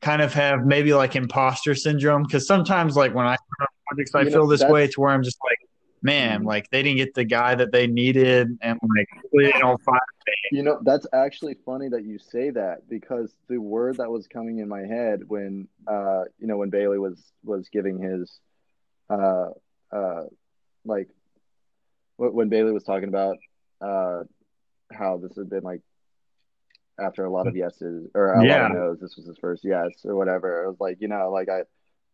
kind 0.00 0.22
of 0.22 0.32
have 0.32 0.64
maybe 0.64 0.94
like 0.94 1.14
imposter 1.14 1.74
syndrome? 1.74 2.22
Because 2.22 2.46
sometimes, 2.46 2.96
like 2.96 3.14
when 3.14 3.26
I 3.26 3.34
start 3.36 3.70
projects, 3.88 4.14
I 4.14 4.20
You 4.20 4.24
know, 4.26 4.30
feel 4.30 4.46
this 4.46 4.64
way 4.64 4.86
to 4.86 5.00
where 5.00 5.10
I'm 5.10 5.22
just 5.22 5.38
like, 5.44 5.58
man, 6.02 6.42
Mhm. 6.42 6.44
like 6.44 6.68
they 6.70 6.82
didn't 6.82 6.98
get 6.98 7.14
the 7.14 7.24
guy 7.24 7.54
that 7.54 7.72
they 7.72 7.86
needed, 7.86 8.48
and 8.62 8.78
like 8.96 9.08
they 9.32 9.52
don't 9.58 9.82
find. 9.82 10.00
You 10.50 10.62
know, 10.62 10.78
that's 10.82 11.06
actually 11.12 11.54
funny 11.64 11.88
that 11.88 12.04
you 12.04 12.18
say 12.18 12.50
that 12.50 12.88
because 12.88 13.34
the 13.48 13.58
word 13.58 13.98
that 13.98 14.10
was 14.10 14.26
coming 14.26 14.58
in 14.58 14.68
my 14.68 14.82
head 14.82 15.20
when 15.26 15.68
uh 15.86 16.24
you 16.38 16.46
know 16.46 16.56
when 16.56 16.70
Bailey 16.70 16.98
was 16.98 17.32
was 17.44 17.68
giving 17.70 17.98
his 17.98 18.40
uh 19.10 19.50
uh 19.92 20.24
like 20.84 21.08
when 22.16 22.48
Bailey 22.48 22.72
was 22.72 22.84
talking 22.84 23.08
about 23.08 23.36
uh 23.80 24.22
how 24.92 25.18
this 25.18 25.36
had 25.36 25.48
been 25.50 25.62
like 25.62 25.80
after 26.98 27.24
a 27.24 27.30
lot 27.30 27.46
of 27.46 27.56
yeses 27.56 28.08
or 28.14 28.34
a 28.34 28.44
Yeah. 28.44 28.58
lot 28.58 28.62
of 28.62 28.70
no's 28.70 29.00
this 29.00 29.16
was 29.16 29.26
his 29.26 29.38
first 29.38 29.64
yes 29.64 29.88
or 30.04 30.16
whatever 30.16 30.64
it 30.64 30.68
was 30.68 30.80
like 30.80 30.96
you 31.00 31.08
know 31.08 31.30
like 31.30 31.48
I 31.48 31.62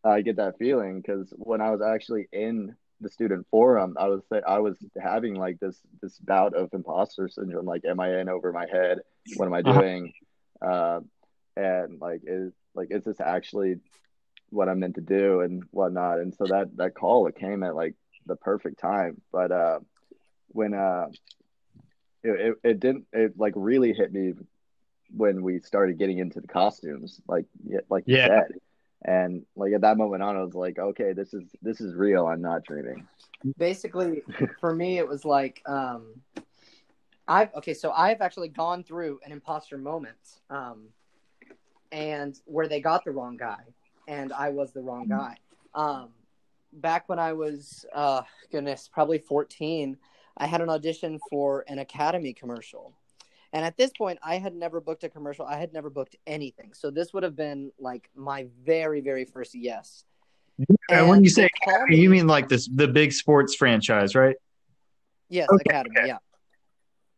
I 0.08 0.20
get 0.22 0.36
that 0.36 0.58
feeling 0.58 1.00
because 1.00 1.32
when 1.36 1.60
I 1.60 1.70
was 1.70 1.80
actually 1.82 2.28
in 2.32 2.74
the 3.00 3.08
student 3.10 3.46
forum, 3.50 3.96
I 3.98 4.08
was 4.08 4.22
I 4.46 4.58
was 4.58 4.78
having 5.00 5.34
like 5.38 5.58
this 5.60 5.80
this 6.02 6.18
bout 6.18 6.54
of 6.54 6.72
imposter 6.72 7.28
syndrome. 7.28 7.66
Like, 7.66 7.84
am 7.84 8.00
I 8.00 8.20
in 8.20 8.28
over 8.28 8.52
my 8.52 8.66
head? 8.70 8.98
What 9.34 9.46
am 9.46 9.54
I 9.54 9.62
Uh-huh. 9.64 9.82
doing? 9.82 10.12
Uh, 10.60 11.00
and 11.56 12.00
like, 12.00 12.22
is 12.26 12.52
like 12.74 12.88
is 12.90 13.04
this 13.04 13.20
actually 13.20 13.76
what 14.50 14.68
I'm 14.68 14.80
meant 14.80 14.96
to 14.96 15.00
do 15.02 15.40
and 15.40 15.62
whatnot? 15.70 16.18
And 16.20 16.34
so 16.34 16.46
that 16.48 16.76
that 16.76 16.94
call 16.94 17.26
it 17.26 17.36
came 17.36 17.62
at 17.62 17.74
like 17.74 17.94
the 18.26 18.36
perfect 18.36 18.78
time. 18.80 19.20
But 19.32 19.50
uh, 19.52 19.80
when 20.48 20.74
uh, 20.74 21.08
it, 22.22 22.30
it 22.40 22.54
it 22.70 22.80
didn't 22.80 23.04
it 23.12 23.32
like 23.38 23.52
really 23.56 23.92
hit 23.92 24.12
me 24.12 24.32
when 25.14 25.42
we 25.42 25.60
started 25.60 25.98
getting 25.98 26.18
into 26.18 26.40
the 26.40 26.48
costumes, 26.48 27.20
like 27.28 27.46
like 27.90 28.04
you 28.08 28.16
Yeah. 28.16 28.26
said. 28.26 28.48
And 29.04 29.44
like 29.54 29.72
at 29.74 29.82
that 29.82 29.98
moment 29.98 30.22
on, 30.22 30.36
I 30.36 30.42
was 30.42 30.54
like, 30.54 30.78
okay, 30.78 31.12
this 31.12 31.34
is 31.34 31.44
this 31.62 31.80
is 31.80 31.94
real. 31.94 32.26
I'm 32.26 32.40
not 32.40 32.64
dreaming. 32.64 33.06
basically 33.58 34.22
for 34.60 34.74
me 34.74 34.96
it 34.98 35.06
was 35.06 35.24
like 35.24 35.60
um 35.66 36.14
i've 37.28 37.54
okay 37.54 37.74
so 37.74 37.90
i've 37.92 38.22
actually 38.22 38.48
gone 38.48 38.82
through 38.82 39.20
an 39.24 39.32
imposter 39.32 39.76
moment 39.76 40.40
um 40.48 40.88
and 41.92 42.40
where 42.46 42.68
they 42.68 42.80
got 42.80 43.04
the 43.04 43.10
wrong 43.10 43.36
guy 43.36 43.60
and 44.08 44.32
i 44.32 44.48
was 44.48 44.72
the 44.72 44.80
wrong 44.80 45.06
guy 45.08 45.36
um 45.74 46.08
back 46.72 47.06
when 47.08 47.18
i 47.18 47.32
was 47.32 47.84
uh 47.94 48.22
goodness 48.50 48.88
probably 48.90 49.18
14 49.18 49.96
i 50.38 50.46
had 50.46 50.60
an 50.62 50.70
audition 50.70 51.18
for 51.30 51.64
an 51.68 51.78
academy 51.78 52.32
commercial 52.32 52.94
and 53.54 53.64
at 53.64 53.76
this 53.78 53.92
point 53.96 54.18
i 54.22 54.36
had 54.36 54.54
never 54.54 54.80
booked 54.80 55.04
a 55.04 55.08
commercial. 55.08 55.46
I 55.46 55.56
had 55.56 55.72
never 55.72 55.88
booked 55.88 56.16
anything. 56.26 56.74
So 56.74 56.90
this 56.90 57.14
would 57.14 57.22
have 57.22 57.36
been 57.36 57.70
like 57.78 58.10
my 58.14 58.48
very 58.62 59.00
very 59.00 59.24
first 59.24 59.54
yes. 59.54 60.04
And 60.90 61.08
when 61.08 61.24
you 61.24 61.30
say 61.30 61.42
they 61.42 61.72
Academy, 61.72 61.96
you 61.96 62.10
mean 62.10 62.26
like 62.26 62.48
this 62.48 62.68
the 62.68 62.88
big 62.88 63.12
sports 63.12 63.54
franchise, 63.54 64.14
right? 64.14 64.36
yes 65.30 65.48
Okay, 65.50 65.62
academy 65.66 65.94
yeah. 66.04 66.18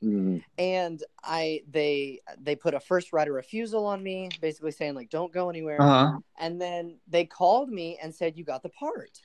Mm, 0.05 0.43
and 0.59 1.03
I 1.25 1.63
they 1.71 2.21
they 2.39 2.55
put 2.55 2.75
a 2.75 2.81
first 2.81 3.15
right 3.15 3.27
of 3.27 3.35
refusal 3.35 3.87
on 3.87 4.03
me, 4.03 4.29
basically 4.41 4.73
saying 4.73 4.95
like 4.95 5.09
don't 5.09 5.33
go 5.33 5.49
anywhere. 5.49 5.81
Uh 5.81 6.13
huh. 6.13 6.19
And 6.39 6.61
then 6.61 6.99
they 7.09 7.25
called 7.25 7.71
me 7.71 7.99
and 8.03 8.15
said 8.15 8.37
you 8.37 8.45
got 8.45 8.63
the 8.63 8.69
part, 8.69 9.23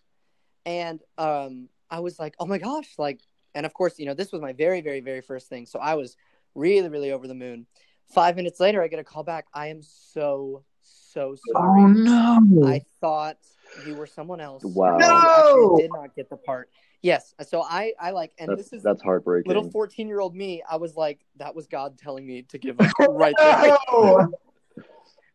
and 0.65 1.01
um 1.17 1.67
I 1.89 1.99
was 1.99 2.19
like 2.19 2.35
oh 2.39 2.45
my 2.45 2.57
gosh 2.57 2.93
like 2.97 3.19
and 3.53 3.65
of 3.65 3.73
course 3.73 3.99
you 3.99 4.05
know 4.05 4.13
this 4.13 4.31
was 4.31 4.41
my 4.41 4.53
very 4.53 4.79
very 4.79 5.01
very 5.01 5.21
first 5.21 5.49
thing, 5.49 5.65
so 5.65 5.77
I 5.79 5.95
was 5.95 6.15
really 6.55 6.89
really 6.89 7.11
over 7.11 7.27
the 7.27 7.35
moon. 7.35 7.65
Five 8.13 8.35
minutes 8.35 8.59
later, 8.59 8.83
I 8.83 8.87
get 8.87 8.99
a 8.99 9.03
call 9.03 9.23
back. 9.23 9.47
I 9.53 9.67
am 9.67 9.81
so 9.81 10.63
so 10.81 11.35
oh, 11.35 11.51
sorry. 11.53 11.81
Oh 11.83 11.87
no! 11.87 12.67
I 12.67 12.81
thought 12.99 13.37
you 13.85 13.95
were 13.95 14.07
someone 14.07 14.41
else. 14.41 14.63
Wow. 14.63 14.97
No! 14.97 15.77
did 15.77 15.91
not 15.93 16.15
get 16.15 16.29
the 16.29 16.37
part. 16.37 16.69
Yes. 17.01 17.33
So 17.47 17.63
I 17.63 17.93
I 17.99 18.11
like 18.11 18.33
and 18.37 18.49
that's 18.49 18.69
this 18.69 18.73
is 18.73 18.83
that's 18.83 19.01
heartbreaking. 19.01 19.49
little 19.49 19.69
14 19.71 20.07
year 20.07 20.19
old 20.19 20.35
me 20.35 20.61
i 20.69 20.75
was 20.75 20.95
like 20.95 21.19
that 21.37 21.55
was 21.55 21.67
god 21.67 21.97
telling 21.97 22.25
me 22.25 22.43
to 22.43 22.57
give 22.57 22.79
up 22.79 22.91
right 23.09 23.33
there 23.37 23.77
No! 23.91 24.31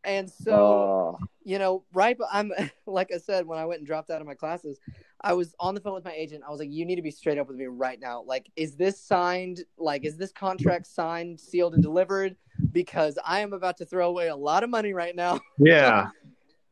And 0.07 0.31
so 0.31 0.55
Oh, 0.55 1.19
you 1.45 1.59
know 1.59 1.85
right 1.93 2.17
i'm 2.33 2.51
like 2.87 3.13
i 3.13 3.19
said 3.19 3.47
when 3.47 3.59
i 3.59 3.67
went 3.67 3.81
and 3.81 3.87
dropped 3.87 4.11
out 4.11 4.23
of 4.23 4.27
my 4.27 4.35
classes 4.35 4.79
i 5.21 5.33
was 5.33 5.55
on 5.59 5.75
the 5.75 5.81
phone 5.81 5.95
with 5.95 6.05
my 6.05 6.13
agent. 6.13 6.45
I 6.47 6.51
was 6.51 6.61
like 6.61 6.71
you 6.71 6.85
need 6.85 6.97
to 6.97 7.03
be 7.03 7.11
straight 7.11 7.39
up 7.39 7.49
with 7.49 7.57
me 7.57 7.67
right 7.67 7.99
now. 7.99 8.23
Like 8.23 8.51
is 8.55 8.77
this 8.77 9.01
signed? 9.01 9.65
Like 9.79 10.05
is 10.05 10.17
this 10.17 10.31
contract 10.33 10.87
signed 10.87 11.41
sealed 11.41 11.75
and 11.75 11.83
delivered? 11.83 12.37
Because 12.73 13.19
i 13.25 13.41
am 13.41 13.53
about 13.53 13.79
to 13.79 13.85
throw 13.87 14.09
away 14.09 14.29
a 14.29 14.37
lot 14.37 14.63
of 14.63 14.71
money 14.71 14.93
right 14.93 15.17
now. 15.17 15.41
Yeah. 15.59 16.09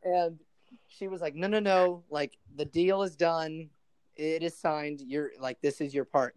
and 0.03 0.39
she 0.87 1.07
was 1.07 1.21
like 1.21 1.35
no 1.35 1.47
no 1.47 1.59
no. 1.59 2.03
Like 2.09 2.37
the 2.55 2.65
deal 2.65 3.01
is 3.03 3.15
done. 3.15 3.69
It 4.15 4.43
is 4.43 4.57
signed. 4.57 5.01
You're 5.01 5.31
like 5.39 5.59
this 5.61 5.81
is 5.81 5.93
your 5.93 6.05
part. 6.05 6.35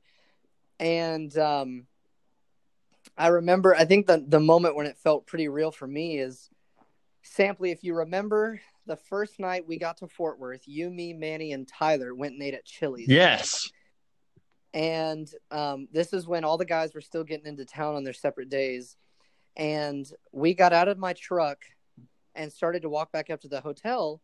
And 0.81 1.37
um 1.39 1.87
i 3.17 3.29
remember 3.29 3.75
i 3.75 3.85
think 3.85 4.07
the 4.07 4.25
the 4.27 4.41
moment 4.41 4.77
when 4.77 4.87
it 4.87 4.97
felt 4.97 5.27
pretty 5.27 5.49
real 5.49 5.71
for 5.71 5.87
me 5.87 6.19
is 6.19 6.51
Sampley 7.37 7.73
if 7.73 7.85
you 7.85 7.95
remember 7.95 8.61
the 8.87 8.97
first 8.97 9.39
night 9.39 9.67
we 9.67 9.79
got 9.79 9.99
to 9.99 10.09
fort 10.09 10.39
worth 10.39 10.63
you 10.67 10.89
me 10.91 11.13
manny 11.13 11.53
and 11.53 11.69
tyler 11.69 12.15
went 12.15 12.33
and 12.35 12.43
ate 12.43 12.55
at 12.55 12.65
chili's. 12.65 13.09
Yes. 13.09 13.71
and 14.75 15.29
um, 15.51 15.89
this 15.93 16.13
is 16.13 16.27
when 16.27 16.45
all 16.45 16.57
the 16.59 16.65
guys 16.65 16.95
were 16.95 17.01
still 17.01 17.25
getting 17.25 17.47
into 17.47 17.65
town 17.65 17.95
on 17.95 18.05
their 18.05 18.13
separate 18.13 18.49
days. 18.49 18.97
And 19.57 20.11
we 20.33 20.55
got 20.55 20.73
out 20.73 20.89
of 20.89 20.99
my 20.99 21.13
truck 21.15 21.59
and 22.35 22.53
started 22.53 22.83
to 22.83 22.89
walk 22.89 23.11
back 23.13 23.31
up 23.31 23.41
to 23.43 23.49
the 23.49 23.61
hotel. 23.61 24.21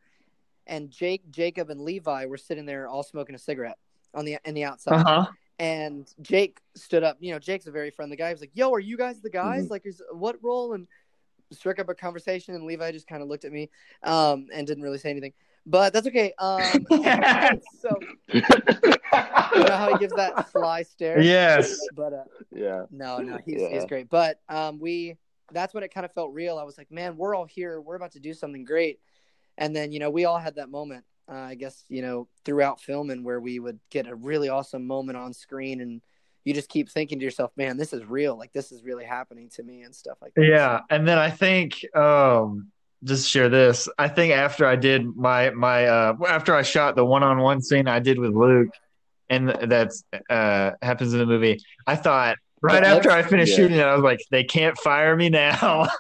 And 0.66 0.90
jake 0.90 1.28
jacob 1.30 1.68
and 1.70 1.80
levi 1.80 2.24
were 2.26 2.36
sitting 2.38 2.64
there 2.66 2.88
all 2.88 3.02
smoking 3.02 3.34
a 3.34 3.38
cigarette 3.38 3.78
on 4.14 4.24
the 4.24 4.38
in 4.44 4.54
the 4.54 4.64
outside. 4.64 4.94
Uh 5.00 5.04
huh. 5.04 5.26
and 5.58 6.10
jake 6.22 6.58
stood 6.74 7.02
up. 7.02 7.18
You 7.20 7.32
know 7.32 7.38
jake's 7.38 7.66
a 7.66 7.70
very 7.70 7.90
friendly 7.90 8.16
guy. 8.16 8.28
He 8.28 8.34
was 8.34 8.40
like 8.40 8.52
yo 8.54 8.72
are 8.72 8.80
you 8.80 8.96
guys 8.96 9.20
the 9.20 9.28
guys? 9.30 9.66
Mhm. 9.66 9.70
like 9.70 9.84
is 9.84 10.00
what 10.12 10.36
role? 10.42 10.72
And 10.72 10.86
struck 11.50 11.78
up 11.78 11.88
a 11.88 11.94
conversation 11.94 12.54
and 12.54 12.64
levi 12.64 12.90
just 12.92 13.06
kind 13.06 13.22
of 13.22 13.28
looked 13.28 13.44
at 13.44 13.52
me 13.52 13.70
um, 14.02 14.46
and 14.52 14.66
didn't 14.66 14.82
really 14.82 14.98
say 14.98 15.10
anything 15.10 15.32
but 15.66 15.92
that's 15.92 16.06
okay 16.06 16.32
um, 16.38 16.60
so 17.80 17.98
you 18.32 18.40
know 18.40 19.76
how 19.76 19.88
he 19.92 19.98
gives 19.98 20.14
that 20.14 20.48
sly 20.50 20.82
stare 20.82 21.20
Yes. 21.20 21.78
but 21.94 22.12
uh, 22.12 22.24
yeah. 22.54 22.84
no, 22.90 23.18
no, 23.18 23.38
he's 23.44 23.60
Yeah. 23.60 23.68
he's 23.70 23.84
great. 23.86 24.08
But 24.10 24.40
um, 24.48 24.78
we 24.78 25.16
that's 25.52 25.74
when 25.74 25.84
it 25.84 25.92
kind 25.92 26.04
of 26.06 26.12
felt 26.12 26.32
real. 26.32 26.58
I 26.58 26.64
was 26.64 26.78
like, 26.78 26.90
man, 26.90 27.16
we're 27.16 27.34
all 27.34 27.44
here. 27.44 27.80
We're 27.80 27.96
about 27.96 28.12
to 28.12 28.20
do 28.20 28.32
something 28.32 28.64
great. 28.64 28.98
And 29.58 29.74
then 29.76 29.92
you 29.92 30.00
know 30.00 30.10
we 30.10 30.24
all 30.24 30.38
had 30.38 30.56
that 30.56 30.70
moment. 30.70 31.04
Uh, 31.30 31.36
I 31.36 31.54
guess 31.54 31.84
you 31.88 32.02
know 32.02 32.28
throughout 32.44 32.80
filming 32.80 33.22
where 33.24 33.40
we 33.40 33.58
would 33.58 33.78
get 33.90 34.06
a 34.06 34.14
really 34.14 34.48
awesome 34.48 34.86
moment 34.86 35.16
on 35.16 35.32
screen, 35.32 35.80
and 35.80 36.00
you 36.44 36.54
just 36.54 36.68
keep 36.68 36.90
thinking 36.90 37.18
to 37.18 37.24
yourself, 37.24 37.50
man, 37.56 37.76
this 37.76 37.92
is 37.92 38.04
real. 38.04 38.36
Like 38.38 38.52
this 38.52 38.70
is 38.70 38.84
really 38.84 39.04
happening 39.04 39.48
to 39.50 39.62
me 39.62 39.82
and 39.82 39.94
stuff 39.94 40.18
like 40.20 40.34
that. 40.34 40.44
Yeah, 40.44 40.80
and 40.90 41.08
then 41.08 41.18
I 41.18 41.30
think 41.30 41.84
um 41.96 42.70
just 43.02 43.28
share 43.28 43.48
this. 43.48 43.88
I 43.98 44.08
think 44.08 44.32
after 44.32 44.66
I 44.66 44.76
did 44.76 45.04
my 45.16 45.50
my 45.50 45.86
uh 45.86 46.14
after 46.28 46.54
I 46.54 46.62
shot 46.62 46.96
the 46.96 47.04
one-on-one 47.04 47.62
scene 47.62 47.88
I 47.88 47.98
did 47.98 48.18
with 48.18 48.34
Luke 48.34 48.70
and 49.28 49.48
that's 49.48 50.04
uh 50.30 50.72
happens 50.82 51.12
in 51.12 51.18
the 51.18 51.26
movie, 51.26 51.60
I 51.86 51.96
thought 51.96 52.36
right 52.60 52.84
after 52.84 53.10
I 53.10 53.22
finished 53.22 53.52
yeah. 53.52 53.56
shooting 53.56 53.78
it, 53.78 53.84
I 53.84 53.94
was 53.94 54.04
like, 54.04 54.20
they 54.30 54.44
can't 54.44 54.76
fire 54.78 55.16
me 55.16 55.30
now. 55.30 55.88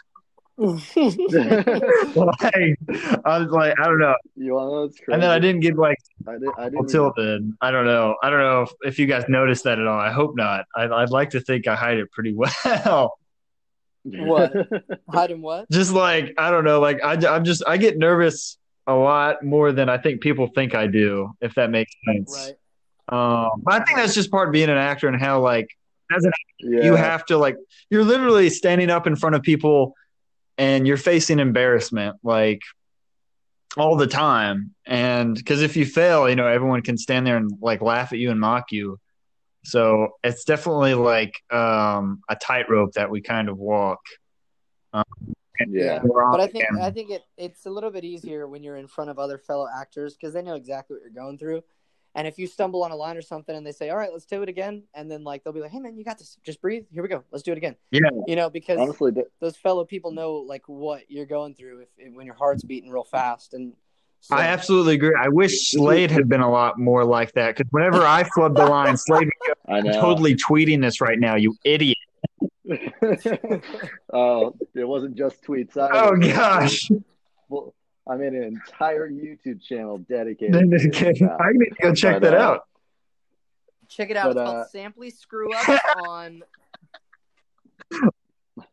like, 0.56 0.76
I 3.24 3.38
was 3.38 3.50
like, 3.50 3.74
I 3.80 3.84
don't 3.84 3.98
know. 3.98 4.14
you 4.36 4.54
want 4.54 4.68
to 4.68 4.74
know 4.74 4.80
what's 4.82 4.98
crazy? 4.98 5.12
And 5.12 5.22
then 5.22 5.30
I 5.30 5.38
didn't 5.40 5.62
get 5.62 5.76
like 5.76 5.98
I, 6.28 6.32
did, 6.32 6.48
I 6.56 6.64
didn't. 6.64 6.74
even- 6.74 6.86
tilted. 6.86 7.52
I 7.60 7.70
don't 7.72 7.86
know. 7.86 8.14
I 8.22 8.30
don't 8.30 8.38
know 8.38 8.62
if, 8.62 8.70
if 8.82 8.98
you 8.98 9.06
guys 9.06 9.24
noticed 9.28 9.64
that 9.64 9.80
at 9.80 9.86
all. 9.86 9.98
I 9.98 10.12
hope 10.12 10.36
not. 10.36 10.66
I, 10.74 10.84
I'd 10.84 11.10
like 11.10 11.30
to 11.30 11.40
think 11.40 11.66
I 11.66 11.74
hide 11.74 11.98
it 11.98 12.10
pretty 12.12 12.34
well. 12.64 13.18
What? 14.04 14.52
Hide 15.10 15.30
him 15.30 15.40
what? 15.40 15.70
just 15.70 15.92
like 15.92 16.34
I 16.36 16.50
don't 16.50 16.64
know, 16.64 16.78
like 16.78 17.02
I, 17.02 17.14
I'm 17.26 17.42
just 17.42 17.62
I 17.66 17.78
get 17.78 17.96
nervous 17.96 18.58
a 18.86 18.94
lot 18.94 19.42
more 19.42 19.72
than 19.72 19.88
I 19.88 19.96
think 19.96 20.20
people 20.20 20.46
think 20.54 20.74
I 20.74 20.86
do, 20.86 21.32
if 21.40 21.54
that 21.54 21.70
makes 21.70 21.90
sense. 22.06 22.54
Right. 23.10 23.44
Um, 23.44 23.62
but 23.62 23.80
I 23.80 23.84
think 23.84 23.96
that's 23.96 24.14
just 24.14 24.30
part 24.30 24.48
of 24.48 24.52
being 24.52 24.68
an 24.68 24.76
actor 24.76 25.08
and 25.08 25.18
how 25.18 25.40
like 25.40 25.68
as 26.14 26.24
an 26.24 26.32
yeah. 26.60 26.84
you 26.84 26.94
have 26.94 27.24
to 27.26 27.38
like 27.38 27.56
you're 27.88 28.04
literally 28.04 28.50
standing 28.50 28.90
up 28.90 29.06
in 29.06 29.16
front 29.16 29.36
of 29.36 29.42
people 29.42 29.94
and 30.58 30.86
you're 30.86 30.96
facing 30.96 31.38
embarrassment 31.38 32.16
like 32.22 32.60
all 33.76 33.96
the 33.96 34.06
time 34.06 34.74
and 34.86 35.34
because 35.34 35.62
if 35.62 35.76
you 35.76 35.84
fail 35.84 36.28
you 36.28 36.36
know 36.36 36.46
everyone 36.46 36.82
can 36.82 36.96
stand 36.96 37.26
there 37.26 37.36
and 37.36 37.50
like 37.60 37.82
laugh 37.82 38.12
at 38.12 38.18
you 38.18 38.30
and 38.30 38.40
mock 38.40 38.70
you 38.70 38.98
so 39.64 40.10
it's 40.22 40.44
definitely 40.44 40.94
like 40.94 41.34
um 41.50 42.22
a 42.28 42.36
tightrope 42.36 42.92
that 42.92 43.10
we 43.10 43.20
kind 43.20 43.48
of 43.48 43.58
walk 43.58 44.00
yeah. 45.68 46.00
But 46.02 46.40
I 46.40 46.46
think 46.46 46.64
camera. 46.64 46.84
I 46.84 46.90
think 46.90 47.10
it 47.10 47.22
it's 47.36 47.66
a 47.66 47.70
little 47.70 47.90
bit 47.90 48.04
easier 48.04 48.46
when 48.48 48.62
you're 48.62 48.76
in 48.76 48.88
front 48.88 49.10
of 49.10 49.18
other 49.18 49.38
fellow 49.38 49.66
actors 49.72 50.14
because 50.14 50.34
they 50.34 50.42
know 50.42 50.54
exactly 50.54 50.96
what 50.96 51.02
you're 51.02 51.24
going 51.24 51.38
through. 51.38 51.62
And 52.16 52.28
if 52.28 52.38
you 52.38 52.46
stumble 52.46 52.84
on 52.84 52.92
a 52.92 52.96
line 52.96 53.16
or 53.16 53.22
something 53.22 53.56
and 53.56 53.66
they 53.66 53.72
say, 53.72 53.90
"All 53.90 53.96
right, 53.96 54.12
let's 54.12 54.24
do 54.24 54.42
it 54.42 54.48
again," 54.48 54.84
and 54.94 55.10
then 55.10 55.24
like 55.24 55.42
they'll 55.42 55.52
be 55.52 55.60
like, 55.60 55.72
"Hey 55.72 55.80
man, 55.80 55.96
you 55.96 56.04
got 56.04 56.18
this. 56.18 56.38
Just 56.44 56.60
breathe. 56.60 56.84
Here 56.92 57.02
we 57.02 57.08
go. 57.08 57.24
Let's 57.32 57.42
do 57.42 57.52
it 57.52 57.58
again." 57.58 57.74
Yeah. 57.90 58.10
You 58.26 58.36
know, 58.36 58.48
because 58.48 58.78
Honestly, 58.78 59.12
th- 59.12 59.26
those 59.40 59.56
fellow 59.56 59.84
people 59.84 60.12
know 60.12 60.34
like 60.34 60.62
what 60.66 61.10
you're 61.10 61.26
going 61.26 61.54
through 61.54 61.80
if, 61.80 61.88
if 61.98 62.14
when 62.14 62.26
your 62.26 62.36
heart's 62.36 62.62
beating 62.62 62.90
real 62.90 63.04
fast 63.04 63.54
and. 63.54 63.74
So, 64.20 64.36
I 64.36 64.44
absolutely 64.44 64.94
agree. 64.94 65.14
I 65.20 65.28
wish 65.28 65.70
Slade 65.70 66.10
had 66.10 66.30
been 66.30 66.40
a 66.40 66.50
lot 66.50 66.78
more 66.78 67.04
like 67.04 67.32
that 67.34 67.54
because 67.54 67.70
whenever 67.72 68.06
I 68.06 68.24
flub 68.34 68.56
the 68.56 68.64
line, 68.64 68.96
Slade 68.96 69.28
I 69.68 69.82
go, 69.82 69.90
know. 69.90 70.00
totally 70.00 70.34
tweeting 70.34 70.80
this 70.80 71.02
right 71.02 71.18
now, 71.18 71.36
you 71.36 71.54
idiot. 71.62 71.98
oh, 74.14 74.54
it 74.74 74.88
wasn't 74.88 75.14
just 75.14 75.42
tweets. 75.42 75.76
I 75.76 75.90
Oh 75.92 76.16
gosh. 76.16 76.90
Well, 77.50 77.74
I 78.08 78.16
made 78.16 78.32
an 78.34 78.42
entire 78.42 79.08
YouTube 79.10 79.62
channel 79.62 79.98
dedicated. 79.98 80.54
I 80.56 80.58
to 80.60 80.64
need 80.66 80.72
this 80.78 81.20
now. 81.20 81.36
to 81.36 81.74
go 81.82 81.94
check 81.94 82.14
But, 82.16 82.22
that 82.30 82.34
uh, 82.34 82.42
out. 82.42 82.60
Check 83.88 84.10
it 84.10 84.16
out. 84.16 84.34
But, 84.34 84.40
it's 84.40 84.48
uh, 84.50 84.52
called 84.52 84.66
Sampley 84.74 85.12
Screw 85.12 85.54
Up 85.54 85.80
on 86.08 86.42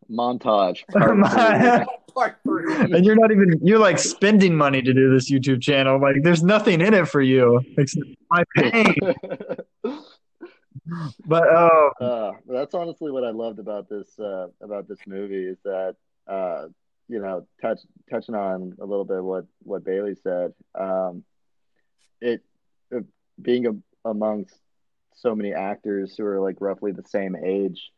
Montage. 0.09 0.83
My- 0.93 1.85
Part 2.13 2.39
Three. 2.43 2.73
and 2.73 3.05
you're 3.05 3.15
not 3.15 3.31
even 3.31 3.57
you're 3.63 3.79
like 3.79 3.97
spending 3.97 4.53
money 4.53 4.81
to 4.81 4.93
do 4.93 5.13
this 5.13 5.31
YouTube 5.31 5.61
channel. 5.61 5.97
Like 5.97 6.17
there's 6.23 6.43
nothing 6.43 6.81
in 6.81 6.93
it 6.93 7.07
for 7.07 7.21
you 7.21 7.61
except 7.77 8.05
my 8.29 8.43
pain. 8.57 8.95
But 11.25 11.43
oh 11.47 11.91
uh, 12.01 12.31
that's 12.49 12.73
honestly 12.73 13.11
what 13.11 13.23
I 13.23 13.29
loved 13.29 13.59
about 13.59 13.87
this 13.87 14.19
uh, 14.19 14.47
about 14.61 14.89
this 14.89 14.99
movie 15.07 15.45
is 15.45 15.57
that 15.63 15.95
uh, 16.27 16.65
you 17.11 17.19
know, 17.19 17.45
touch 17.61 17.79
touching 18.09 18.35
on 18.35 18.73
a 18.81 18.85
little 18.85 19.03
bit 19.03 19.21
what 19.21 19.45
what 19.63 19.83
Bailey 19.83 20.15
said. 20.23 20.53
Um, 20.73 21.23
it, 22.21 22.41
it 22.89 23.03
being 23.41 23.67
a, 23.67 24.09
amongst 24.09 24.55
so 25.17 25.35
many 25.35 25.53
actors 25.53 26.15
who 26.17 26.25
are 26.25 26.39
like 26.39 26.55
roughly 26.61 26.93
the 26.93 27.03
same 27.03 27.35
age, 27.35 27.91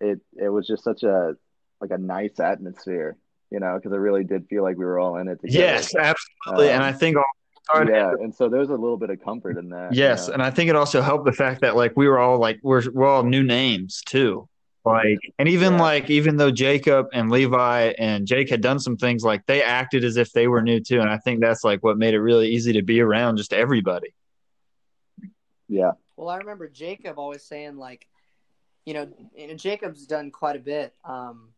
it 0.00 0.20
it 0.34 0.48
was 0.48 0.66
just 0.66 0.84
such 0.84 1.02
a 1.02 1.34
like 1.82 1.90
a 1.90 1.98
nice 1.98 2.40
atmosphere, 2.40 3.18
you 3.50 3.60
know, 3.60 3.76
because 3.76 3.92
it 3.92 4.00
really 4.00 4.24
did 4.24 4.48
feel 4.48 4.62
like 4.62 4.78
we 4.78 4.86
were 4.86 4.98
all 4.98 5.18
in 5.18 5.28
it 5.28 5.38
together. 5.42 5.58
Yes, 5.58 5.94
absolutely. 5.94 6.68
Um, 6.68 6.76
and 6.76 6.82
I 6.82 6.92
think 6.92 7.18
all 7.18 7.84
yeah, 7.86 8.12
and 8.12 8.34
so 8.34 8.48
there's 8.48 8.70
a 8.70 8.74
little 8.74 8.96
bit 8.96 9.10
of 9.10 9.22
comfort 9.22 9.58
in 9.58 9.68
that. 9.68 9.92
you 9.92 10.00
Yes, 10.00 10.28
know? 10.28 10.34
and 10.34 10.42
I 10.42 10.50
think 10.50 10.70
it 10.70 10.76
also 10.76 11.02
helped 11.02 11.26
the 11.26 11.32
fact 11.32 11.60
that 11.60 11.76
like 11.76 11.92
we 11.94 12.08
were 12.08 12.18
all 12.18 12.38
like 12.38 12.58
we're 12.62 12.90
we're 12.90 13.06
all 13.06 13.22
new 13.22 13.42
names 13.42 14.00
too. 14.06 14.48
Like 14.86 15.18
and 15.38 15.48
even 15.48 15.74
Yeah. 15.74 15.80
like 15.82 16.10
even 16.10 16.36
though 16.36 16.50
Jacob 16.50 17.08
and 17.12 17.30
Levi 17.30 17.92
and 17.98 18.26
Jake 18.26 18.48
had 18.48 18.60
done 18.60 18.78
some 18.78 18.96
things 18.96 19.22
like 19.24 19.44
they 19.46 19.62
acted 19.62 20.04
as 20.04 20.16
if 20.16 20.32
they 20.32 20.46
were 20.48 20.62
new 20.62 20.80
too 20.80 21.00
and 21.00 21.10
I 21.10 21.18
think 21.18 21.40
that's 21.40 21.64
like 21.64 21.82
what 21.82 21.98
made 21.98 22.14
it 22.14 22.20
really 22.20 22.48
easy 22.50 22.72
to 22.74 22.82
be 22.82 23.00
around 23.00 23.36
just 23.36 23.52
everybody. 23.52 24.14
yeah, 25.68 25.92
Well, 26.16 26.28
I 26.28 26.36
remember 26.38 26.68
Jacob 26.68 27.18
always 27.18 27.42
saying 27.42 27.76
like, 27.76 28.06
you 28.84 28.94
know, 28.94 29.08
you 29.36 29.48
know, 29.48 29.54
Jacob's 29.54 30.06
done 30.06 30.30
quite 30.30 30.54
a 30.56 30.60
bit. 30.60 30.94
Um, 31.04 31.48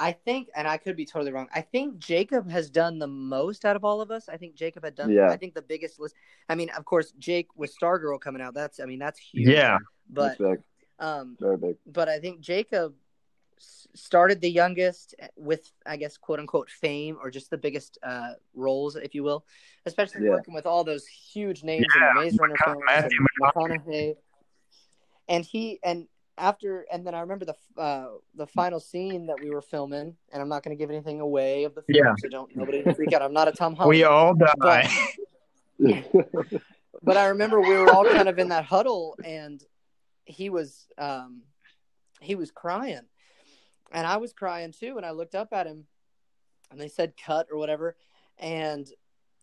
I 0.00 0.10
think, 0.10 0.48
and 0.56 0.66
I 0.66 0.78
could 0.78 0.96
be 0.96 1.06
totally 1.06 1.30
wrong. 1.30 1.46
I 1.54 1.60
think 1.60 1.98
Jacob 1.98 2.50
has 2.50 2.68
done 2.70 2.98
the 2.98 3.06
most 3.06 3.64
out 3.64 3.76
of 3.76 3.84
all 3.84 4.00
of 4.00 4.10
us. 4.10 4.28
I 4.28 4.36
think 4.36 4.56
Jacob 4.56 4.82
had 4.82 4.96
done. 4.96 5.10
Yeah. 5.12 5.28
I 5.30 5.36
think 5.36 5.54
the 5.54 5.62
biggest 5.62 6.00
list. 6.00 6.16
I 6.48 6.56
mean, 6.56 6.70
of 6.70 6.84
course, 6.84 7.12
Jake 7.20 7.46
with 7.54 7.72
Stargirl 7.78 8.20
coming 8.20 8.42
out. 8.42 8.52
That's. 8.52 8.80
I 8.80 8.86
mean, 8.86 8.98
that's 8.98 9.20
huge. 9.20 9.46
Yeah. 9.46 9.78
But 10.10 10.38
that's 10.38 10.38
big, 10.38 10.58
um, 10.98 11.36
very 11.40 11.56
big. 11.56 11.76
but 11.86 12.08
I 12.08 12.18
think 12.18 12.40
Jacob 12.40 12.94
started 13.58 14.40
the 14.40 14.50
youngest 14.50 15.14
with, 15.36 15.70
I 15.86 15.96
guess, 15.96 16.16
quote 16.16 16.40
unquote, 16.40 16.68
fame 16.70 17.16
or 17.22 17.30
just 17.30 17.50
the 17.50 17.58
biggest 17.58 17.98
uh, 18.02 18.32
roles, 18.54 18.96
if 18.96 19.14
you 19.14 19.22
will, 19.22 19.44
especially 19.86 20.24
Yeah. 20.24 20.30
working 20.30 20.54
with 20.54 20.66
all 20.66 20.82
those 20.84 21.06
huge 21.06 21.62
names 21.62 21.86
Yeah, 21.94 22.08
in 22.10 22.14
the 22.16 22.20
Maze 22.22 22.38
Runner 22.40 22.56
films, 22.64 22.82
Matthew 22.86 23.18
and 23.18 23.54
McConaughey, 23.54 24.16
and 25.28 25.44
he 25.44 25.78
and 25.84 26.08
after 26.38 26.86
and 26.90 27.06
then 27.06 27.14
I 27.14 27.20
remember 27.20 27.44
the 27.44 27.54
uh, 27.80 28.08
the 28.34 28.46
final 28.46 28.80
scene 28.80 29.26
that 29.26 29.40
we 29.40 29.50
were 29.50 29.62
filming, 29.62 30.16
and 30.32 30.42
I'm 30.42 30.48
not 30.48 30.62
going 30.64 30.76
to 30.76 30.80
give 30.82 30.90
anything 30.90 31.20
away 31.20 31.64
of 31.64 31.74
the 31.74 31.82
film, 31.82 32.04
Yeah. 32.04 32.14
so 32.18 32.28
don't 32.28 32.56
nobody 32.56 32.82
freak 32.94 33.12
out. 33.12 33.22
I'm 33.22 33.32
not 33.34 33.46
a 33.48 33.52
Tom 33.52 33.76
Holland, 33.76 33.90
We 33.90 34.02
all 34.04 34.34
die. 34.34 34.88
but 37.02 37.16
I 37.16 37.26
remember 37.26 37.60
we 37.60 37.74
were 37.74 37.90
all 37.92 38.04
kind 38.04 38.28
of 38.28 38.38
in 38.38 38.48
that 38.48 38.64
huddle, 38.64 39.16
and 39.24 39.62
he 40.24 40.50
was 40.50 40.86
um, 40.98 41.42
he 42.20 42.34
was 42.34 42.50
crying, 42.50 43.06
and 43.90 44.06
I 44.06 44.16
was 44.18 44.32
crying 44.32 44.72
too. 44.72 44.96
And 44.96 45.06
I 45.06 45.10
looked 45.10 45.34
up 45.34 45.52
at 45.52 45.66
him, 45.66 45.84
and 46.70 46.80
they 46.80 46.88
said 46.88 47.14
cut 47.16 47.48
or 47.50 47.58
whatever, 47.58 47.96
and 48.38 48.88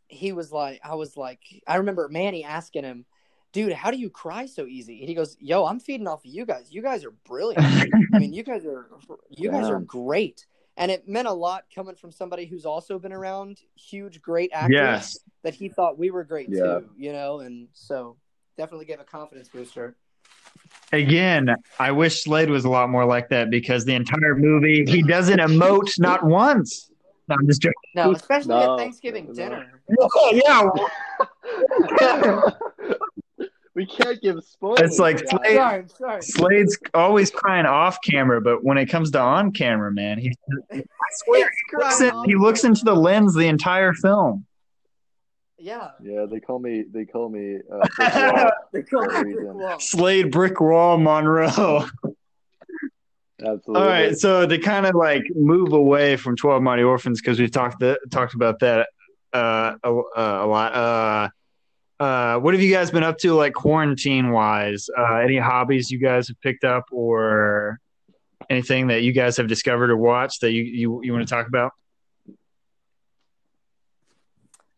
he 0.08 0.32
was 0.32 0.52
like, 0.52 0.82
I 0.84 0.96
was 0.96 1.16
like, 1.16 1.42
I 1.68 1.78
remember 1.78 2.10
Manny 2.10 2.44
asking 2.44 2.84
him, 2.84 3.06
dude, 3.52 3.74
how 3.74 3.92
do 3.92 3.98
you 3.98 4.10
cry 4.10 4.46
so 4.46 4.66
easy? 4.66 5.00
And 5.00 5.10
he 5.10 5.16
goes, 5.16 5.38
Yo, 5.40 5.66
I'm 5.66 5.80
feeding 5.80 6.08
off 6.08 6.26
of 6.26 6.32
you 6.32 6.46
guys. 6.46 6.68
You 6.72 6.82
guys 6.82 7.06
are 7.06 7.14
brilliant. 7.26 7.64
I 8.14 8.20
mean, 8.20 8.34
you 8.34 8.44
guys 8.44 8.66
are 8.66 8.90
you 9.30 9.52
guys 9.52 9.70
are 9.70 9.80
great. 9.80 10.46
And 10.78 10.92
it 10.92 11.10
meant 11.10 11.28
a 11.28 11.34
lot 11.34 11.66
coming 11.76 11.96
from 11.96 12.12
somebody 12.12 12.46
who's 12.46 12.66
also 12.66 13.00
been 13.00 13.12
around 13.12 13.60
huge, 13.76 14.22
great 14.22 14.52
actors 14.54 14.76
yes. 14.76 15.20
that 15.44 15.54
he 15.54 15.68
thought 15.68 16.00
we 16.00 16.10
were 16.10 16.24
great 16.24 16.48
Yeah. 16.50 16.80
too, 16.80 16.90
you 16.96 17.12
know, 17.12 17.40
and 17.42 17.68
so 17.74 18.16
definitely 18.58 18.86
gave 18.86 19.02
a 19.02 19.04
confidence 19.04 19.50
booster. 19.50 19.98
Again, 20.91 21.56
I 21.78 21.91
wish 21.91 22.24
Slade 22.24 22.50
was 22.50 22.66
a 22.66 22.70
lot 22.70 22.89
more 22.89 23.06
like 23.06 23.30
that 23.30 23.52
because 23.52 23.86
the 23.86 23.93
entire 23.93 24.36
movie 24.36 24.86
he 24.88 25.04
doesn't 25.04 25.39
emote 25.39 26.00
not 26.00 26.24
once. 26.24 26.89
No, 27.28 27.36
I'm 27.39 27.45
just 27.47 27.62
joking. 27.62 27.76
No, 27.93 28.12
especially 28.12 28.50
No, 28.56 28.74
at 28.74 28.80
Thanksgiving 28.80 29.28
no. 29.28 29.34
dinner. 29.34 29.82
yeah, 30.32 30.68
we 33.76 33.86
can't 33.86 34.20
give 34.20 34.43
spoilers. 34.43 34.80
It's 34.82 34.97
like. 35.00 35.20
Slade- 35.20 35.56
Sorry, 35.56 35.86
sorry. 35.95 36.22
Slade's 36.24 36.78
always 36.95 37.30
crying 37.30 37.68
off 37.68 38.00
camera, 38.04 38.41
but 38.41 38.64
when 38.64 38.80
it 38.80 38.88
comes 38.88 39.12
to 39.12 39.20
on 39.20 39.52
camera, 39.52 39.91
man, 39.91 40.18
he 40.18 40.34
I 40.72 40.82
swear 41.24 41.52
he 41.70 41.78
looks, 41.78 42.02
in, 42.02 42.24
he 42.26 42.36
looks 42.36 42.64
into 42.64 42.84
the 42.84 42.95
lens 42.95 43.36
the 43.36 43.47
entire 43.47 43.93
film. 43.93 44.45
Yeah. 45.60 45.89
Yeah, 46.01 46.26
they 46.30 46.39
call 46.39 46.60
me. 46.60 46.86
They 46.91 47.05
call 47.05 47.30
me. 47.30 47.57
Uh, 47.72 47.86
Big 47.99 48.34
Wall 48.34 48.51
They 48.74 48.82
call 48.84 49.03
For 49.10 49.16
a 49.16 49.20
it 49.20 49.34
brick 49.36 49.53
wall. 49.53 49.80
Slade 49.80 50.32
brick 50.32 50.60
wall 50.60 50.97
Monroe. 50.97 51.86
Absolutely. 53.41 53.82
All 53.82 53.88
right, 53.88 54.18
so 54.18 54.45
to 54.45 54.57
kind 54.57 54.86
of 54.86 54.95
like 54.95 55.24
move 55.34 55.72
away 55.72 56.18
from 56.18 56.36
Twelve 56.36 56.62
Mighty 56.62 56.84
Orphans 56.84 57.22
because 57.22 57.39
we've 57.39 57.51
talked 57.51 57.80
the, 57.80 57.97
talked 58.12 58.34
about 58.34 58.60
that 58.60 58.89
uh, 59.34 59.76
a, 59.84 59.91
a 59.91 60.45
lot. 60.47 60.74
Uh, 60.74 61.30
uh, 62.03 62.39
what 62.39 62.53
have 62.53 62.62
you 62.62 62.74
guys 62.74 62.91
been 62.91 63.03
up 63.03 63.18
to, 63.20 63.34
like 63.34 63.53
quarantine 63.53 64.32
wise? 64.32 64.89
Uh, 64.97 65.16
any 65.18 65.38
hobbies 65.38 65.89
you 65.89 65.99
guys 65.99 66.28
have 66.28 66.39
picked 66.41 66.64
up, 66.66 66.86
or 66.91 67.80
anything 68.49 68.88
that 68.88 69.03
you 69.03 69.12
guys 69.14 69.38
have 69.38 69.47
discovered 69.47 69.89
or 69.89 69.97
watched 69.97 70.41
that 70.41 70.51
you 70.51 70.64
you, 70.64 71.01
you 71.03 71.14
want 71.14 71.26
to 71.26 71.34
talk 71.34 71.47
about? 71.47 71.72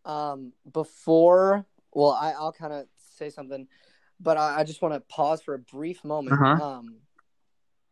Um, 0.05 0.53
before, 0.71 1.65
well, 1.93 2.11
I, 2.11 2.31
I'll 2.31 2.53
kind 2.53 2.73
of 2.73 2.87
say 2.97 3.29
something, 3.29 3.67
but 4.19 4.37
I, 4.37 4.59
I 4.59 4.63
just 4.63 4.81
want 4.81 4.93
to 4.93 4.99
pause 5.01 5.41
for 5.41 5.53
a 5.53 5.59
brief 5.59 6.03
moment. 6.03 6.41
Uh-huh. 6.41 6.63
Um, 6.63 6.95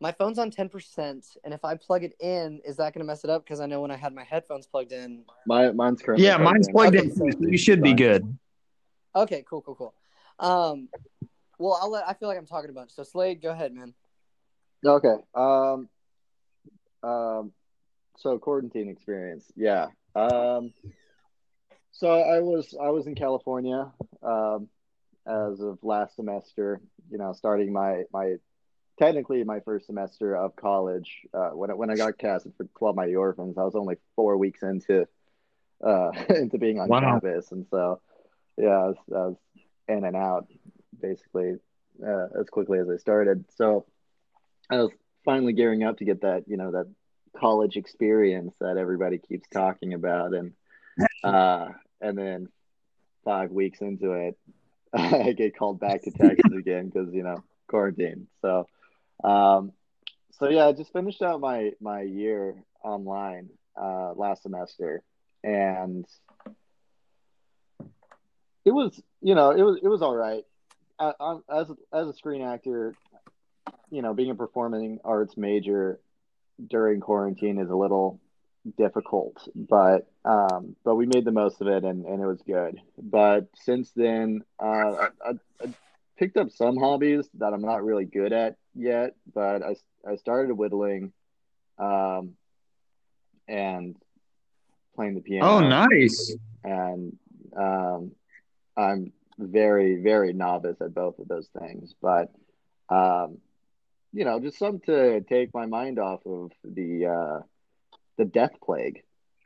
my 0.01 0.11
phone's 0.13 0.39
on 0.39 0.49
10%, 0.49 1.37
and 1.43 1.53
if 1.53 1.65
I 1.65 1.75
plug 1.75 2.03
it 2.03 2.13
in, 2.21 2.61
is 2.65 2.77
that 2.77 2.93
going 2.93 3.01
to 3.01 3.05
mess 3.05 3.23
it 3.25 3.29
up? 3.29 3.43
Because 3.43 3.59
I 3.59 3.65
know 3.65 3.81
when 3.81 3.91
I 3.91 3.97
had 3.97 4.13
my 4.15 4.23
headphones 4.23 4.65
plugged 4.65 4.93
in. 4.93 5.25
My, 5.45 5.71
mine's 5.71 6.01
currently. 6.01 6.25
Yeah, 6.25 6.37
mine's 6.37 6.69
plugged 6.69 6.95
Okay, 6.95 7.05
in. 7.05 7.15
so- 7.15 7.29
so 7.29 7.47
you 7.47 7.57
should 7.57 7.81
be 7.81 7.93
good. 7.93 8.37
Okay, 9.15 9.43
cool, 9.49 9.61
cool, 9.61 9.75
cool. 9.75 9.93
Um, 10.39 10.87
well, 11.57 11.77
I'll 11.81 11.91
let, 11.91 12.07
I 12.07 12.13
feel 12.13 12.29
like 12.29 12.37
I'm 12.37 12.45
talking 12.45 12.69
about 12.69 12.85
it. 12.85 12.91
So, 12.91 13.03
Slade, 13.03 13.41
go 13.41 13.51
ahead, 13.51 13.73
man. 13.73 13.93
Okay. 14.85 15.15
Um. 15.35 15.89
Um. 17.03 17.51
So 18.17 18.37
quarantine 18.37 18.89
experience. 18.89 19.51
Yeah. 19.57 19.87
Um. 20.15 20.73
So 21.99 22.09
I 22.21 22.39
was 22.39 22.73
I 22.81 22.89
was 22.91 23.07
in 23.07 23.15
California 23.15 23.91
um, 24.23 24.69
as 25.27 25.59
of 25.59 25.79
last 25.83 26.15
semester. 26.15 26.79
You 27.11 27.17
know, 27.17 27.33
starting 27.33 27.73
my 27.73 28.03
my 28.13 28.35
technically 28.97 29.43
my 29.43 29.59
first 29.59 29.87
semester 29.87 30.33
of 30.35 30.55
college. 30.55 31.11
Uh, 31.33 31.49
when 31.49 31.71
I, 31.71 31.73
when 31.73 31.89
I 31.89 31.95
got 31.95 32.17
casted 32.17 32.53
for 32.55 32.65
Twelve 32.77 32.95
Mighty 32.95 33.17
Orphans, 33.17 33.57
I 33.57 33.63
was 33.63 33.75
only 33.75 33.97
four 34.15 34.37
weeks 34.37 34.63
into 34.63 35.07
uh, 35.85 36.11
into 36.29 36.57
being 36.57 36.79
on 36.79 36.87
Wow. 36.87 37.01
campus, 37.01 37.51
and 37.51 37.65
so 37.69 37.99
yeah, 38.57 38.69
I 38.69 38.87
was, 38.87 38.97
I 39.09 39.17
was 39.27 39.35
in 39.89 40.05
and 40.05 40.15
out 40.15 40.47
basically 41.01 41.55
uh, 42.01 42.27
as 42.39 42.49
quickly 42.49 42.79
as 42.79 42.89
I 42.89 42.95
started. 42.95 43.43
So 43.57 43.85
I 44.69 44.77
was 44.77 44.91
finally 45.25 45.51
gearing 45.51 45.83
up 45.83 45.97
to 45.97 46.05
get 46.05 46.21
that 46.21 46.45
you 46.47 46.55
know 46.55 46.71
that 46.71 46.87
college 47.37 47.75
experience 47.75 48.55
that 48.61 48.77
everybody 48.77 49.17
keeps 49.17 49.49
talking 49.49 49.93
about, 49.93 50.33
and 50.33 50.53
uh, 51.25 51.67
and 52.01 52.17
then 52.17 52.47
five 53.23 53.51
weeks 53.51 53.81
into 53.81 54.13
it, 54.13 54.37
I 54.93 55.33
get 55.33 55.57
called 55.57 55.79
back 55.79 56.03
to 56.03 56.11
Texas 56.11 56.51
again 56.57 56.89
because 56.89 57.13
you 57.13 57.23
know 57.23 57.43
quarantine. 57.67 58.27
So, 58.41 58.67
um, 59.23 59.71
so 60.39 60.49
yeah, 60.49 60.67
I 60.67 60.71
just 60.73 60.93
finished 60.93 61.21
out 61.21 61.41
my 61.41 61.71
my 61.79 62.01
year 62.01 62.55
online 62.83 63.49
uh, 63.79 64.13
last 64.13 64.43
semester, 64.43 65.03
and 65.43 66.05
it 68.65 68.71
was 68.71 69.01
you 69.21 69.35
know 69.35 69.51
it 69.51 69.61
was 69.61 69.79
it 69.81 69.87
was 69.87 70.01
all 70.01 70.15
right. 70.15 70.43
I, 70.97 71.13
I'm, 71.19 71.43
as 71.49 71.71
as 71.93 72.07
a 72.07 72.13
screen 72.13 72.41
actor, 72.41 72.93
you 73.89 74.01
know, 74.01 74.13
being 74.13 74.31
a 74.31 74.35
performing 74.35 74.99
arts 75.03 75.37
major 75.37 75.99
during 76.67 76.99
quarantine 76.99 77.59
is 77.59 77.69
a 77.69 77.75
little 77.75 78.19
difficult, 78.77 79.47
but 79.55 80.09
um, 80.29 80.75
but 80.83 80.93
we 80.93 81.07
made 81.07 81.25
the 81.25 81.31
most 81.31 81.59
of 81.59 81.67
it 81.67 81.83
and, 81.83 82.05
and 82.05 82.21
it 82.21 82.25
was 82.25 82.41
good. 82.45 82.79
But 83.01 83.47
since 83.55 83.91
then, 83.95 84.43
uh, 84.61 84.65
I, 84.65 85.07
I, 85.25 85.31
I 85.63 85.73
picked 86.17 86.37
up 86.37 86.51
some 86.51 86.77
hobbies 86.77 87.27
that 87.39 87.51
I'm 87.51 87.63
not 87.63 87.83
really 87.83 88.05
good 88.05 88.31
at 88.31 88.57
yet. 88.75 89.15
But 89.33 89.63
I 89.63 89.75
I 90.07 90.15
started 90.17 90.53
whittling, 90.53 91.13
um, 91.79 92.35
and 93.47 93.95
playing 94.95 95.15
the 95.15 95.21
piano. 95.21 95.47
Oh, 95.47 95.59
nice. 95.61 96.35
and 96.63 97.17
um, 97.57 98.11
I'm 98.77 99.11
very, 99.39 100.01
very 100.01 100.33
novice 100.33 100.79
at 100.79 100.93
both 100.93 101.17
of 101.17 101.27
those 101.27 101.49
things. 101.59 101.95
But 101.99 102.31
um, 102.89 103.39
you 104.13 104.25
know, 104.25 104.39
just 104.39 104.59
some 104.59 104.79
to 104.81 105.21
take 105.21 105.55
my 105.55 105.65
mind 105.65 105.97
off 105.97 106.21
of 106.27 106.51
the 106.63 107.07
uh, 107.07 107.39
the 108.17 108.25
death 108.25 108.53
plague. 108.63 109.01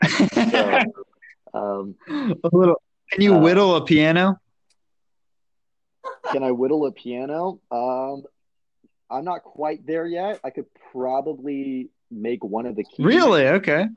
So, 0.07 0.81
um, 1.53 1.95
a 2.09 2.49
little. 2.51 2.81
Can 3.11 3.21
you 3.21 3.35
Uh, 3.35 3.39
whittle 3.41 3.75
a 3.75 3.85
piano? 3.85 4.39
can 6.31 6.43
I 6.43 6.51
whittle 6.51 6.85
a 6.85 6.91
piano? 6.91 7.59
Um, 7.71 8.23
I'm 9.09 9.23
not 9.23 9.43
quite 9.43 9.85
there 9.85 10.05
yet. 10.05 10.39
I 10.43 10.49
could 10.49 10.65
probably 10.91 11.89
make 12.09 12.43
one 12.43 12.65
of 12.65 12.75
the 12.75 12.83
keys. 12.83 13.05
Really? 13.05 13.47
Okay. 13.47 13.87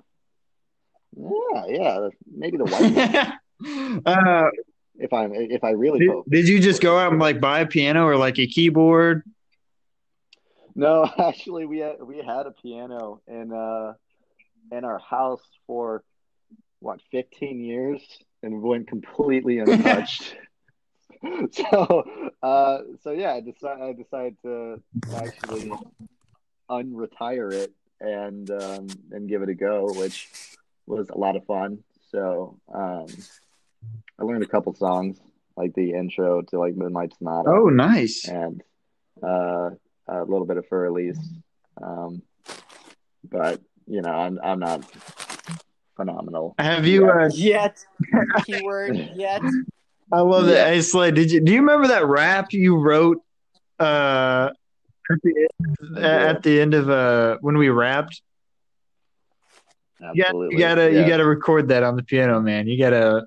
Yeah, 1.17 1.65
yeah, 1.69 2.09
maybe 2.31 2.59
the 2.59 2.65
white. 2.65 4.03
uh, 4.07 4.51
if 4.99 5.13
I'm 5.13 5.33
if 5.35 5.65
I 5.65 5.71
really 5.71 6.01
did, 6.01 6.15
did 6.29 6.49
you 6.49 6.61
just 6.61 6.83
go 6.83 6.99
out 6.99 7.13
and 7.13 7.21
like 7.21 7.41
buy 7.41 7.61
a 7.61 7.67
piano 7.67 8.05
or 8.07 8.17
like 8.17 8.39
a 8.39 8.47
keyboard? 8.47 9.23
No, 10.75 11.11
actually, 11.19 11.65
we 11.65 11.79
had 11.79 12.03
we 12.03 12.19
had 12.19 12.47
a 12.47 12.51
piano 12.51 13.23
and 13.27 13.53
uh 13.53 13.95
in 14.73 14.85
our 14.85 14.99
house 14.99 15.43
for 15.67 16.03
what 16.81 17.01
15 17.11 17.61
years 17.61 18.01
and 18.43 18.63
went 18.63 18.89
completely 18.89 19.59
untouched. 19.59 20.37
so 21.51 22.05
uh 22.43 22.79
so 23.03 23.11
yeah, 23.11 23.33
I 23.33 23.41
decided 23.41 23.83
I 23.83 23.93
decided 23.95 24.37
to 24.43 24.83
actually 25.17 25.73
unretire 26.71 27.53
it 27.53 27.73
and 28.01 28.51
um 28.51 28.87
and 29.13 29.29
give 29.29 29.43
it 29.43 29.49
a 29.49 29.55
go, 29.55 29.87
which 29.95 30.29
was 30.87 31.09
a 31.09 31.17
lot 31.17 31.37
of 31.37 31.45
fun. 31.47 31.79
So 32.11 32.59
um 32.73 33.07
I 34.19 34.25
learned 34.25 34.43
a 34.45 34.49
couple 34.49 34.75
songs, 34.75 35.19
like 35.57 35.75
the 35.75 35.93
intro 35.93 36.43
to 36.43 36.59
like 36.59 36.77
Moonlight 36.77 37.15
Sonata 37.19 37.49
Oh, 37.51 37.69
nice. 37.69 38.29
and 38.29 38.63
uh 39.23 39.71
a 40.09 40.25
little 40.25 40.47
bit 40.47 40.59
of 40.59 40.67
Fur 40.69 40.87
Elise. 40.87 41.19
Um 41.83 42.23
but 43.25 43.61
you 43.87 44.03
know, 44.03 44.11
I'm 44.11 44.39
I'm 44.43 44.59
not 44.59 44.83
phenomenal. 45.97 46.55
Have 46.59 46.87
you? 46.87 47.11
Uh, 47.11 47.31
Yet, 47.33 47.85
keyword 48.45 48.97
yet. 49.15 49.43
I 50.13 50.21
love 50.21 50.47
Yeah. 50.47 50.55
that. 50.55 50.67
Hey, 50.69 50.81
Slade, 50.83 51.15
did 51.15 51.31
you? 51.31 51.41
Do 51.41 51.53
you 51.53 51.61
remember 51.61 51.89
that 51.89 52.07
rap 52.07 52.53
you 52.53 52.77
wrote? 52.79 53.23
Uh, 53.79 54.51
at 55.11 55.19
the 55.23 55.49
end, 55.61 55.99
at 56.05 56.43
the 56.43 56.61
end 56.61 56.75
of 56.75 56.89
uh 56.91 57.39
when 57.41 57.57
we 57.59 57.69
rapped. 57.69 58.21
You, 60.01 60.23
got, 60.23 60.27
Absolutely. 60.27 60.55
you 60.55 60.59
gotta 60.61 60.93
Yeah. 60.93 61.01
you 61.03 61.09
gotta 61.09 61.25
record 61.25 61.69
that 61.69 61.83
on 61.83 61.97
the 61.97 62.03
piano, 62.03 62.41
man. 62.41 62.67
You 62.67 62.79
gotta. 62.79 63.27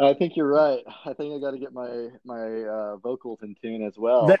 I 0.00 0.14
think 0.14 0.36
you're 0.36 0.46
right. 0.48 0.84
I 1.04 1.12
think 1.14 1.34
I 1.34 1.40
got 1.40 1.50
to 1.52 1.58
get 1.58 1.72
my 1.72 2.10
my 2.24 2.62
uh, 2.62 2.96
vocals 2.98 3.40
in 3.42 3.56
tune 3.60 3.82
as 3.82 3.94
well, 3.98 4.28
That- 4.28 4.38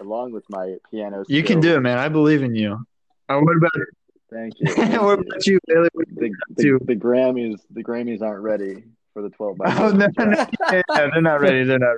along 0.00 0.30
with 0.30 0.44
my 0.48 0.76
piano. 0.92 1.24
You 1.26 1.42
can 1.42 1.58
do 1.60 1.74
it, 1.74 1.80
man. 1.80 1.98
I 1.98 2.08
believe 2.08 2.44
in 2.44 2.54
you. 2.54 2.74
Uh, 3.28 3.40
what 3.40 3.56
about 3.56 3.72
Thank 4.32 4.54
you. 4.60 4.66
Thank 4.74 5.02
what 5.02 5.18
you. 5.18 5.24
about 5.26 5.46
you, 5.46 5.58
Bailey? 5.66 5.88
What- 5.92 6.08
The, 6.14 6.30
to? 6.62 6.78
the, 6.78 6.84
the 6.94 6.96
Grammys 6.96 7.60
the 7.70 7.82
Grammys 7.82 8.22
aren't 8.22 8.42
ready 8.42 8.84
for 9.12 9.22
the 9.22 9.30
12 9.30 9.56
by 9.58 9.74
Oh 9.78 9.90
no, 9.90 10.06
no, 10.18 10.46
yeah, 10.72 10.82
they're 10.94 11.20
not 11.22 11.40
ready. 11.40 11.64
They're 11.64 11.78
not 11.78 11.88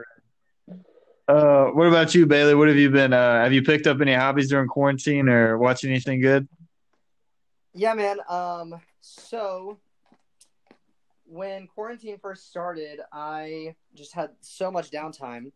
ready. 0.69 0.81
Uh, 1.29 1.67
what 1.67 1.87
about 1.87 2.15
you, 2.15 2.27
Bailey? 2.27 2.55
What 2.55 2.69
have 2.69 2.77
you 2.77 2.91
been? 2.91 3.13
Uh, 3.13 3.43
have 3.43 3.53
you 3.53 3.63
picked 3.63 3.87
up 3.87 4.01
any 4.01 4.13
hobbies 4.15 4.49
during 4.49 4.67
quarantine 4.69 5.29
or 5.29 5.57
watching 5.57 5.91
anything 5.91 6.21
good? 6.21 6.49
Yeah, 7.75 7.95
man. 7.95 8.19
Um, 8.29 8.81
so 9.01 9.79
when 11.25 11.67
quarantine 11.69 12.19
first 12.19 12.49
started, 12.51 13.01
I 13.13 13.75
just 13.95 14.13
had 14.15 14.31
so 14.41 14.71
much 14.71 14.91
downtime. 14.91 15.53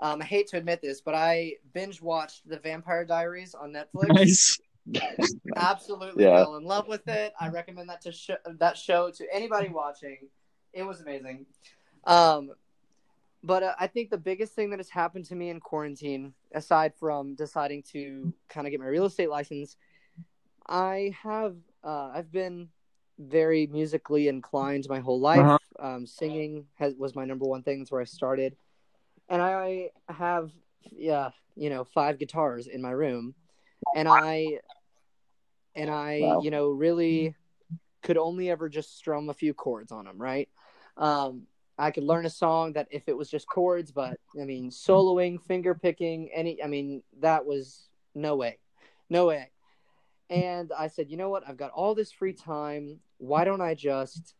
Um, 0.00 0.22
I 0.22 0.24
hate 0.24 0.46
to 0.48 0.56
admit 0.56 0.80
this, 0.80 1.00
but 1.00 1.14
I 1.14 1.54
binge 1.74 2.00
watched 2.00 2.48
The 2.48 2.58
Vampire 2.58 3.04
Diaries 3.04 3.54
on 3.54 3.72
Netflix. 3.72 4.08
Nice. 4.14 4.58
Absolutely 5.56 6.24
Yeah. 6.24 6.44
fell 6.44 6.56
in 6.56 6.64
love 6.64 6.88
with 6.88 7.06
it. 7.08 7.32
I 7.40 7.48
recommend 7.48 7.88
that 7.88 8.00
to 8.02 8.12
sh- 8.12 8.30
that 8.46 8.76
show 8.76 9.10
to 9.10 9.26
anybody 9.34 9.68
watching. 9.68 10.28
It 10.72 10.82
was 10.82 11.00
amazing. 11.00 11.46
Um, 12.04 12.52
but 13.42 13.62
uh, 13.62 13.74
I 13.78 13.86
think 13.86 14.10
the 14.10 14.18
biggest 14.18 14.54
thing 14.54 14.70
that 14.70 14.78
has 14.78 14.90
happened 14.90 15.24
to 15.26 15.34
me 15.34 15.50
in 15.50 15.60
quarantine, 15.60 16.34
aside 16.52 16.92
from 16.94 17.34
deciding 17.34 17.82
to 17.92 18.32
kind 18.48 18.66
of 18.66 18.70
get 18.70 18.80
my 18.80 18.86
real 18.86 19.04
estate 19.04 19.30
license, 19.30 19.76
I 20.66 21.14
have 21.22 21.56
uh, 21.84 22.10
I've 22.12 22.32
been 22.32 22.68
very 23.18 23.66
musically 23.66 24.28
inclined 24.28 24.86
my 24.88 25.00
whole 25.00 25.20
life. 25.20 25.40
Uh-huh. 25.40 25.58
Um, 25.80 26.06
singing 26.06 26.66
has, 26.74 26.94
was 26.94 27.14
my 27.14 27.24
number 27.24 27.44
one 27.44 27.62
thing. 27.62 27.78
That's 27.78 27.92
where 27.92 28.00
I 28.00 28.04
started, 28.04 28.56
and 29.28 29.40
I 29.40 29.90
have 30.08 30.50
yeah 30.90 31.30
you 31.56 31.70
know 31.70 31.84
five 31.84 32.18
guitars 32.18 32.66
in 32.66 32.82
my 32.82 32.90
room, 32.90 33.34
and 33.94 34.08
I 34.08 34.58
and 35.78 35.90
I 35.90 36.16
Wow. 36.16 36.42
you 36.42 36.50
know 36.50 36.68
really 36.68 37.34
could 38.02 38.18
only 38.18 38.50
ever 38.50 38.68
just 38.68 38.96
strum 38.96 39.28
a 39.28 39.34
few 39.34 39.54
chords 39.54 39.92
on 39.92 40.04
them, 40.04 40.18
right? 40.18 40.48
Um, 40.96 41.46
I 41.78 41.90
could 41.90 42.04
learn 42.04 42.26
a 42.26 42.30
song 42.30 42.72
that 42.72 42.88
if 42.90 43.08
it 43.08 43.16
was 43.16 43.30
just 43.30 43.48
chords, 43.48 43.92
but 43.92 44.18
I 44.40 44.44
mean 44.44 44.70
soloing, 44.70 45.40
finger 45.40 45.74
picking, 45.74 46.30
any 46.34 46.62
I 46.62 46.66
mean 46.66 47.02
that 47.20 47.46
was 47.46 47.88
no 48.14 48.36
way, 48.36 48.58
no 49.08 49.26
way. 49.26 49.50
And 50.30 50.72
I 50.76 50.88
said, 50.88 51.10
you 51.10 51.16
know 51.16 51.30
what? 51.30 51.48
I've 51.48 51.56
got 51.56 51.70
all 51.70 51.94
this 51.94 52.12
free 52.12 52.34
time. 52.34 53.00
Why 53.16 53.44
don't 53.44 53.62
I 53.62 53.74
just 53.74 54.34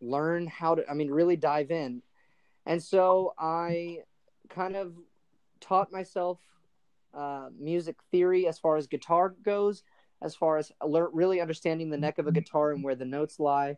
learn 0.00 0.46
how 0.46 0.74
to? 0.74 0.88
I 0.90 0.94
mean, 0.94 1.10
really 1.10 1.36
dive 1.36 1.70
in. 1.70 2.02
And 2.66 2.82
so 2.82 3.34
I 3.38 3.98
kind 4.50 4.76
of 4.76 4.92
taught 5.60 5.92
myself 5.92 6.38
uh, 7.14 7.48
music 7.58 7.96
theory 8.10 8.46
as 8.46 8.58
far 8.58 8.76
as 8.76 8.86
guitar 8.86 9.34
goes, 9.42 9.82
as 10.22 10.34
far 10.34 10.56
as 10.56 10.72
lear- 10.84 11.10
really 11.12 11.40
understanding 11.40 11.90
the 11.90 11.98
neck 11.98 12.18
of 12.18 12.26
a 12.26 12.32
guitar 12.32 12.72
and 12.72 12.82
where 12.82 12.94
the 12.94 13.04
notes 13.04 13.40
lie. 13.40 13.76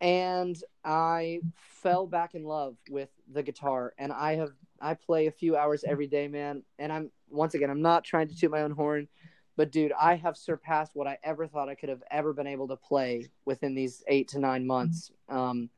And 0.00 0.56
I 0.84 1.40
fell 1.56 2.06
back 2.06 2.34
in 2.34 2.44
love 2.44 2.76
with 2.88 3.08
the 3.32 3.42
guitar, 3.42 3.94
and 3.98 4.12
I 4.12 4.36
have 4.36 4.50
I 4.80 4.94
play 4.94 5.26
a 5.26 5.32
few 5.32 5.56
hours 5.56 5.82
every 5.84 6.06
day, 6.06 6.28
man. 6.28 6.62
And 6.78 6.92
I'm 6.92 7.10
once 7.30 7.54
again, 7.54 7.70
I'm 7.70 7.82
not 7.82 8.04
trying 8.04 8.28
to 8.28 8.36
toot 8.36 8.50
my 8.50 8.62
own 8.62 8.70
horn, 8.70 9.08
but 9.56 9.72
dude, 9.72 9.92
I 10.00 10.14
have 10.14 10.36
surpassed 10.36 10.92
what 10.94 11.08
I 11.08 11.18
ever 11.24 11.48
thought 11.48 11.68
I 11.68 11.74
could 11.74 11.88
have 11.88 12.02
ever 12.12 12.32
been 12.32 12.46
able 12.46 12.68
to 12.68 12.76
play 12.76 13.28
within 13.44 13.74
these 13.74 14.04
eight 14.06 14.28
to 14.28 14.38
nine 14.38 14.64
months. 14.66 15.10
Um, 15.28 15.68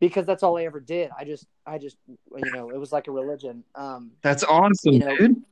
because 0.00 0.26
that's 0.26 0.42
all 0.42 0.56
I 0.56 0.64
ever 0.64 0.80
did. 0.80 1.10
I 1.16 1.24
just, 1.24 1.46
I 1.64 1.78
just, 1.78 1.96
you 2.08 2.52
know, 2.52 2.70
it 2.70 2.76
was 2.76 2.90
like 2.90 3.06
a 3.06 3.12
religion. 3.12 3.62
Um, 3.76 4.10
That's 4.22 4.42
awesome, 4.42 4.94
You 4.94 4.98
know, 4.98 5.16
dude. 5.16 5.42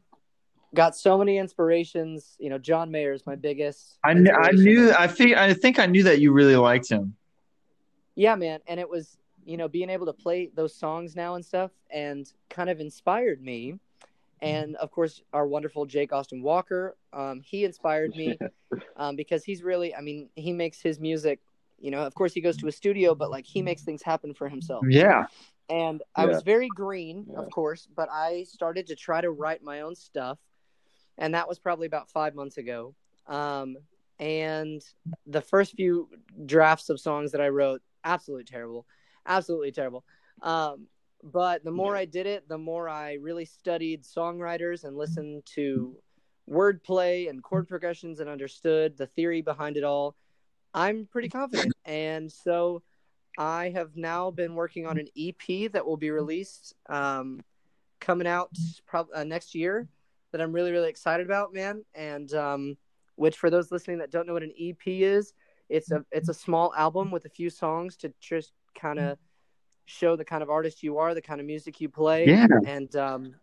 Got 0.75 0.97
so 0.97 1.19
many 1.19 1.39
inspirations. 1.39 2.37
You 2.39 2.51
know, 2.51 2.59
John 2.59 2.91
Mayer 2.91 3.13
is 3.13 3.27
my 3.27 3.37
biggest. 3.37 3.99
I 4.05 4.15
knew, 4.15 4.33
I 4.33 4.53
knew, 4.53 4.93
I 4.93 5.07
think, 5.07 5.37
I 5.37 5.53
think 5.55 5.79
I 5.79 5.87
knew 5.87 6.03
that 6.05 6.21
you 6.21 6.33
really 6.33 6.57
liked 6.57 6.89
him. 6.89 7.15
Yeah, 8.15 8.35
man, 8.35 8.61
and 8.67 8.79
it 8.81 8.89
was 8.89 9.17
you 9.45 9.57
know 9.57 9.69
being 9.69 9.89
able 9.91 10.07
to 10.07 10.13
play 10.13 10.51
those 10.55 10.75
songs 10.75 11.17
now 11.17 11.35
and 11.35 11.45
stuff, 11.45 11.71
and 11.91 12.31
kind 12.49 12.71
of 12.71 12.81
inspired 12.81 13.43
me. 13.43 13.79
And 14.43 14.77
of 14.77 14.91
course, 14.91 15.23
our 15.35 15.47
wonderful 15.47 15.85
Jake 15.85 16.13
Austin 16.13 16.43
Walker, 16.43 16.97
um, 17.13 17.41
he 17.43 17.65
inspired 17.65 18.15
me 18.17 18.39
um, 18.97 19.15
because 19.15 19.45
he's 19.45 19.63
really, 19.63 19.95
I 19.95 20.01
mean, 20.01 20.31
he 20.35 20.53
makes 20.53 20.81
his 20.81 20.99
music. 20.99 21.41
You 21.79 21.91
know, 21.91 22.01
of 22.07 22.15
course, 22.15 22.33
he 22.33 22.41
goes 22.41 22.57
to 22.59 22.67
a 22.67 22.73
studio, 22.73 23.15
but 23.15 23.31
like 23.31 23.45
he 23.45 23.61
makes 23.61 23.83
things 23.83 24.03
happen 24.03 24.33
for 24.33 24.49
himself. 24.49 24.87
Yeah. 24.89 25.27
And 25.69 26.03
I 26.17 26.23
Yeah. 26.25 26.29
was 26.29 26.43
very 26.43 26.71
green, 26.71 27.27
Yeah. 27.31 27.39
of 27.39 27.51
course, 27.51 27.87
but 27.95 28.09
I 28.11 28.45
started 28.45 28.87
to 28.89 28.97
try 28.97 29.21
to 29.21 29.31
write 29.31 29.63
my 29.63 29.83
own 29.83 29.95
stuff. 29.95 30.39
And 31.21 31.35
that 31.35 31.47
was 31.47 31.59
probably 31.59 31.87
about 31.87 32.11
five 32.11 32.35
months 32.35 32.57
ago. 32.57 32.95
Um, 33.29 33.77
and 34.19 34.83
the 35.27 35.43
first 35.43 35.75
few 35.75 36.09
drafts 36.47 36.89
of 36.89 36.99
songs 36.99 37.31
that 37.33 37.41
I 37.41 37.49
wrote, 37.49 37.83
absolutely 38.05 38.45
terrible. 38.45 38.87
Absolutely 39.27 39.71
terrible. 39.71 40.05
Um, 40.43 40.87
but 41.23 41.63
the 41.63 41.71
more 41.71 41.95
I 41.95 42.07
did 42.07 42.27
it, 42.27 42.49
the 42.49 42.59
more 42.59 42.89
I 42.89 43.15
really 43.15 43.45
studied 43.45 44.03
songwriters 44.03 44.85
and 44.85 44.97
listened 44.97 45.45
to 45.55 45.95
wordplay 46.51 47.29
and 47.29 47.43
chord 47.43 47.69
progressions 47.69 48.21
and 48.21 48.29
understood 48.29 48.97
the 48.97 49.07
theory 49.07 49.43
behind 49.43 49.77
it 49.77 49.85
all. 49.85 50.17
I'm 50.73 51.07
pretty 51.07 51.29
confident. 51.29 51.75
And 51.85 52.33
so 52.33 52.83
I 53.37 53.71
have 53.71 53.95
now 53.95 54.31
been 54.31 54.55
working 54.55 54.87
on 54.87 54.99
an 54.99 55.09
EP 55.17 55.71
that 55.73 55.85
will 55.85 55.99
be 55.99 56.11
released 56.11 56.75
um, 56.89 57.41
coming 58.01 58.27
out 58.27 58.51
prob- 58.87 59.09
uh, 59.15 59.25
next 59.25 59.55
year 59.55 59.87
that 60.33 60.41
I'm 60.41 60.53
really, 60.53 60.73
really 60.73 60.89
excited 60.89 61.27
about, 61.27 61.53
man. 61.53 61.85
And 61.95 62.33
um, 62.35 62.77
which, 63.17 63.37
for 63.37 63.51
those 63.51 63.71
listening 63.71 63.99
that 63.99 64.11
don't 64.11 64.27
know 64.27 64.33
what 64.33 64.43
an 64.43 64.55
EP 64.61 64.87
is, 64.87 65.33
it's 65.69 65.91
a 65.91 66.05
it's 66.11 66.29
a 66.29 66.35
small 66.35 66.73
album 66.77 67.11
with 67.11 67.25
a 67.25 67.29
few 67.29 67.51
songs 67.51 67.97
to 67.99 68.13
just 68.21 68.53
kind 68.79 68.99
of 68.99 69.19
show 69.87 70.17
the 70.17 70.25
kind 70.25 70.43
of 70.43 70.51
artist 70.51 70.83
you 70.83 70.99
are, 70.99 71.15
the 71.15 71.23
kind 71.23 71.41
of 71.41 71.47
music 71.47 71.81
you 71.81 71.89
play. 71.89 72.27
Yeah. 72.27 72.47
And 72.67 72.95
um, 72.97 73.35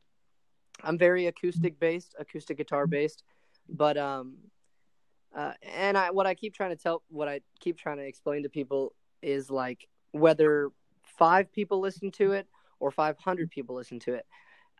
I'm 0.83 0.97
very 0.97 1.27
acoustic 1.27 1.79
based, 1.79 2.15
acoustic 2.19 2.57
guitar 2.57 2.88
based, 2.88 3.23
but 3.69 3.97
um, 3.97 4.38
uh, 5.35 5.53
and 5.61 5.97
I 5.97 6.11
what 6.11 6.25
I 6.25 6.35
keep 6.35 6.53
trying 6.53 6.71
to 6.71 6.75
tell, 6.75 7.03
what 7.09 7.27
I 7.27 7.41
keep 7.59 7.77
trying 7.77 7.97
to 7.97 8.05
explain 8.05 8.43
to 8.43 8.49
people 8.49 8.93
is 9.21 9.49
like 9.49 9.88
whether 10.11 10.69
five 11.17 11.51
people 11.51 11.79
listen 11.79 12.11
to 12.11 12.33
it 12.33 12.47
or 12.79 12.91
500 12.91 13.49
people 13.49 13.75
listen 13.75 13.99
to 14.01 14.13
it. 14.13 14.25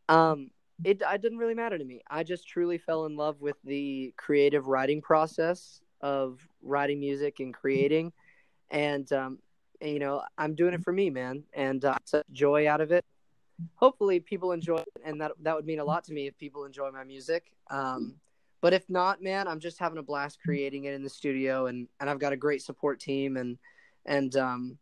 Um, 0.10 0.52
it, 0.84 1.02
it 1.02 1.22
didn't 1.22 1.38
really 1.38 1.54
matter 1.54 1.78
to 1.78 1.84
me. 1.84 2.02
I 2.10 2.24
just 2.24 2.48
truly 2.48 2.78
fell 2.78 3.06
in 3.06 3.16
love 3.16 3.42
with 3.42 3.58
the 3.64 4.14
creative 4.18 4.68
writing 4.68 5.02
process 5.02 5.82
of 6.02 6.48
writing 6.62 7.00
music 7.00 7.40
and 7.40 7.54
creating. 7.54 8.14
And, 8.70 9.12
um, 9.14 9.40
and, 9.82 9.92
you 9.92 10.00
know, 10.00 10.24
I'm 10.38 10.56
doing 10.56 10.74
it 10.74 10.84
for 10.84 10.94
me, 10.94 11.10
man. 11.10 11.44
And 11.54 11.84
uh, 11.84 11.98
joy 12.32 12.68
out 12.68 12.82
of 12.82 12.92
it. 12.92 13.06
Hopefully 13.76 14.20
people 14.20 14.52
enjoy 14.52 14.78
it. 14.78 14.88
And 15.04 15.22
that, 15.22 15.32
that 15.42 15.56
would 15.56 15.66
mean 15.66 15.80
a 15.80 15.86
lot 15.86 16.04
to 16.06 16.14
me 16.14 16.28
if 16.28 16.38
people 16.38 16.66
enjoy 16.66 16.92
my 16.92 17.04
music. 17.04 17.52
Um, 17.70 18.16
but 18.62 18.74
if 18.74 18.90
not, 18.90 19.22
man, 19.22 19.48
I'm 19.48 19.60
just 19.60 19.80
having 19.80 19.98
a 19.98 20.04
blast 20.04 20.40
creating 20.44 20.86
it 20.86 20.94
in 20.94 21.04
the 21.04 21.10
studio, 21.10 21.68
and 21.68 21.88
and 22.00 22.10
I've 22.10 22.20
got 22.20 22.34
a 22.34 22.38
great 22.38 22.62
support 22.62 23.00
team, 23.00 23.38
and 23.38 23.58
and 24.06 24.36
um, 24.36 24.78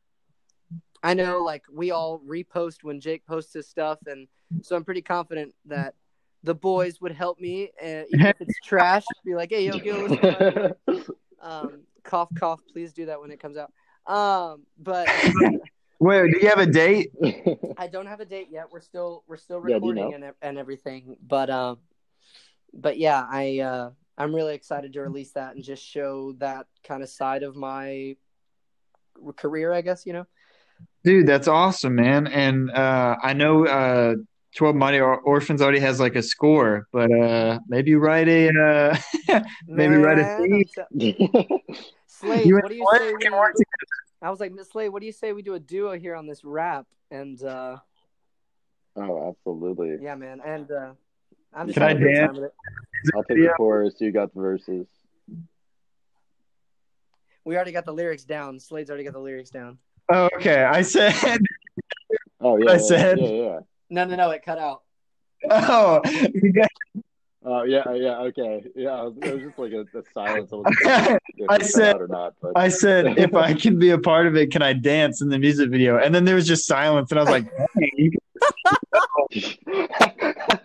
I 1.04 1.14
know 1.14 1.44
like 1.44 1.64
we 1.72 1.92
all 1.92 2.22
repost 2.26 2.84
when 2.84 3.02
Jake 3.02 3.26
posts 3.26 3.54
his 3.54 3.68
stuff, 3.68 4.00
and 4.08 4.28
so 4.62 4.76
I'm 4.76 4.84
pretty 4.84 5.02
confident 5.02 5.54
that 5.66 5.96
the 6.44 6.56
boys 6.56 7.02
would 7.02 7.12
help 7.12 7.40
me, 7.40 7.72
uh, 7.82 8.04
even 8.10 8.28
if 8.28 8.42
it's 8.42 8.60
trash. 8.64 9.04
Be 9.26 9.36
like, 9.36 9.52
hey, 9.52 9.66
yo, 9.66 9.80
Gil, 9.80 10.00
listen 10.02 10.18
to 10.18 10.32
my 10.32 10.40
video." 10.40 11.06
um, 11.42 11.82
cough, 12.04 12.34
cough. 12.36 12.60
Please 12.72 12.94
do 12.94 13.08
that 13.08 13.20
when 13.20 13.32
it 13.32 13.40
comes 13.40 13.58
out. 13.58 13.72
Um, 14.08 14.64
but 14.78 15.08
Wait, 16.00 16.32
do 16.32 16.40
you 16.40 16.50
have 16.50 16.60
a 16.60 16.66
date? 16.66 17.12
I 17.78 17.88
don't 17.88 18.06
have 18.06 18.20
a 18.20 18.26
date 18.26 18.50
yet. 18.52 18.68
We're 18.72 18.82
still 18.82 19.24
we're 19.28 19.38
still 19.38 19.62
Yeah, 19.62 19.70
you 19.70 19.74
recording 19.76 20.14
and 20.14 20.34
and 20.42 20.58
everything. 20.58 21.18
But 21.26 21.50
um, 21.50 21.80
but 22.74 22.98
yeah, 22.98 23.26
I 23.28 23.60
uh, 23.60 23.90
I'm 24.18 24.36
really 24.36 24.56
excited 24.56 24.94
to 24.94 25.02
release 25.02 25.32
that 25.32 25.56
and 25.56 25.64
just 25.64 25.84
show 25.84 26.34
that 26.34 26.68
kind 26.84 27.02
of 27.02 27.10
side 27.10 27.44
of 27.44 27.56
my 27.56 28.18
career. 29.36 29.74
I 29.74 29.82
guess 29.82 30.06
you 30.06 30.14
know. 30.14 30.26
Dude, 31.04 31.28
that's 31.28 31.48
awesome, 31.48 31.96
man. 31.96 32.28
And 32.28 32.70
uh, 32.72 33.16
I 33.22 33.34
know 33.34 33.66
uh, 33.66 34.16
12 34.56 34.76
Mighty 34.76 35.00
Orphans 35.00 35.62
already 35.62 35.80
has 35.80 36.00
like 36.00 36.16
a 36.16 36.24
score, 36.24 36.88
but 36.92 37.12
uh, 37.12 37.60
maybe 37.68 37.96
write 37.96 38.28
a 38.30 38.50
uh, 38.50 38.98
maybe 39.68 39.96
write 39.96 40.20
a 40.20 40.24
Man, 40.24 40.38
theme. 40.42 40.66
I'm 41.38 41.60
Slade, 42.08 42.46
You 42.48 42.56
what 42.56 42.70
do 42.70 42.76
you 42.76 42.86
say? 42.94 43.14
We, 43.14 43.20
can 43.20 43.34
I 44.22 44.30
was 44.30 44.40
like, 44.40 44.54
Miss 44.54 44.70
Slade, 44.70 44.90
what 44.90 45.02
do 45.02 45.06
you 45.06 45.12
say 45.12 45.34
we 45.34 45.42
do 45.42 45.56
a 45.56 45.60
duo 45.60 45.98
here 45.98 46.16
on 46.16 46.26
this 46.26 46.44
rap? 46.46 46.86
And 47.12 47.42
uh, 47.44 47.78
oh, 48.96 49.30
absolutely. 49.30 49.98
yeah, 50.02 50.16
man, 50.16 50.40
and 50.46 50.72
uh, 50.72 50.92
I'm 51.54 51.68
just 51.68 51.76
Can 51.76 51.84
I 51.84 51.90
having 51.90 52.04
a 52.04 52.06
good 52.06 52.14
dance? 52.16 52.28
time 52.28 52.36
with 52.36 52.46
it. 52.46 52.54
I'll 53.14 53.24
take 53.24 53.38
the 53.38 53.54
chorus. 53.58 53.96
You 54.00 54.12
got 54.12 54.34
the 54.34 54.40
verses. 54.42 54.88
We 57.44 57.56
already 57.56 57.74
got 57.74 57.86
the 57.86 57.94
lyrics 57.94 58.24
down. 58.24 58.60
Slade's 58.60 58.90
already 58.90 59.04
got 59.04 59.14
the 59.14 59.20
lyrics 59.20 59.52
down. 59.52 59.78
Oh, 60.12 60.30
okay, 60.38 60.64
I 60.64 60.82
said, 60.82 61.14
Oh 62.40 62.58
yeah, 62.64 62.70
I 62.72 62.74
yeah, 62.74 62.78
said- 62.80 63.20
yeah, 63.20 63.28
yeah. 63.28 63.60
No, 63.90 64.06
no, 64.06 64.16
no, 64.16 64.30
it 64.32 64.44
cut 64.44 64.58
out. 64.58 64.82
oh, 65.50 66.02
you 66.34 66.54
got- 66.54 66.70
Oh 67.48 67.62
yeah, 67.62 67.84
yeah. 67.94 68.18
Okay, 68.22 68.64
yeah. 68.76 69.06
It 69.06 69.34
was, 69.34 69.42
just 69.44 69.60
like 69.60 69.72
a, 69.72 69.82
a 69.82 70.04
silence. 70.16 70.50
I, 70.52 70.56
wasn't 70.56 70.76
sure 70.82 71.20
I 71.50 71.60
said- 71.60 71.98
or 71.98 72.08
not, 72.08 72.34
but 72.42 72.54
I 72.56 72.70
said, 72.70 73.20
if 73.20 73.36
I 73.36 73.54
can 73.54 73.78
be 73.78 73.92
a 73.92 74.00
part 74.00 74.26
of 74.26 74.36
it, 74.36 74.50
can 74.52 74.64
I 74.64 74.74
dance 74.74 75.22
in 75.22 75.30
the 75.30 75.38
music 75.38 75.70
video? 75.70 76.00
And 76.00 76.16
then 76.16 76.26
there 76.26 76.34
was 76.34 76.48
just 76.48 76.66
silence, 76.66 77.12
and 77.12 77.20
I 77.20 77.24
was 77.24 77.30
like, 77.30 77.46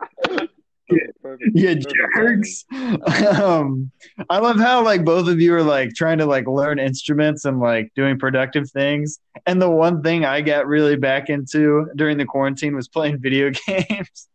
dang, 0.88 0.98
you 1.06 1.12
Perfect. 1.22 1.50
Yeah, 1.54 1.74
Perfect 1.74 2.14
jerks. 2.14 2.64
Um, 3.40 3.90
I 4.30 4.38
love 4.38 4.58
how 4.58 4.82
like 4.84 5.04
both 5.04 5.28
of 5.28 5.40
you 5.40 5.54
are 5.54 5.62
like 5.62 5.94
trying 5.94 6.18
to 6.18 6.26
like 6.26 6.46
learn 6.46 6.78
instruments 6.78 7.44
and 7.44 7.60
like 7.60 7.92
doing 7.94 8.18
productive 8.18 8.70
things. 8.70 9.18
And 9.46 9.60
the 9.60 9.70
one 9.70 10.02
thing 10.02 10.24
I 10.24 10.40
got 10.40 10.66
really 10.66 10.96
back 10.96 11.28
into 11.28 11.86
during 11.96 12.18
the 12.18 12.24
quarantine 12.24 12.74
was 12.74 12.88
playing 12.88 13.18
video 13.20 13.50
games. 13.50 14.28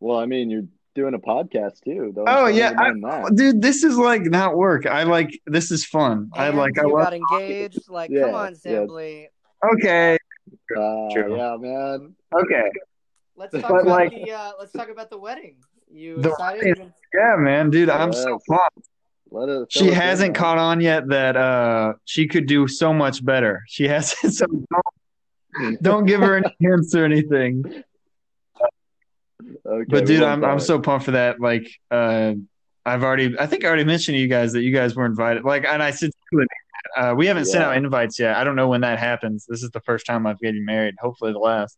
Well, 0.00 0.18
I 0.18 0.26
mean, 0.26 0.50
you're 0.50 0.64
doing 0.94 1.14
a 1.14 1.18
podcast 1.18 1.82
too. 1.84 2.12
Don't, 2.14 2.28
Oh, 2.28 2.46
don't 2.46 2.54
yeah, 2.54 2.72
even 2.72 3.00
mind. 3.00 3.36
Dude, 3.36 3.60
this 3.62 3.84
is 3.84 3.96
like 3.96 4.22
not 4.22 4.56
work. 4.56 4.86
I 4.86 5.02
like 5.02 5.30
this 5.46 5.70
is 5.70 5.84
fun. 5.84 6.30
I 6.34 6.48
And 6.48 6.56
like 6.56 6.78
I 6.78 6.82
you 6.82 6.92
love 6.94 7.04
got 7.04 7.14
engaged. 7.14 7.88
Like, 7.88 8.10
Yeah, 8.10 8.22
come 8.22 8.34
on, 8.34 8.56
yeah. 8.64 8.86
Okay. 9.74 10.16
Uh, 10.76 11.08
True. 11.12 11.36
yeah, 11.36 11.56
man. 11.58 12.14
Okay. 12.34 12.70
Let's 13.40 13.52
But, 13.52 13.62
talk 13.62 13.70
about 13.70 13.86
like- 13.86 14.10
the. 14.10 14.32
Uh, 14.32 14.52
let's 14.58 14.70
talk 14.72 14.90
about 14.90 15.08
the 15.08 15.18
wedding. 15.18 15.56
You 15.90 16.20
The 16.20 16.28
excited? 16.30 16.92
Yeah, 17.14 17.36
man, 17.38 17.70
dude, 17.70 17.88
I'm 17.88 18.12
so 18.12 18.38
pumped. 18.46 18.88
Let 19.30 19.48
it. 19.48 19.72
She 19.72 19.78
fill 19.80 19.88
us 19.88 19.94
in, 19.94 20.00
hasn't 20.00 20.28
man. 20.28 20.34
caught 20.34 20.58
on 20.58 20.80
yet 20.82 21.08
that 21.08 21.36
uh 21.36 21.94
she 22.04 22.28
could 22.28 22.46
do 22.46 22.68
so 22.68 22.92
much 22.92 23.24
better. 23.24 23.62
She 23.66 23.88
hasn't 23.88 24.34
so 24.34 24.46
don't, 25.58 25.82
don't 25.82 26.04
give 26.06 26.20
her 26.20 26.36
any 26.36 26.54
hints 26.60 26.94
or 26.94 27.04
anything. 27.06 27.64
Okay, 29.66 29.84
But 29.88 30.04
dude, 30.06 30.22
I'm 30.22 30.44
I'm 30.44 30.58
her. 30.58 30.60
so 30.60 30.78
pumped 30.78 31.06
for 31.06 31.12
that. 31.12 31.40
Like, 31.40 31.66
uh, 31.90 32.34
I've 32.84 33.02
already, 33.02 33.36
I 33.38 33.46
think 33.46 33.64
I 33.64 33.68
already 33.68 33.84
mentioned 33.84 34.16
to 34.16 34.20
you 34.20 34.28
guys 34.28 34.52
that 34.52 34.62
you 34.62 34.72
guys 34.72 34.94
were 34.94 35.06
invited. 35.06 35.44
Like, 35.44 35.64
and 35.64 35.82
I 35.82 35.90
said, 35.92 36.10
uh, 36.96 37.14
we 37.16 37.26
haven't 37.26 37.46
sent 37.46 37.64
out 37.64 37.76
invites 37.76 38.18
yet. 38.18 38.36
I 38.36 38.44
don't 38.44 38.56
know 38.56 38.68
when 38.68 38.82
that 38.82 38.98
happens. 38.98 39.46
This 39.48 39.62
is 39.62 39.70
the 39.70 39.80
first 39.80 40.06
time 40.06 40.26
I'm 40.26 40.36
getting 40.42 40.64
married. 40.64 40.94
Hopefully, 41.00 41.32
the 41.32 41.38
last. 41.38 41.76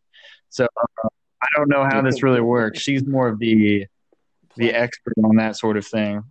So 0.48 0.64
uh, 1.04 1.08
I 1.42 1.46
don't 1.56 1.68
know 1.68 1.84
how 1.84 2.00
this 2.02 2.22
really 2.22 2.40
works. 2.40 2.80
She's 2.80 3.06
more 3.06 3.28
of 3.28 3.38
the 3.38 3.86
the 4.56 4.70
expert 4.70 5.14
on 5.24 5.36
that 5.36 5.56
sort 5.56 5.76
of 5.76 5.86
thing 5.86 6.22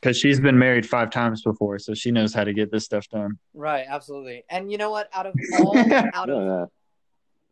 because 0.00 0.16
she's 0.16 0.38
been 0.38 0.58
married 0.58 0.88
five 0.88 1.10
times 1.10 1.42
before, 1.42 1.78
so 1.78 1.94
she 1.94 2.10
knows 2.10 2.32
how 2.32 2.44
to 2.44 2.52
get 2.52 2.70
this 2.70 2.84
stuff 2.84 3.08
done. 3.08 3.38
Right, 3.54 3.84
absolutely. 3.88 4.44
And 4.48 4.70
you 4.70 4.78
know 4.78 4.90
what? 4.90 5.08
Out 5.12 5.26
of 5.26 5.34
all, 5.60 5.76
out 5.76 6.30
of 6.30 6.42
no. 6.42 6.70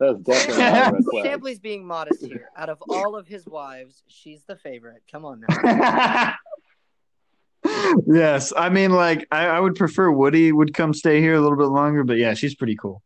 That's 0.00 0.18
definitely 0.20 0.62
not 0.62 0.88
a 0.88 0.92
red 0.94 1.04
flag. 1.04 1.24
Sampley's 1.24 1.58
being 1.60 1.86
modest 1.86 2.24
here. 2.24 2.48
Out 2.56 2.68
of 2.68 2.82
all 2.88 3.16
of 3.16 3.28
his 3.28 3.46
wives, 3.46 4.02
she's 4.08 4.42
the 4.44 4.56
favorite. 4.56 5.02
Come 5.10 5.24
on 5.24 5.44
now. 5.48 6.34
yes, 8.06 8.52
I 8.56 8.70
mean, 8.70 8.90
like 8.90 9.26
I, 9.30 9.46
I 9.46 9.60
would 9.60 9.76
prefer 9.76 10.10
Woody 10.10 10.50
would 10.52 10.74
come 10.74 10.94
stay 10.94 11.20
here 11.20 11.34
a 11.34 11.40
little 11.40 11.56
bit 11.56 11.66
longer, 11.66 12.02
but 12.02 12.16
yeah, 12.16 12.34
she's 12.34 12.54
pretty 12.54 12.76
cool. 12.76 13.02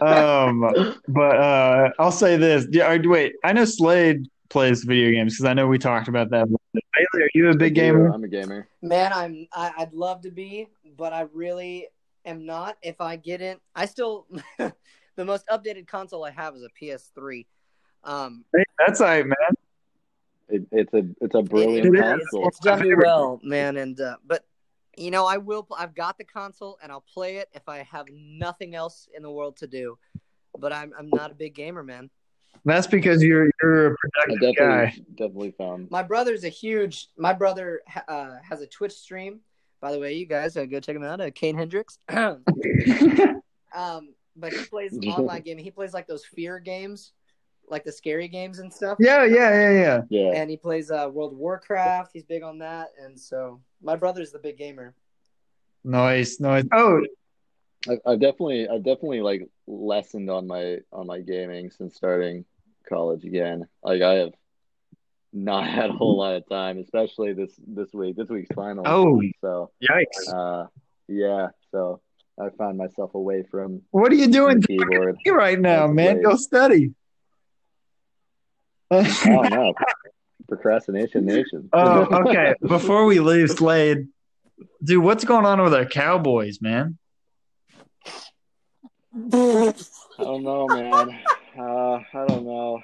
Um, 0.00 0.60
but 1.08 1.36
uh, 1.36 1.90
I'll 1.98 2.12
say 2.12 2.36
this. 2.36 2.66
Yeah, 2.70 2.96
wait, 3.04 3.34
I 3.44 3.52
know 3.52 3.64
Slade 3.64 4.26
plays 4.50 4.84
video 4.84 5.10
games 5.10 5.34
because 5.34 5.46
I 5.46 5.54
know 5.54 5.66
we 5.66 5.78
talked 5.78 6.08
about 6.08 6.30
that. 6.30 6.46
Bailey, 6.48 7.24
are 7.24 7.28
you 7.34 7.50
a 7.50 7.56
big 7.56 7.74
gamer? 7.74 8.08
I'm 8.08 8.24
a 8.24 8.28
gamer. 8.28 8.68
Man, 8.82 9.12
I'm 9.12 9.46
I, 9.52 9.72
I'd 9.78 9.92
love 9.92 10.22
to 10.22 10.30
be, 10.30 10.68
but 10.96 11.12
I 11.12 11.22
really 11.32 11.88
am 12.24 12.46
not. 12.46 12.76
If 12.82 13.00
I 13.00 13.16
get 13.16 13.40
in, 13.40 13.56
I 13.74 13.86
still 13.86 14.26
the 14.58 15.24
most 15.24 15.46
updated 15.48 15.86
console 15.86 16.24
I 16.24 16.30
have 16.30 16.54
is 16.54 16.62
a 16.62 16.68
PS3. 16.84 17.46
Um, 18.04 18.44
Hey, 18.54 18.64
that's 18.78 19.00
all 19.00 19.08
right, 19.08 19.26
man. 19.26 19.36
It, 20.48 20.66
it's 20.72 20.92
a 20.92 21.02
it's 21.20 21.34
a 21.34 21.42
brilliant 21.42 21.94
it- 21.96 22.00
console. 22.00 22.46
it's, 22.48 22.58
it's 22.58 22.64
done 22.64 22.82
me 22.82 22.94
well, 22.94 23.40
man. 23.42 23.76
And 23.78 23.98
uh, 24.00 24.16
but 24.26 24.44
you 24.96 25.10
know, 25.10 25.26
I 25.26 25.36
will. 25.38 25.66
I've 25.76 25.94
got 25.94 26.18
the 26.18 26.24
console, 26.24 26.78
and 26.82 26.90
I'll 26.90 27.04
play 27.12 27.36
it 27.36 27.48
if 27.52 27.68
I 27.68 27.78
have 27.90 28.06
nothing 28.12 28.74
else 28.74 29.08
in 29.14 29.22
the 29.22 29.30
world 29.30 29.56
to 29.58 29.66
do. 29.66 29.98
But 30.58 30.72
I'm 30.72 30.92
I'm 30.98 31.08
not 31.12 31.30
a 31.30 31.34
big 31.34 31.54
gamer, 31.54 31.82
man. 31.82 32.10
That's 32.64 32.86
because 32.86 33.22
you're 33.22 33.50
you're 33.62 33.88
a 33.88 33.90
I 33.92 33.96
productive 34.00 34.56
guy. 34.56 34.84
definitely 34.84 35.04
definitely 35.16 35.50
found. 35.52 35.90
My 35.90 36.02
brother's 36.02 36.44
a 36.44 36.48
huge. 36.48 37.08
My 37.16 37.32
brother 37.32 37.82
uh, 38.08 38.36
has 38.48 38.60
a 38.60 38.66
Twitch 38.66 38.92
stream. 38.92 39.40
By 39.80 39.92
the 39.92 39.98
way, 39.98 40.14
you 40.14 40.26
guys 40.26 40.56
uh, 40.56 40.64
go 40.64 40.80
check 40.80 40.96
him 40.96 41.04
out. 41.04 41.20
Uh, 41.20 41.30
Kane 41.30 41.56
Hendricks. 41.56 41.98
um, 42.08 42.40
but 44.36 44.52
he 44.52 44.64
plays 44.64 44.98
online 45.06 45.42
gaming. 45.42 45.64
He 45.64 45.70
plays 45.70 45.92
like 45.92 46.06
those 46.06 46.24
fear 46.24 46.58
games, 46.58 47.12
like 47.68 47.84
the 47.84 47.92
scary 47.92 48.28
games 48.28 48.58
and 48.58 48.72
stuff. 48.72 48.98
yeah, 49.00 49.24
yeah, 49.24 49.50
yeah, 49.50 49.70
yeah. 49.70 50.00
Yeah, 50.10 50.32
And 50.34 50.50
he 50.50 50.56
plays 50.56 50.90
uh, 50.90 51.08
World 51.12 51.32
of 51.32 51.38
Warcraft. 51.38 52.10
He's 52.12 52.24
big 52.24 52.42
on 52.42 52.58
that. 52.58 52.88
And 53.02 53.18
so 53.18 53.60
my 53.82 53.96
brother's 53.96 54.32
the 54.32 54.38
big 54.38 54.58
gamer. 54.58 54.94
Nice, 55.84 56.40
nice. 56.40 56.64
Oh, 56.72 57.02
I, 57.88 57.98
I've 58.06 58.20
definitely 58.20 58.68
I've 58.68 58.84
definitely 58.84 59.20
like 59.20 59.48
lessened 59.66 60.30
on 60.30 60.46
my 60.46 60.78
on 60.92 61.06
my 61.06 61.20
gaming 61.20 61.70
since 61.70 61.94
starting 61.94 62.44
college 62.88 63.24
again. 63.24 63.66
Like 63.82 64.00
I 64.02 64.14
have 64.14 64.32
not 65.32 65.66
had 65.68 65.90
a 65.90 65.92
whole 65.92 66.18
lot 66.18 66.36
of 66.36 66.48
time, 66.48 66.78
especially 66.78 67.32
this 67.34 67.52
this 67.66 67.92
week. 67.92 68.16
This 68.16 68.28
week's 68.28 68.54
final. 68.54 68.84
Oh. 68.86 69.20
so 69.40 69.70
yikes! 69.82 70.32
uh, 70.32 70.66
yeah. 71.08 71.48
So 71.70 72.00
I 72.40 72.48
found 72.56 72.78
myself 72.78 73.14
away 73.14 73.44
from 73.50 73.82
What 73.90 74.10
are 74.10 74.16
you 74.16 74.28
doing 74.28 74.62
keyboard. 74.62 75.18
right 75.26 75.60
now, 75.60 75.86
man? 75.86 76.22
Go 76.22 76.36
study. 76.36 76.94
Oh 78.90 79.48
no, 79.50 79.74
procrastination 80.48 81.24
nation. 81.24 81.68
Oh, 81.72 82.06
okay. 82.28 82.54
Before 82.60 83.06
we 83.06 83.20
leave, 83.20 83.50
Slade, 83.50 84.08
dude, 84.82 85.02
what's 85.02 85.24
going 85.24 85.46
on 85.46 85.62
with 85.62 85.74
our 85.74 85.86
Cowboys, 85.86 86.60
man? 86.60 86.98
I 89.32 89.72
don't 90.18 90.42
know, 90.42 90.66
man. 90.68 91.18
Uh, 91.58 91.62
I 92.12 92.26
don't 92.26 92.44
know. 92.44 92.82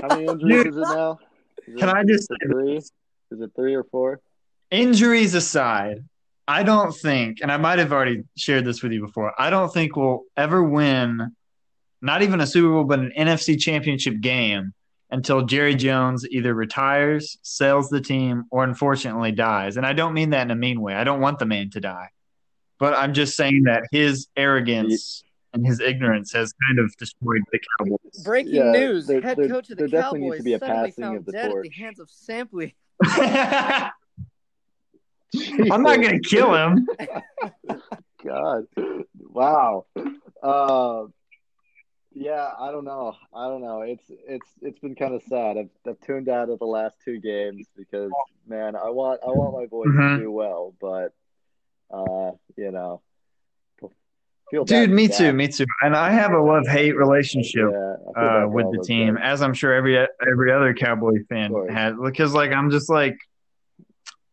How 0.00 0.08
many 0.08 0.26
injuries 0.26 0.66
is 0.66 0.76
it 0.76 0.80
now? 0.80 1.18
Is 1.66 1.78
Can 1.80 1.88
it- 1.88 1.94
I 1.94 2.04
just 2.04 2.22
is 2.30 2.36
it 2.40 2.48
three? 2.50 2.76
Is 2.76 2.92
it 3.30 3.50
three 3.54 3.74
or 3.74 3.84
four? 3.84 4.20
injuries 4.70 5.32
aside, 5.34 6.04
I 6.46 6.62
don't 6.62 6.92
think, 6.92 7.38
and 7.40 7.50
I 7.50 7.56
might 7.56 7.78
have 7.78 7.90
already 7.90 8.24
shared 8.36 8.66
this 8.66 8.82
with 8.82 8.92
you 8.92 9.00
before, 9.00 9.32
I 9.40 9.48
don't 9.48 9.72
think 9.72 9.96
we'll 9.96 10.24
ever 10.36 10.62
win, 10.62 11.34
not 12.02 12.20
even 12.20 12.42
a 12.42 12.46
Super 12.46 12.68
Bowl, 12.68 12.84
but 12.84 12.98
an 12.98 13.10
NFC 13.16 13.58
championship 13.58 14.20
game 14.20 14.74
until 15.10 15.42
Jerry 15.44 15.74
Jones 15.74 16.26
either 16.28 16.52
retires, 16.54 17.38
sells 17.42 17.88
the 17.88 18.00
team, 18.00 18.44
or 18.50 18.64
unfortunately 18.64 19.32
dies. 19.32 19.76
And 19.76 19.86
I 19.86 19.92
don't 19.92 20.12
mean 20.14 20.30
that 20.30 20.42
in 20.42 20.50
a 20.50 20.56
mean 20.56 20.80
way. 20.80 20.94
I 20.94 21.04
don't 21.04 21.20
want 21.20 21.38
the 21.38 21.46
man 21.46 21.70
to 21.70 21.80
die. 21.80 22.08
But 22.78 22.94
I'm 22.94 23.14
just 23.14 23.36
saying 23.36 23.64
that 23.64 23.84
his 23.90 24.28
arrogance 24.36 25.24
and 25.52 25.66
his 25.66 25.80
ignorance 25.80 26.32
has 26.32 26.52
kind 26.68 26.78
of 26.78 26.94
destroyed 26.96 27.40
the 27.50 27.58
Cowboys. 27.78 28.22
Breaking 28.24 28.54
Yeah, 28.54 28.70
news: 28.72 29.06
there- 29.06 29.20
Head 29.20 29.36
there- 29.38 29.48
coach 29.48 29.70
of 29.70 29.78
the 29.78 29.86
there 29.88 30.00
definitely 30.02 30.20
needs 30.20 30.30
Cowboys 30.30 30.38
to 30.38 30.44
be 30.44 30.52
a 30.52 30.58
suddenly 30.58 30.88
passing 30.90 31.04
found 31.04 31.16
of 31.16 31.24
the 31.24 31.32
dead 31.32 31.50
at 31.50 31.62
the 31.62 31.70
hands 31.70 31.98
of 32.00 32.08
Sampley. 32.10 32.74
I'm 35.72 35.82
not 35.82 36.00
gonna 36.00 36.20
kill 36.20 36.54
him. 36.54 36.86
God, 38.24 38.64
wow. 39.18 39.86
Uh, 40.42 41.04
yeah, 42.12 42.50
I 42.58 42.70
don't 42.70 42.84
know. 42.84 43.14
I 43.34 43.48
don't 43.48 43.62
know. 43.62 43.82
It's 43.82 44.04
it's 44.08 44.48
it's 44.62 44.78
been 44.78 44.94
kind 44.94 45.14
of 45.14 45.22
sad. 45.22 45.56
I've 45.58 45.70
I've 45.86 46.00
tuned 46.00 46.28
out 46.28 46.48
of 46.50 46.58
the 46.58 46.66
last 46.66 46.98
two 47.04 47.20
games 47.20 47.66
because 47.76 48.12
man, 48.46 48.76
I 48.76 48.90
want 48.90 49.20
I 49.22 49.30
want 49.30 49.54
my 49.54 49.66
boys 49.66 49.88
Mhm. 49.90 50.16
to 50.16 50.22
do 50.22 50.30
well, 50.30 50.74
but 50.80 51.12
uh, 51.90 52.32
you 52.56 52.70
know, 52.70 53.02
feel 54.50 54.64
Dude, 54.64 54.90
me 54.90 55.08
too, 55.08 55.32
me 55.32 55.48
too. 55.48 55.66
And 55.82 55.94
I 55.94 56.10
have 56.10 56.32
a 56.32 56.40
love 56.40 56.66
hate 56.66 56.96
relationship 56.96 57.70
Yeah, 57.70 57.92
I 57.92 58.04
feel 58.04 58.14
bad 58.14 58.44
uh, 58.44 58.48
with 58.48 58.66
the 58.72 58.84
team, 58.84 59.16
as 59.16 59.42
I'm 59.42 59.54
sure 59.54 59.72
every 59.72 59.98
every 59.98 60.52
other 60.52 60.74
Cowboy 60.74 61.24
fan 61.28 61.54
has, 61.70 61.94
because 62.02 62.34
like 62.34 62.52
I'm 62.52 62.70
just 62.70 62.90
like, 62.90 63.16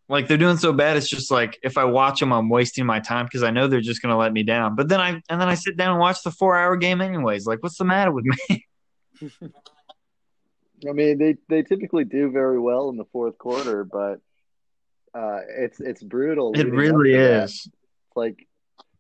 like 0.07 0.27
they're 0.27 0.37
doing 0.37 0.57
so 0.57 0.71
bad. 0.73 0.97
It's 0.97 1.09
just 1.09 1.31
like 1.31 1.57
if 1.63 1.77
I 1.77 1.85
watch 1.85 2.19
them, 2.19 2.31
I'm 2.31 2.49
wasting 2.49 2.85
my 2.85 2.99
time 2.99 3.25
because 3.25 3.43
I 3.43 3.51
know 3.51 3.67
they're 3.67 3.81
just 3.81 4.01
gonna 4.01 4.17
let 4.17 4.33
me 4.33 4.43
down. 4.43 4.75
But 4.75 4.87
then 4.89 4.99
I 5.01 5.09
and 5.29 5.41
then 5.41 5.47
I 5.49 5.55
sit 5.55 5.77
down 5.77 5.91
and 5.91 5.99
watch 5.99 6.21
the 6.23 6.31
four 6.31 6.57
hour 6.57 6.75
game 6.77 7.01
anyways. 7.01 7.45
Like, 7.47 7.63
what's 7.63 7.77
the 7.77 7.85
matter 7.85 8.11
with 8.11 8.25
me? 8.25 8.65
I 10.87 10.91
mean, 10.91 11.17
they 11.17 11.37
they 11.49 11.63
typically 11.63 12.03
do 12.03 12.31
very 12.31 12.59
well 12.59 12.89
in 12.89 12.97
the 12.97 13.05
fourth 13.05 13.37
quarter, 13.37 13.83
but 13.83 14.19
uh, 15.13 15.39
it's 15.47 15.79
it's 15.79 16.03
brutal. 16.03 16.51
It 16.53 16.71
really 16.71 17.13
is. 17.13 17.63
that. 17.63 17.71
It's 18.09 18.15
like 18.15 18.47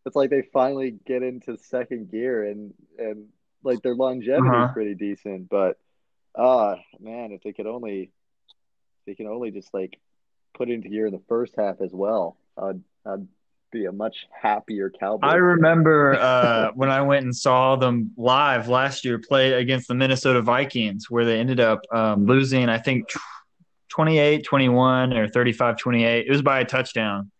it's 0.05 0.15
like 0.15 0.29
they 0.29 0.43
finally 0.53 0.95
get 1.05 1.21
into 1.21 1.57
second 1.57 2.09
gear 2.09 2.45
and 2.45 2.73
and 2.97 3.27
like 3.63 3.81
their 3.81 3.95
longevity 3.95 4.47
Uh-huh. 4.47 4.65
is 4.67 4.71
pretty 4.73 4.95
decent, 4.95 5.49
but 5.49 5.77
uh 6.35 6.75
man, 6.99 7.31
if 7.31 7.41
they 7.43 7.51
could 7.53 7.67
only 7.67 8.11
they 9.05 9.15
can 9.15 9.27
only 9.27 9.51
just 9.51 9.73
like 9.73 9.99
put 10.55 10.69
into 10.69 10.89
gear 10.89 11.07
in 11.07 11.13
the 11.13 11.21
first 11.27 11.53
half 11.57 11.81
as 11.81 11.91
well, 11.93 12.37
I'd 12.57 12.81
I'd 13.05 13.27
be 13.71 13.85
a 13.85 13.91
much 13.91 14.27
happier 14.31 14.89
Cowboy. 14.89 15.27
I 15.27 15.35
remember 15.35 16.15
uh, 16.15 16.71
when 16.75 16.89
I 16.89 17.01
went 17.01 17.25
and 17.25 17.35
saw 17.35 17.75
them 17.75 18.11
live 18.17 18.69
last 18.69 19.05
year 19.05 19.19
play 19.19 19.53
against 19.53 19.87
the 19.87 19.93
Minnesota 19.93 20.41
Vikings, 20.41 21.09
where 21.09 21.25
they 21.25 21.39
ended 21.39 21.59
up 21.59 21.81
um, 21.93 22.25
losing, 22.25 22.69
I 22.69 22.77
think, 22.77 23.09
28 23.89 24.43
21 24.43 25.13
or 25.13 25.27
35 25.27 25.77
28. 25.77 26.25
It 26.25 26.29
was 26.29 26.41
by 26.41 26.59
a 26.59 26.65
touchdown. 26.65 27.31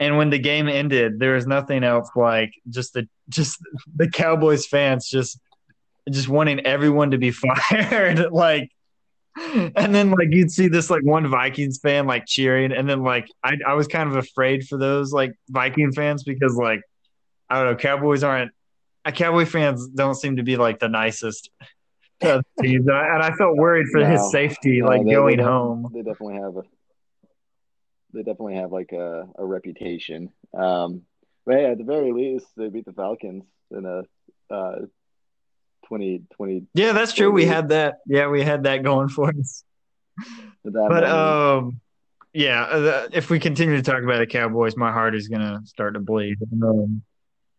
And 0.00 0.16
when 0.16 0.30
the 0.30 0.38
game 0.38 0.68
ended, 0.68 1.18
there 1.18 1.34
was 1.34 1.46
nothing 1.46 1.84
else 1.84 2.10
like 2.16 2.52
just 2.68 2.94
the 2.94 3.08
just 3.28 3.58
the 3.94 4.08
Cowboys 4.08 4.66
fans 4.66 5.08
just 5.08 5.38
just 6.10 6.28
wanting 6.28 6.60
everyone 6.66 7.12
to 7.12 7.18
be 7.18 7.30
fired. 7.70 8.32
like 8.32 8.70
and 9.36 9.94
then 9.94 10.10
like 10.10 10.28
you'd 10.30 10.50
see 10.50 10.68
this 10.68 10.90
like 10.90 11.02
one 11.04 11.26
Vikings 11.28 11.78
fan 11.78 12.06
like 12.06 12.24
cheering, 12.26 12.72
and 12.72 12.88
then 12.88 13.02
like 13.02 13.26
I 13.42 13.56
I 13.66 13.74
was 13.74 13.86
kind 13.88 14.08
of 14.08 14.16
afraid 14.16 14.66
for 14.68 14.78
those 14.78 15.12
like 15.12 15.32
Viking 15.48 15.92
fans 15.92 16.22
because 16.22 16.56
like 16.56 16.82
I 17.50 17.56
don't 17.62 17.72
know, 17.72 17.76
Cowboys 17.76 18.22
aren't 18.22 18.52
uh, 19.04 19.10
Cowboy 19.10 19.44
fans 19.44 19.88
don't 19.88 20.14
seem 20.14 20.36
to 20.36 20.42
be 20.42 20.56
like 20.56 20.78
the 20.78 20.88
nicest. 20.88 21.50
Uh, 22.22 22.40
teams, 22.62 22.86
and 22.86 22.96
I, 23.22 23.32
felt 23.36 23.56
worried 23.56 23.88
for 23.92 24.02
his 24.02 24.30
safety, 24.30 24.80
No, 24.80 24.86
like 24.86 25.00
they- 25.02 25.06
they 25.08 25.14
going 25.14 25.36
don't- 25.38 25.46
home. 25.46 25.90
They 25.92 26.00
definitely 26.00 26.36
have 26.36 26.56
a 26.56 26.62
they 28.14 28.20
definitely 28.20 28.54
have 28.54 28.72
like 28.72 28.92
a, 28.92 29.28
a 29.36 29.44
reputation. 29.44 30.30
Um 30.56 31.02
but 31.44 31.56
yeah, 31.60 31.68
at 31.72 31.78
the 31.78 31.84
very 31.84 32.12
least 32.12 32.46
they 32.56 32.68
beat 32.68 32.86
the 32.86 32.92
Falcons 32.92 33.44
in 33.72 33.84
a 33.84 34.04
uh 34.54 34.76
20 35.84 36.22
20 36.34 36.66
Yeah, 36.74 36.92
that's 36.92 37.12
true. 37.12 37.30
We 37.30 37.46
had 37.46 37.68
that. 37.68 37.96
Yeah, 38.06 38.28
we 38.28 38.42
had 38.42 38.64
that 38.64 38.82
going 38.82 39.08
for 39.08 39.30
us. 39.30 39.64
that 40.64 40.72
But 40.72 40.72
moment. 40.88 41.04
um, 41.06 41.80
yeah, 42.32 42.62
uh, 42.62 43.08
if 43.12 43.30
we 43.30 43.38
continue 43.38 43.76
to 43.76 43.82
talk 43.82 44.02
about 44.02 44.18
the 44.18 44.26
Cowboys, 44.26 44.76
my 44.76 44.90
heart 44.92 45.14
is 45.14 45.28
gonna 45.28 45.60
start 45.64 45.94
to 45.94 46.00
bleed. 46.00 46.38
Um, 46.62 47.02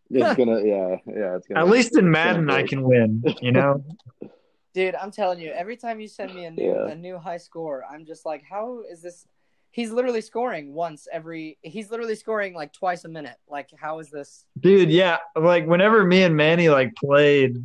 it's 0.09 0.38
gonna 0.38 0.61
yeah, 0.63 0.97
yeah, 1.07 1.36
it's 1.38 1.47
gonna 1.47 1.61
at 1.61 1.67
least 1.69 1.97
in 1.97 2.09
Madden, 2.11 2.49
I 2.49 2.63
can 2.63 2.84
win. 2.84 3.23
You 3.41 3.51
know. 3.53 3.84
Dude, 4.73 4.93
I'm 4.95 5.09
telling 5.11 5.39
you, 5.39 5.51
every 5.51 5.78
time 5.78 6.01
you 6.01 6.07
send 6.09 6.36
me 6.36 6.43
a 6.45 6.51
new 6.51 6.63
Yeah. 6.63 6.88
a 6.89 6.95
new 6.95 7.17
high 7.17 7.38
score, 7.38 7.84
I'm 7.89 8.05
just 8.05 8.26
like, 8.26 8.43
how 8.49 8.82
is 8.91 9.01
this? 9.01 9.26
He's 9.71 9.91
literally 9.91 10.21
scoring 10.21 10.73
once 10.73 11.07
every. 11.11 11.57
He's 11.61 11.89
literally 11.91 12.15
scoring 12.15 12.53
like 12.53 12.73
twice 12.73 13.05
a 13.05 13.09
minute. 13.09 13.38
Like, 13.47 13.69
how 13.78 13.99
is 13.99 14.09
this? 14.09 14.45
Dude, 14.59 14.89
yeah, 14.89 15.17
like 15.36 15.65
whenever 15.65 16.03
me 16.03 16.23
and 16.23 16.36
Manny 16.36 16.67
like 16.69 16.93
played 16.95 17.63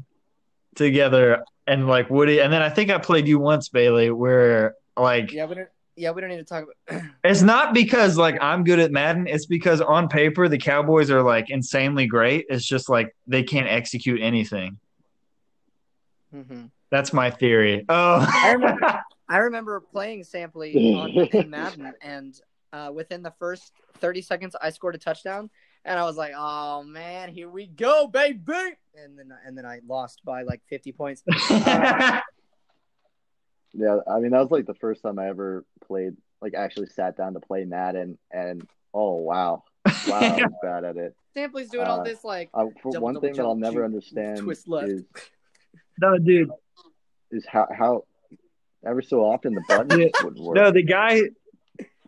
together, 0.75 1.45
and 1.67 1.87
like 1.87 2.11
Woody, 2.11 2.41
and 2.41 2.53
then 2.53 2.63
I 2.63 2.71
think 2.71 2.91
I 2.91 2.99
played 2.99 3.27
you 3.29 3.39
once, 3.39 3.69
Bailey, 3.69 4.11
where 4.11 4.75
like 4.97 5.33
Yeah, 5.33 5.47
we 5.47 5.55
don't. 5.57 5.69
Yeah, 5.97 6.13
we 6.13 6.21
don't 6.21 6.31
need 6.31 6.39
to 6.39 6.45
talk 6.45 6.65
about. 6.89 7.03
it's 7.25 7.43
not 7.43 7.75
because 7.75 8.17
like 8.17 8.39
I'm 8.41 8.65
good 8.65 8.79
at 8.79 8.91
Madden. 8.91 9.27
It's 9.27 9.47
because 9.47 9.81
on 9.81 10.09
paper 10.09 10.49
the 10.49 10.59
Cowboys 10.59 11.11
are 11.11 11.23
like 11.23 11.51
insanely 11.51 12.07
great. 12.07 12.47
It's 12.49 12.65
just 12.65 12.89
like 12.89 13.15
they 13.27 13.43
can't 13.43 13.69
execute 13.69 14.21
anything. 14.23 14.79
hmm 16.33 16.67
That's 16.91 17.13
my 17.13 17.31
theory. 17.31 17.85
Oh, 17.89 18.27
I 18.43 18.53
remember. 18.53 19.03
I 19.29 19.37
remember 19.39 19.79
playing 19.81 20.25
Sampley 20.25 20.75
on 20.97 21.49
Madden, 21.49 21.93
and 22.03 22.35
uh, 22.73 22.91
within 22.93 23.23
the 23.23 23.33
first 23.39 23.73
30 23.99 24.23
seconds, 24.23 24.57
I 24.61 24.71
scored 24.71 24.97
a 24.97 24.99
touchdown, 24.99 25.51
and 25.85 25.99
I 25.99 26.05
was 26.05 26.17
like, 26.17 26.33
"Oh 26.37 26.83
man, 26.83 27.29
here 27.31 27.49
we 27.49 27.67
go, 27.67 28.07
baby!" 28.07 28.53
And 28.95 29.19
then 29.19 29.33
and 29.47 29.57
then 29.57 29.65
I 29.67 29.81
lost 29.87 30.21
by 30.25 30.43
like 30.43 30.63
50 30.69 30.93
points. 30.93 31.23
Yeah, 33.73 33.99
I 34.11 34.19
mean 34.19 34.33
that 34.33 34.41
was 34.41 34.51
like 34.51 34.67
the 34.67 34.75
first 34.75 35.03
time 35.03 35.19
I 35.19 35.29
ever 35.29 35.65
played 35.87 36.17
like 36.43 36.55
actually 36.55 36.87
sat 36.89 37.17
down 37.17 37.35
to 37.35 37.41
play 37.41 37.65
Madden 37.65 38.19
and 38.33 38.67
oh 38.93 39.15
wow. 39.15 39.63
Wow, 40.09 40.19
I 40.21 40.43
was 40.43 40.53
bad 40.63 40.85
at 40.85 40.97
it. 40.97 41.15
Sampley's 41.35 41.71
doing 41.71 41.87
all 41.87 42.01
Uh, 42.01 42.05
this 42.05 42.25
like 42.25 42.51
I, 42.53 42.65
for 42.83 42.93
Double, 42.93 43.05
one 43.05 43.15
double 43.15 43.29
thing 43.29 43.37
that 43.37 43.45
I'll 43.45 43.55
never 43.55 43.79
shoot, 43.81 43.85
understand 43.85 44.39
twist 44.39 44.67
left. 44.69 44.89
is 44.89 45.05
no, 46.01 46.19
dude. 46.19 46.51
is 47.31 47.47
how 47.47 47.69
how 47.77 48.05
ever 48.85 49.03
so 49.03 49.21
often 49.25 49.55
the 49.55 49.63
buttons 49.69 50.11
wouldn't 50.25 50.45
work. 50.45 50.57
No, 50.57 50.71
the 50.73 50.83
guy. 50.83 51.21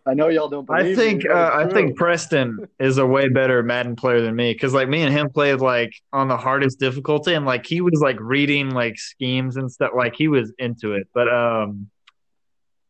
I 0.05 0.13
know 0.13 0.27
y'all 0.27 0.49
don't 0.49 0.65
believe 0.65 0.97
I 0.97 1.01
think 1.01 1.23
me, 1.23 1.29
uh, 1.29 1.57
I 1.57 1.69
think. 1.69 1.95
Preston 1.95 2.67
is 2.79 2.97
a 2.97 3.05
way 3.05 3.29
better 3.29 3.63
Madden 3.63 3.95
player 3.95 4.21
than 4.21 4.35
me 4.35 4.51
because 4.51 4.73
like 4.73 4.89
me 4.89 5.01
and 5.01 5.13
him 5.13 5.29
played 5.29 5.61
like 5.61 5.93
on 6.11 6.27
the 6.27 6.35
hardest 6.35 6.77
difficulty 6.79 7.33
and 7.33 7.45
like 7.45 7.65
he 7.65 7.79
was 7.79 8.01
like 8.01 8.17
reading 8.19 8.71
like 8.71 8.99
schemes 8.99 9.55
and 9.55 9.71
stuff 9.71 9.91
like 9.95 10.15
he 10.15 10.27
was 10.27 10.51
into 10.57 10.93
it. 10.93 11.07
But 11.13 11.33
um, 11.33 11.89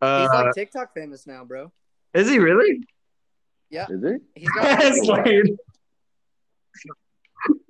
uh, 0.01 0.21
he's 0.21 0.29
like 0.29 0.55
TikTok 0.55 0.93
famous 0.95 1.27
now, 1.27 1.43
bro. 1.45 1.71
is 2.15 2.29
he 2.29 2.39
really? 2.39 2.81
Yeah. 3.69 3.85
Is 3.89 4.03
it? 4.03 4.21
He's 4.35 4.49
got 4.49 5.27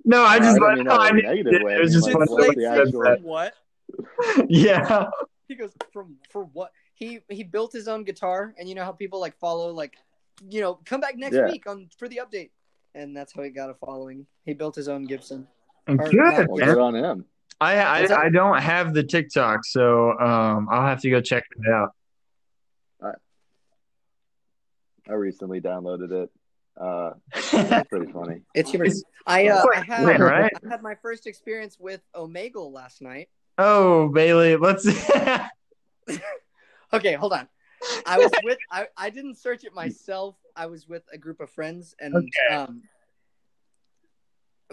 No, 0.06 0.24
I 0.24 0.40
just 0.40 0.62
I 0.62 0.72
I, 0.72 0.76
don't 0.76 0.86
mean 0.86 0.88
I, 0.90 0.98
that 0.98 1.10
in 1.12 1.18
a 1.18 1.34
knew 1.34 1.44
negative 1.44 1.54
it. 1.54 1.78
It 1.78 1.82
was 1.82 1.94
just 1.94 2.08
mean, 2.08 2.14
fun. 2.14 2.22
like, 2.22 2.30
what's 2.30 2.46
Slade 2.46 2.58
the 2.58 2.62
said, 2.62 2.80
actual- 2.88 3.04
from 3.04 3.24
what? 3.24 3.54
yeah. 4.50 5.06
He 5.48 5.56
goes 5.56 5.72
from 5.92 6.18
for 6.30 6.44
what? 6.46 6.72
He 7.04 7.20
he 7.30 7.44
built 7.44 7.72
his 7.74 7.88
own 7.88 8.04
guitar, 8.04 8.54
and 8.58 8.68
you 8.70 8.76
know 8.76 8.84
how 8.84 8.92
people 8.92 9.20
like 9.20 9.38
follow 9.40 9.72
like, 9.72 9.96
you 10.50 10.62
know, 10.62 10.80
come 10.86 11.02
back 11.02 11.18
next 11.18 11.36
Yeah. 11.36 11.46
week 11.50 11.68
on 11.68 11.90
for 11.98 12.08
the 12.08 12.22
update, 12.24 12.52
and 12.96 13.16
that's 13.16 13.34
how 13.34 13.44
he 13.44 13.50
got 13.50 13.70
a 13.70 13.74
following. 13.74 14.26
He 14.46 14.54
built 14.54 14.76
his 14.76 14.88
own 14.88 15.06
Gibson. 15.06 15.48
Good. 15.88 16.00
Or- 16.00 16.12
man. 16.14 16.48
Well, 16.50 16.66
good 16.66 16.78
on 16.78 16.96
him. 16.96 17.26
I 17.62 17.76
What's 18.00 18.10
that? 18.10 18.20
I, 18.20 18.26
I 18.26 18.30
don't 18.30 18.60
have 18.62 18.94
the 18.94 19.04
TikTok, 19.04 19.66
so 19.66 20.18
um, 20.20 20.68
I'll 20.72 20.86
have 20.88 21.02
to 21.02 21.10
go 21.10 21.22
check 21.22 21.44
it 21.58 21.72
out. 21.72 21.92
I 25.10 25.14
recently 25.14 25.60
downloaded 25.60 26.12
it. 26.12 26.30
Uh, 26.80 27.12
it's 27.36 27.90
pretty 27.90 28.12
funny. 28.12 28.42
It's 28.56 28.70
humor. 28.70 28.86
It's- 28.86 29.04
I 29.28 29.48
uh, 29.48 29.66
I 29.76 29.80
had 29.82 30.04
fun, 30.06 30.22
right? 30.22 30.52
I 30.66 30.70
had 30.70 30.82
my 30.82 30.96
first 30.96 31.28
experience 31.28 31.78
with 31.80 32.02
Omegle 32.16 32.72
last 32.72 33.02
night. 33.02 33.30
Oh, 33.58 34.08
Bailey, 34.10 34.56
let's. 34.56 34.86
Okay, 36.94 37.14
hold 37.14 37.34
on. 37.34 37.48
I 38.06 38.18
was 38.18 38.32
with 38.44 38.58
I, 38.72 38.88
I 38.98 39.10
didn't 39.10 39.36
search 39.36 39.64
it 39.64 39.74
myself. 39.74 40.36
I 40.56 40.68
was 40.68 40.88
with 40.88 41.04
a 41.12 41.18
group 41.18 41.40
of 41.42 41.50
friends 41.50 41.96
and 42.00 42.16
Okay. 42.16 42.56
um 42.56 42.84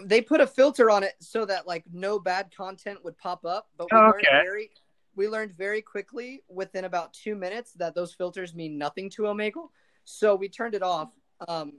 they 0.03 0.21
put 0.21 0.41
a 0.41 0.47
filter 0.47 0.89
on 0.89 1.03
it 1.03 1.13
so 1.19 1.45
that 1.45 1.67
like 1.67 1.83
no 1.91 2.19
bad 2.19 2.55
content 2.55 3.03
would 3.03 3.17
pop 3.17 3.45
up, 3.45 3.67
but 3.77 3.91
we 3.91 3.97
learned 3.99 4.27
very 4.31 4.69
we 5.15 5.27
learned 5.27 5.53
very 5.53 5.81
quickly 5.81 6.41
within 6.47 6.85
about 6.85 7.13
2 7.13 7.35
minutes 7.35 7.73
that 7.73 7.93
those 7.95 8.13
filters 8.13 8.55
mean 8.55 8.77
nothing 8.77 9.09
to 9.11 9.23
Omegle. 9.23 9.69
So 10.05 10.35
we 10.35 10.47
turned 10.47 10.75
it 10.75 10.83
off. 10.83 11.11
Um 11.47 11.73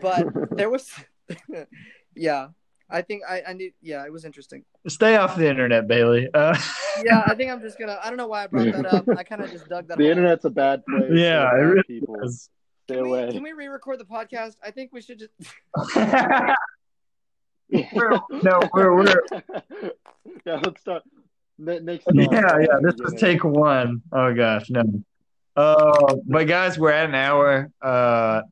but 0.00 0.26
there 0.50 0.70
was 0.70 0.92
yeah. 2.14 2.48
I 2.92 3.02
think 3.02 3.22
I, 3.28 3.42
I 3.48 3.52
need 3.54 3.72
yeah, 3.82 4.04
it 4.04 4.12
was 4.12 4.24
interesting. 4.24 4.64
Stay 4.86 5.16
off 5.16 5.36
the 5.36 5.48
internet, 5.48 5.86
Bailey. 5.88 6.28
Uh, 6.32 6.56
Yeah, 7.04 7.22
I 7.26 7.34
think 7.34 7.50
I'm 7.50 7.60
just 7.62 7.78
gonna 7.78 7.98
I 8.04 8.08
don't 8.08 8.18
know 8.18 8.26
why 8.26 8.44
I 8.44 8.46
brought 8.48 8.70
that 8.70 8.86
up. 8.86 9.08
I 9.16 9.22
kind 9.22 9.42
of 9.42 9.50
just 9.50 9.66
dug 9.68 9.88
that 9.88 9.96
the 9.96 10.04
hole. 10.04 10.10
internet's 10.10 10.44
a 10.44 10.50
bad 10.50 10.84
place. 10.86 11.10
Yeah, 11.12 11.48
for 11.50 11.56
it 11.58 11.64
really 11.64 11.82
people. 11.84 12.16
is. 12.22 12.50
Stay 12.84 12.94
Can 12.96 13.04
we, 13.04 13.08
away. 13.08 13.32
can 13.32 13.42
we 13.42 13.52
re-record 13.52 13.98
the 13.98 14.04
podcast? 14.04 14.56
I 14.62 14.72
think 14.72 14.92
we 14.92 15.00
should 15.00 15.18
just 15.18 15.32
no, 17.72 18.60
we're 18.74 18.94
we're 18.94 19.14
yeah. 20.44 20.60
Let's 20.62 20.80
start. 20.82 21.02
Next 21.58 22.06
yeah, 22.12 22.58
yeah. 22.60 22.78
This 22.82 22.96
was 22.98 23.14
take 23.18 23.44
one. 23.44 24.02
Oh 24.12 24.34
gosh, 24.34 24.68
no. 24.68 24.82
Uh, 25.56 26.14
but 26.26 26.46
guys, 26.46 26.78
we're 26.78 26.90
at 26.90 27.08
an 27.08 27.14
hour. 27.14 27.70
Uh, 27.80 28.42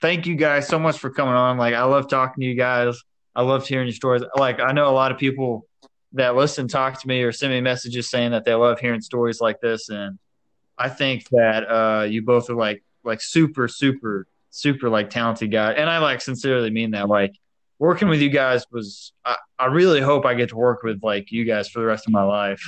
thank 0.00 0.26
you 0.26 0.36
guys 0.36 0.66
so 0.68 0.78
much 0.78 0.98
for 0.98 1.10
coming 1.10 1.34
on. 1.34 1.58
Like, 1.58 1.74
I 1.74 1.84
love 1.84 2.08
talking 2.08 2.40
to 2.42 2.46
you 2.46 2.54
guys. 2.54 3.02
I 3.34 3.42
loved 3.42 3.66
hearing 3.66 3.86
your 3.86 3.94
stories. 3.94 4.22
Like, 4.36 4.60
I 4.60 4.72
know 4.72 4.88
a 4.88 4.92
lot 4.92 5.12
of 5.12 5.18
people 5.18 5.66
that 6.12 6.36
listen 6.36 6.68
talk 6.68 7.00
to 7.00 7.08
me 7.08 7.22
or 7.22 7.32
send 7.32 7.52
me 7.52 7.60
messages 7.60 8.10
saying 8.10 8.32
that 8.32 8.44
they 8.44 8.54
love 8.54 8.78
hearing 8.78 9.00
stories 9.00 9.40
like 9.40 9.60
this, 9.60 9.88
and 9.88 10.18
I 10.76 10.88
think 10.88 11.28
that 11.30 11.64
uh, 11.64 12.02
you 12.04 12.22
both 12.22 12.50
are 12.50 12.54
like 12.54 12.82
like 13.04 13.20
super, 13.20 13.68
super, 13.68 14.26
super 14.50 14.88
like 14.88 15.10
talented 15.10 15.50
guys, 15.50 15.76
and 15.78 15.88
I 15.88 15.98
like 15.98 16.20
sincerely 16.20 16.70
mean 16.70 16.90
that. 16.92 17.08
Like, 17.08 17.34
working 17.78 18.08
with 18.08 18.20
you 18.20 18.30
guys 18.30 18.64
was 18.70 19.12
I, 19.24 19.36
I 19.58 19.66
really 19.66 20.00
hope 20.00 20.24
I 20.24 20.34
get 20.34 20.50
to 20.50 20.56
work 20.56 20.82
with 20.82 21.02
like 21.02 21.32
you 21.32 21.44
guys 21.44 21.68
for 21.68 21.80
the 21.80 21.86
rest 21.86 22.06
of 22.06 22.12
my 22.12 22.22
life. 22.22 22.62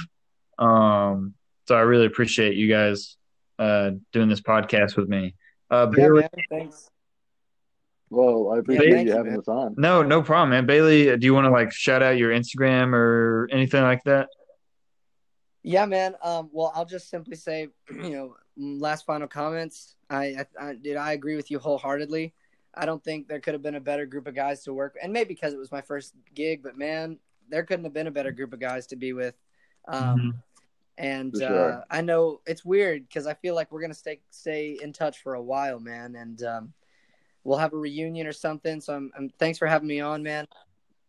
Um, 0.58 1.34
so 1.68 1.76
I 1.76 1.80
really 1.80 2.06
appreciate 2.06 2.56
you 2.56 2.68
guys 2.68 3.16
uh, 3.58 3.92
doing 4.12 4.28
this 4.28 4.40
podcast 4.40 4.96
with 4.96 5.08
me. 5.08 5.34
Uh, 5.70 5.90
Yeah, 5.96 6.08
man. 6.08 6.28
Thanks. 6.50 6.90
Well, 8.14 8.52
I 8.54 8.58
appreciate 8.58 8.92
thank 8.92 9.06
you 9.06 9.12
you, 9.12 9.16
having 9.16 9.32
man. 9.32 9.40
us 9.40 9.48
on. 9.48 9.74
no, 9.76 10.02
no 10.02 10.22
problem, 10.22 10.50
man. 10.50 10.66
Bailey, 10.66 11.16
do 11.16 11.26
you 11.26 11.34
want 11.34 11.46
to 11.46 11.50
like 11.50 11.72
shout 11.72 12.02
out 12.02 12.16
your 12.16 12.30
Instagram 12.30 12.94
or 12.94 13.48
anything 13.50 13.82
like 13.82 14.02
that? 14.04 14.28
Yeah, 15.62 15.86
man. 15.86 16.14
Um, 16.22 16.50
well, 16.52 16.70
I'll 16.74 16.84
just 16.84 17.08
simply 17.08 17.36
say, 17.36 17.68
you 17.90 18.10
know, 18.10 18.36
mm, 18.58 18.80
last 18.80 19.06
final 19.06 19.26
comments. 19.26 19.96
I, 20.10 20.24
I, 20.24 20.46
I, 20.60 20.74
dude, 20.74 20.96
I 20.96 21.12
agree 21.12 21.36
with 21.36 21.50
you 21.50 21.58
wholeheartedly. 21.58 22.34
I 22.74 22.86
don't 22.86 23.02
think 23.02 23.28
there 23.28 23.40
could 23.40 23.54
have 23.54 23.62
been 23.62 23.76
a 23.76 23.80
better 23.80 24.04
group 24.04 24.26
of 24.26 24.34
guys 24.34 24.62
to 24.64 24.74
work, 24.74 24.96
and 25.02 25.12
maybe 25.12 25.34
because 25.34 25.54
it 25.54 25.58
was 25.58 25.72
my 25.72 25.80
first 25.80 26.14
gig, 26.34 26.62
but 26.62 26.76
man, 26.76 27.18
there 27.48 27.62
couldn't 27.62 27.84
have 27.84 27.94
been 27.94 28.06
a 28.06 28.12
better 28.12 28.32
group 28.32 28.52
of 28.52 28.60
guys 28.60 28.86
to 28.88 28.96
be 28.96 29.12
with. 29.12 29.34
Um, 29.86 30.42
and 30.98 31.34
sure. 31.36 31.72
uh, 31.72 31.80
I 31.90 32.00
know 32.00 32.40
it's 32.46 32.64
weird 32.64 33.08
because 33.08 33.26
I 33.26 33.34
feel 33.34 33.54
like 33.54 33.72
we're 33.72 33.80
gonna 33.80 33.94
stay 33.94 34.20
stay 34.30 34.78
in 34.80 34.92
touch 34.92 35.22
for 35.22 35.34
a 35.34 35.42
while, 35.42 35.80
man, 35.80 36.14
and 36.16 36.42
um, 36.42 36.72
we'll 37.44 37.58
have 37.58 37.72
a 37.72 37.76
reunion 37.76 38.26
or 38.26 38.32
something. 38.32 38.80
So 38.80 38.94
I'm, 38.94 39.12
I'm 39.16 39.28
thanks 39.38 39.58
for 39.58 39.66
having 39.66 39.86
me 39.88 40.00
on, 40.00 40.22
man. 40.22 40.46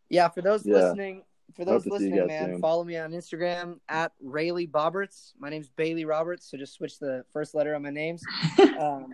Yeah, 0.09 0.27
for 0.27 0.41
those 0.41 0.65
Yeah. 0.65 0.75
listening, 0.75 1.23
for 1.55 1.65
those 1.65 1.83
Hope 1.85 1.93
to 1.93 1.99
see 1.99 2.05
you 2.05 2.11
listening, 2.11 2.27
man, 2.27 2.49
soon. 2.53 2.61
follow 2.61 2.83
me 2.83 2.97
on 2.97 3.11
Instagram 3.11 3.79
at 3.87 4.11
Rayleigh 4.21 4.67
Boberts. 4.67 5.33
My 5.39 5.49
name's 5.49 5.69
Bailey 5.69 6.05
Roberts, 6.05 6.49
so 6.49 6.57
just 6.57 6.73
switch 6.73 6.99
the 6.99 7.23
first 7.31 7.55
letter 7.55 7.73
on 7.73 7.81
my 7.81 7.89
names. 7.89 8.23
um, 8.79 9.13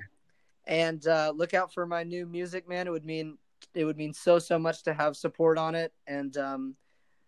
and 0.65 1.05
uh, 1.07 1.31
look 1.35 1.53
out 1.53 1.73
for 1.73 1.85
my 1.85 2.03
new 2.03 2.25
music, 2.25 2.67
man. 2.67 2.87
It 2.87 2.91
would 2.91 3.05
mean 3.05 3.37
it 3.73 3.85
would 3.85 3.97
mean 3.97 4.13
so 4.13 4.39
so 4.39 4.57
much 4.57 4.83
to 4.83 4.93
have 4.93 5.15
support 5.15 5.57
on 5.57 5.75
it, 5.75 5.93
and 6.07 6.35
um, 6.37 6.75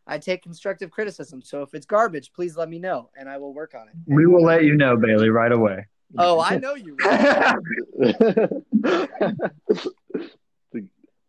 I 0.08 0.18
take 0.18 0.42
constructive 0.42 0.92
criticism. 0.92 1.42
So 1.42 1.62
if 1.62 1.74
it's 1.74 1.86
garbage, 1.86 2.34
please 2.34 2.58
let 2.58 2.70
me 2.70 2.80
know, 2.80 3.10
and 3.16 3.30
I 3.30 3.38
will 3.38 3.54
work 3.54 3.76
on 3.76 3.88
it. 3.88 3.94
We 4.08 4.26
will 4.26 4.44
let 4.44 4.64
you 4.64 4.76
know, 4.76 4.98
Bailey, 4.98 5.30
right 5.30 5.52
away. 5.52 5.88
Oh, 6.18 6.40
I 6.46 6.58
know 6.58 6.76
you. 6.76 6.96
the, 6.98 8.62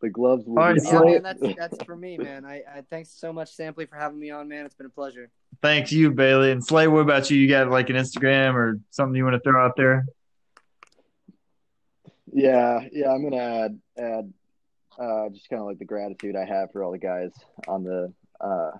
the 0.00 0.10
gloves 0.10 0.44
will 0.46 0.58
All 0.58 0.74
be 0.74 0.80
yeah, 0.82 1.00
man, 1.00 1.22
that's 1.22 1.56
that's 1.56 1.82
for 1.84 1.96
me, 1.96 2.18
man. 2.18 2.44
I, 2.44 2.62
I 2.70 2.82
thanks 2.90 3.10
so 3.10 3.32
much, 3.32 3.56
Sampley, 3.56 3.88
for 3.88 3.96
having 3.96 4.18
me 4.18 4.30
on, 4.30 4.48
man. 4.48 4.66
It's 4.66 4.74
been 4.74 4.86
a 4.86 4.90
pleasure. 4.90 5.30
Thanks 5.62 5.92
you, 5.92 6.10
Bailey. 6.10 6.52
And 6.52 6.64
Slay, 6.64 6.88
what 6.88 7.00
about 7.00 7.30
you? 7.30 7.38
You 7.38 7.48
got 7.48 7.70
like 7.70 7.90
an 7.90 7.96
Instagram 7.96 8.54
or 8.54 8.80
something 8.90 9.16
you 9.16 9.24
want 9.24 9.34
to 9.34 9.40
throw 9.40 9.64
out 9.64 9.76
there? 9.76 10.06
Yeah, 12.32 12.80
yeah, 12.92 13.10
I'm 13.10 13.22
gonna 13.22 13.36
add 13.36 13.78
add 13.96 14.32
uh, 14.98 15.28
just 15.30 15.48
kind 15.48 15.60
of 15.60 15.66
like 15.66 15.78
the 15.78 15.84
gratitude 15.84 16.36
I 16.36 16.44
have 16.44 16.72
for 16.72 16.82
all 16.82 16.92
the 16.92 16.98
guys 16.98 17.32
on 17.68 17.84
the 17.84 18.12
uh, 18.40 18.72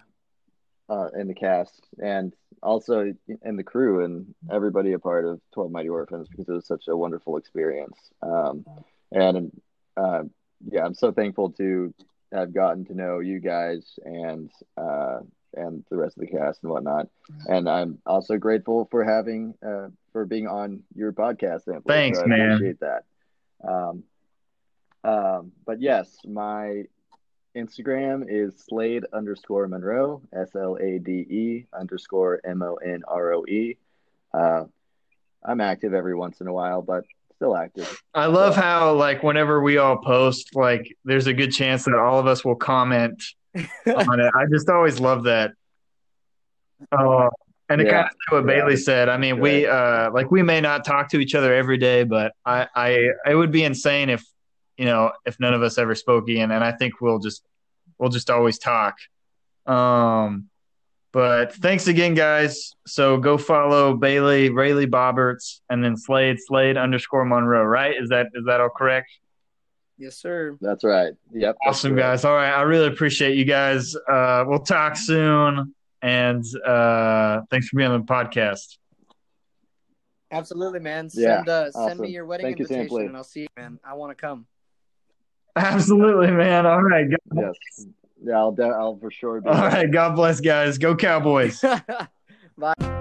uh, 0.89 1.09
in 1.19 1.29
the 1.29 1.35
cast, 1.35 1.87
and 2.03 2.35
also 2.63 3.15
in 3.43 3.57
the 3.57 3.63
crew 3.63 4.05
and 4.05 4.35
everybody 4.51 4.93
a 4.93 4.99
part 4.99 5.25
of 5.25 5.41
Twelve 5.53 5.71
Mighty 5.71 5.89
Orphans 5.89 6.29
because 6.29 6.49
it 6.49 6.53
was 6.53 6.67
such 6.67 6.89
a 6.89 6.97
wonderful 6.97 7.37
experience. 7.37 7.99
Um, 8.23 8.65
and 9.13 9.61
uh, 9.97 10.23
yeah, 10.71 10.85
I'm 10.85 10.95
so 10.95 11.13
thankful 11.13 11.51
to 11.53 11.95
have 12.33 12.53
gotten 12.53 12.85
to 12.87 12.95
know 12.95 13.21
you 13.21 13.39
guys 13.41 13.99
and 14.05 14.51
uh, 14.77 15.21
and 15.57 15.85
the 15.91 15.97
rest 15.97 16.17
of 16.17 16.23
the 16.23 16.27
cast 16.27 16.63
and 16.63 16.73
whatnot. 16.73 17.09
And 17.47 17.69
I'm 17.69 17.99
also 18.07 18.37
grateful 18.39 18.89
for 18.91 19.05
having 19.05 19.55
uh, 19.65 19.89
for 20.13 20.25
being 20.27 20.47
on 20.47 20.83
your 20.95 21.13
podcast. 21.13 21.67
Sampley. 21.67 21.87
Thanks, 21.87 22.19
I 22.19 22.27
man. 22.27 22.53
Appreciate 22.53 22.81
that. 22.81 23.05
Um, 23.67 24.05
um, 25.05 25.53
but 25.67 25.81
yes, 25.81 26.17
my 26.25 26.85
Instagram 27.57 28.25
is 28.29 28.55
Slade 28.69 29.05
underscore 29.13 29.69
Monroe, 29.69 30.21
S 30.33 30.51
L 30.57 30.77
A 30.81 30.99
D 30.99 31.13
E 31.13 31.67
underscore 31.79 32.41
M 32.45 32.63
O 32.63 32.75
N 32.77 33.03
R 33.07 33.33
O 33.33 33.45
E. 33.47 33.77
Uh, 34.33 34.65
I'm 35.45 35.61
active 35.61 35.95
every 35.95 36.15
once 36.15 36.41
in 36.41 36.49
a 36.49 36.53
while, 36.53 36.83
but 36.83 37.05
still 37.37 37.57
active. 37.57 38.01
I 38.15 38.27
love 38.27 38.57
how 38.57 38.95
like 38.95 39.23
whenever 39.23 39.61
we 39.63 39.79
all 39.79 39.99
post, 39.99 40.57
like 40.57 40.97
there's 41.05 41.27
a 41.27 41.33
good 41.35 41.53
chance 41.53 41.85
that 41.85 41.95
all 41.95 42.19
of 42.19 42.27
us 42.27 42.45
will 42.45 42.57
comment 42.57 43.23
on 43.55 44.21
it. 44.21 44.33
I 44.35 44.47
just 44.51 44.69
always 44.69 44.99
love 44.99 45.25
that. 45.25 45.53
Oh, 46.91 47.29
and 47.69 47.79
to 47.79 47.85
Yeah. 47.85 47.91
kind 47.93 48.07
of 48.07 48.11
say 48.13 48.37
what 48.37 48.41
Yeah. 48.41 48.61
Bailey 48.63 48.77
said, 48.77 49.09
I 49.09 49.17
mean, 49.17 49.39
we 49.39 49.67
uh 49.67 50.11
like 50.11 50.31
we 50.31 50.43
may 50.43 50.61
not 50.61 50.85
talk 50.85 51.09
to 51.11 51.21
each 51.21 51.35
other 51.37 51.55
every 51.55 51.79
day, 51.79 52.03
but 52.03 52.33
I 52.45 52.67
I 52.75 52.89
it 53.27 53.35
would 53.37 53.53
be 53.53 53.63
insane 53.65 54.11
if 54.11 54.25
you 54.77 54.85
know 54.87 55.13
if 55.25 55.39
none 55.41 55.55
of 55.55 55.63
us 55.63 55.79
ever 55.79 55.95
spoke 55.95 56.29
again, 56.29 56.51
and 56.51 56.65
I 56.65 56.73
think 56.73 57.01
we'll 57.01 57.19
just 57.19 57.45
we'll 57.99 58.11
just 58.11 58.31
always 58.31 58.59
talk. 58.59 58.97
Um, 59.67 60.49
but 61.13 61.55
thanks 61.55 61.87
again, 61.87 62.15
guys. 62.15 62.75
So 62.87 63.19
go 63.19 63.39
follow 63.39 63.95
Bailey 63.95 64.51
Rayleigh 64.51 64.87
Boberts 64.87 65.61
and 65.71 65.83
then 65.83 65.97
Slade 65.97 66.39
Slade 66.41 66.77
underscore 66.77 67.25
Monroe. 67.25 67.65
Right? 67.65 67.95
Is 68.01 68.09
that 68.09 68.27
is 68.35 68.45
that 68.47 68.61
all 68.61 68.71
correct? 68.71 69.11
yes, 69.99 70.17
sir. 70.17 70.57
That's 70.61 70.85
right. 70.85 71.13
Yep. 71.33 71.57
Awesome, 71.67 71.93
correct. 71.93 72.05
guys. 72.05 72.25
All 72.25 72.35
right. 72.35 72.51
I 72.51 72.63
really 72.63 72.89
appreciate 72.89 73.37
you 73.37 73.45
guys. 73.45 73.95
Uh, 73.97 74.45
we'll 74.47 74.61
talk 74.61 74.97
soon. 74.97 75.75
And 76.03 76.45
uh, 76.67 77.43
thanks 77.51 77.69
for 77.69 77.77
being 77.77 77.91
on 77.91 78.01
the 78.01 78.07
podcast. 78.07 78.77
Absolutely, 80.31 80.81
man. 80.81 81.09
Yeah, 81.15 81.37
Send 81.37 81.49
uh, 81.49 81.71
send 81.71 82.01
me 82.01 82.09
your 82.09 82.27
wedding 82.27 82.47
Thank 82.47 82.61
invitation, 82.61 82.89
Sampley. 82.89 83.07
and 83.07 83.17
I'll 83.17 83.25
see 83.25 83.43
you, 83.43 83.49
man. 83.57 83.79
I 83.85 83.95
want 83.95 84.11
to 84.11 84.21
come. 84.21 84.47
Absolutely, 85.57 86.31
man. 86.31 86.67
All 86.67 86.83
right. 86.83 87.09
God- 87.11 87.19
Yes. 87.37 87.87
Yeah, 88.23 88.39
I'll, 88.39 88.53
de- 88.53 88.63
I'll 88.65 88.97
for 88.97 89.11
sure 89.11 89.41
be. 89.41 89.49
All 89.51 89.55
right. 89.55 89.91
God 89.91 90.17
bless, 90.17 90.41
guys. 90.41 90.79
Go 90.79 90.97
Cowboys. 90.97 91.61
Bye. 92.59 93.01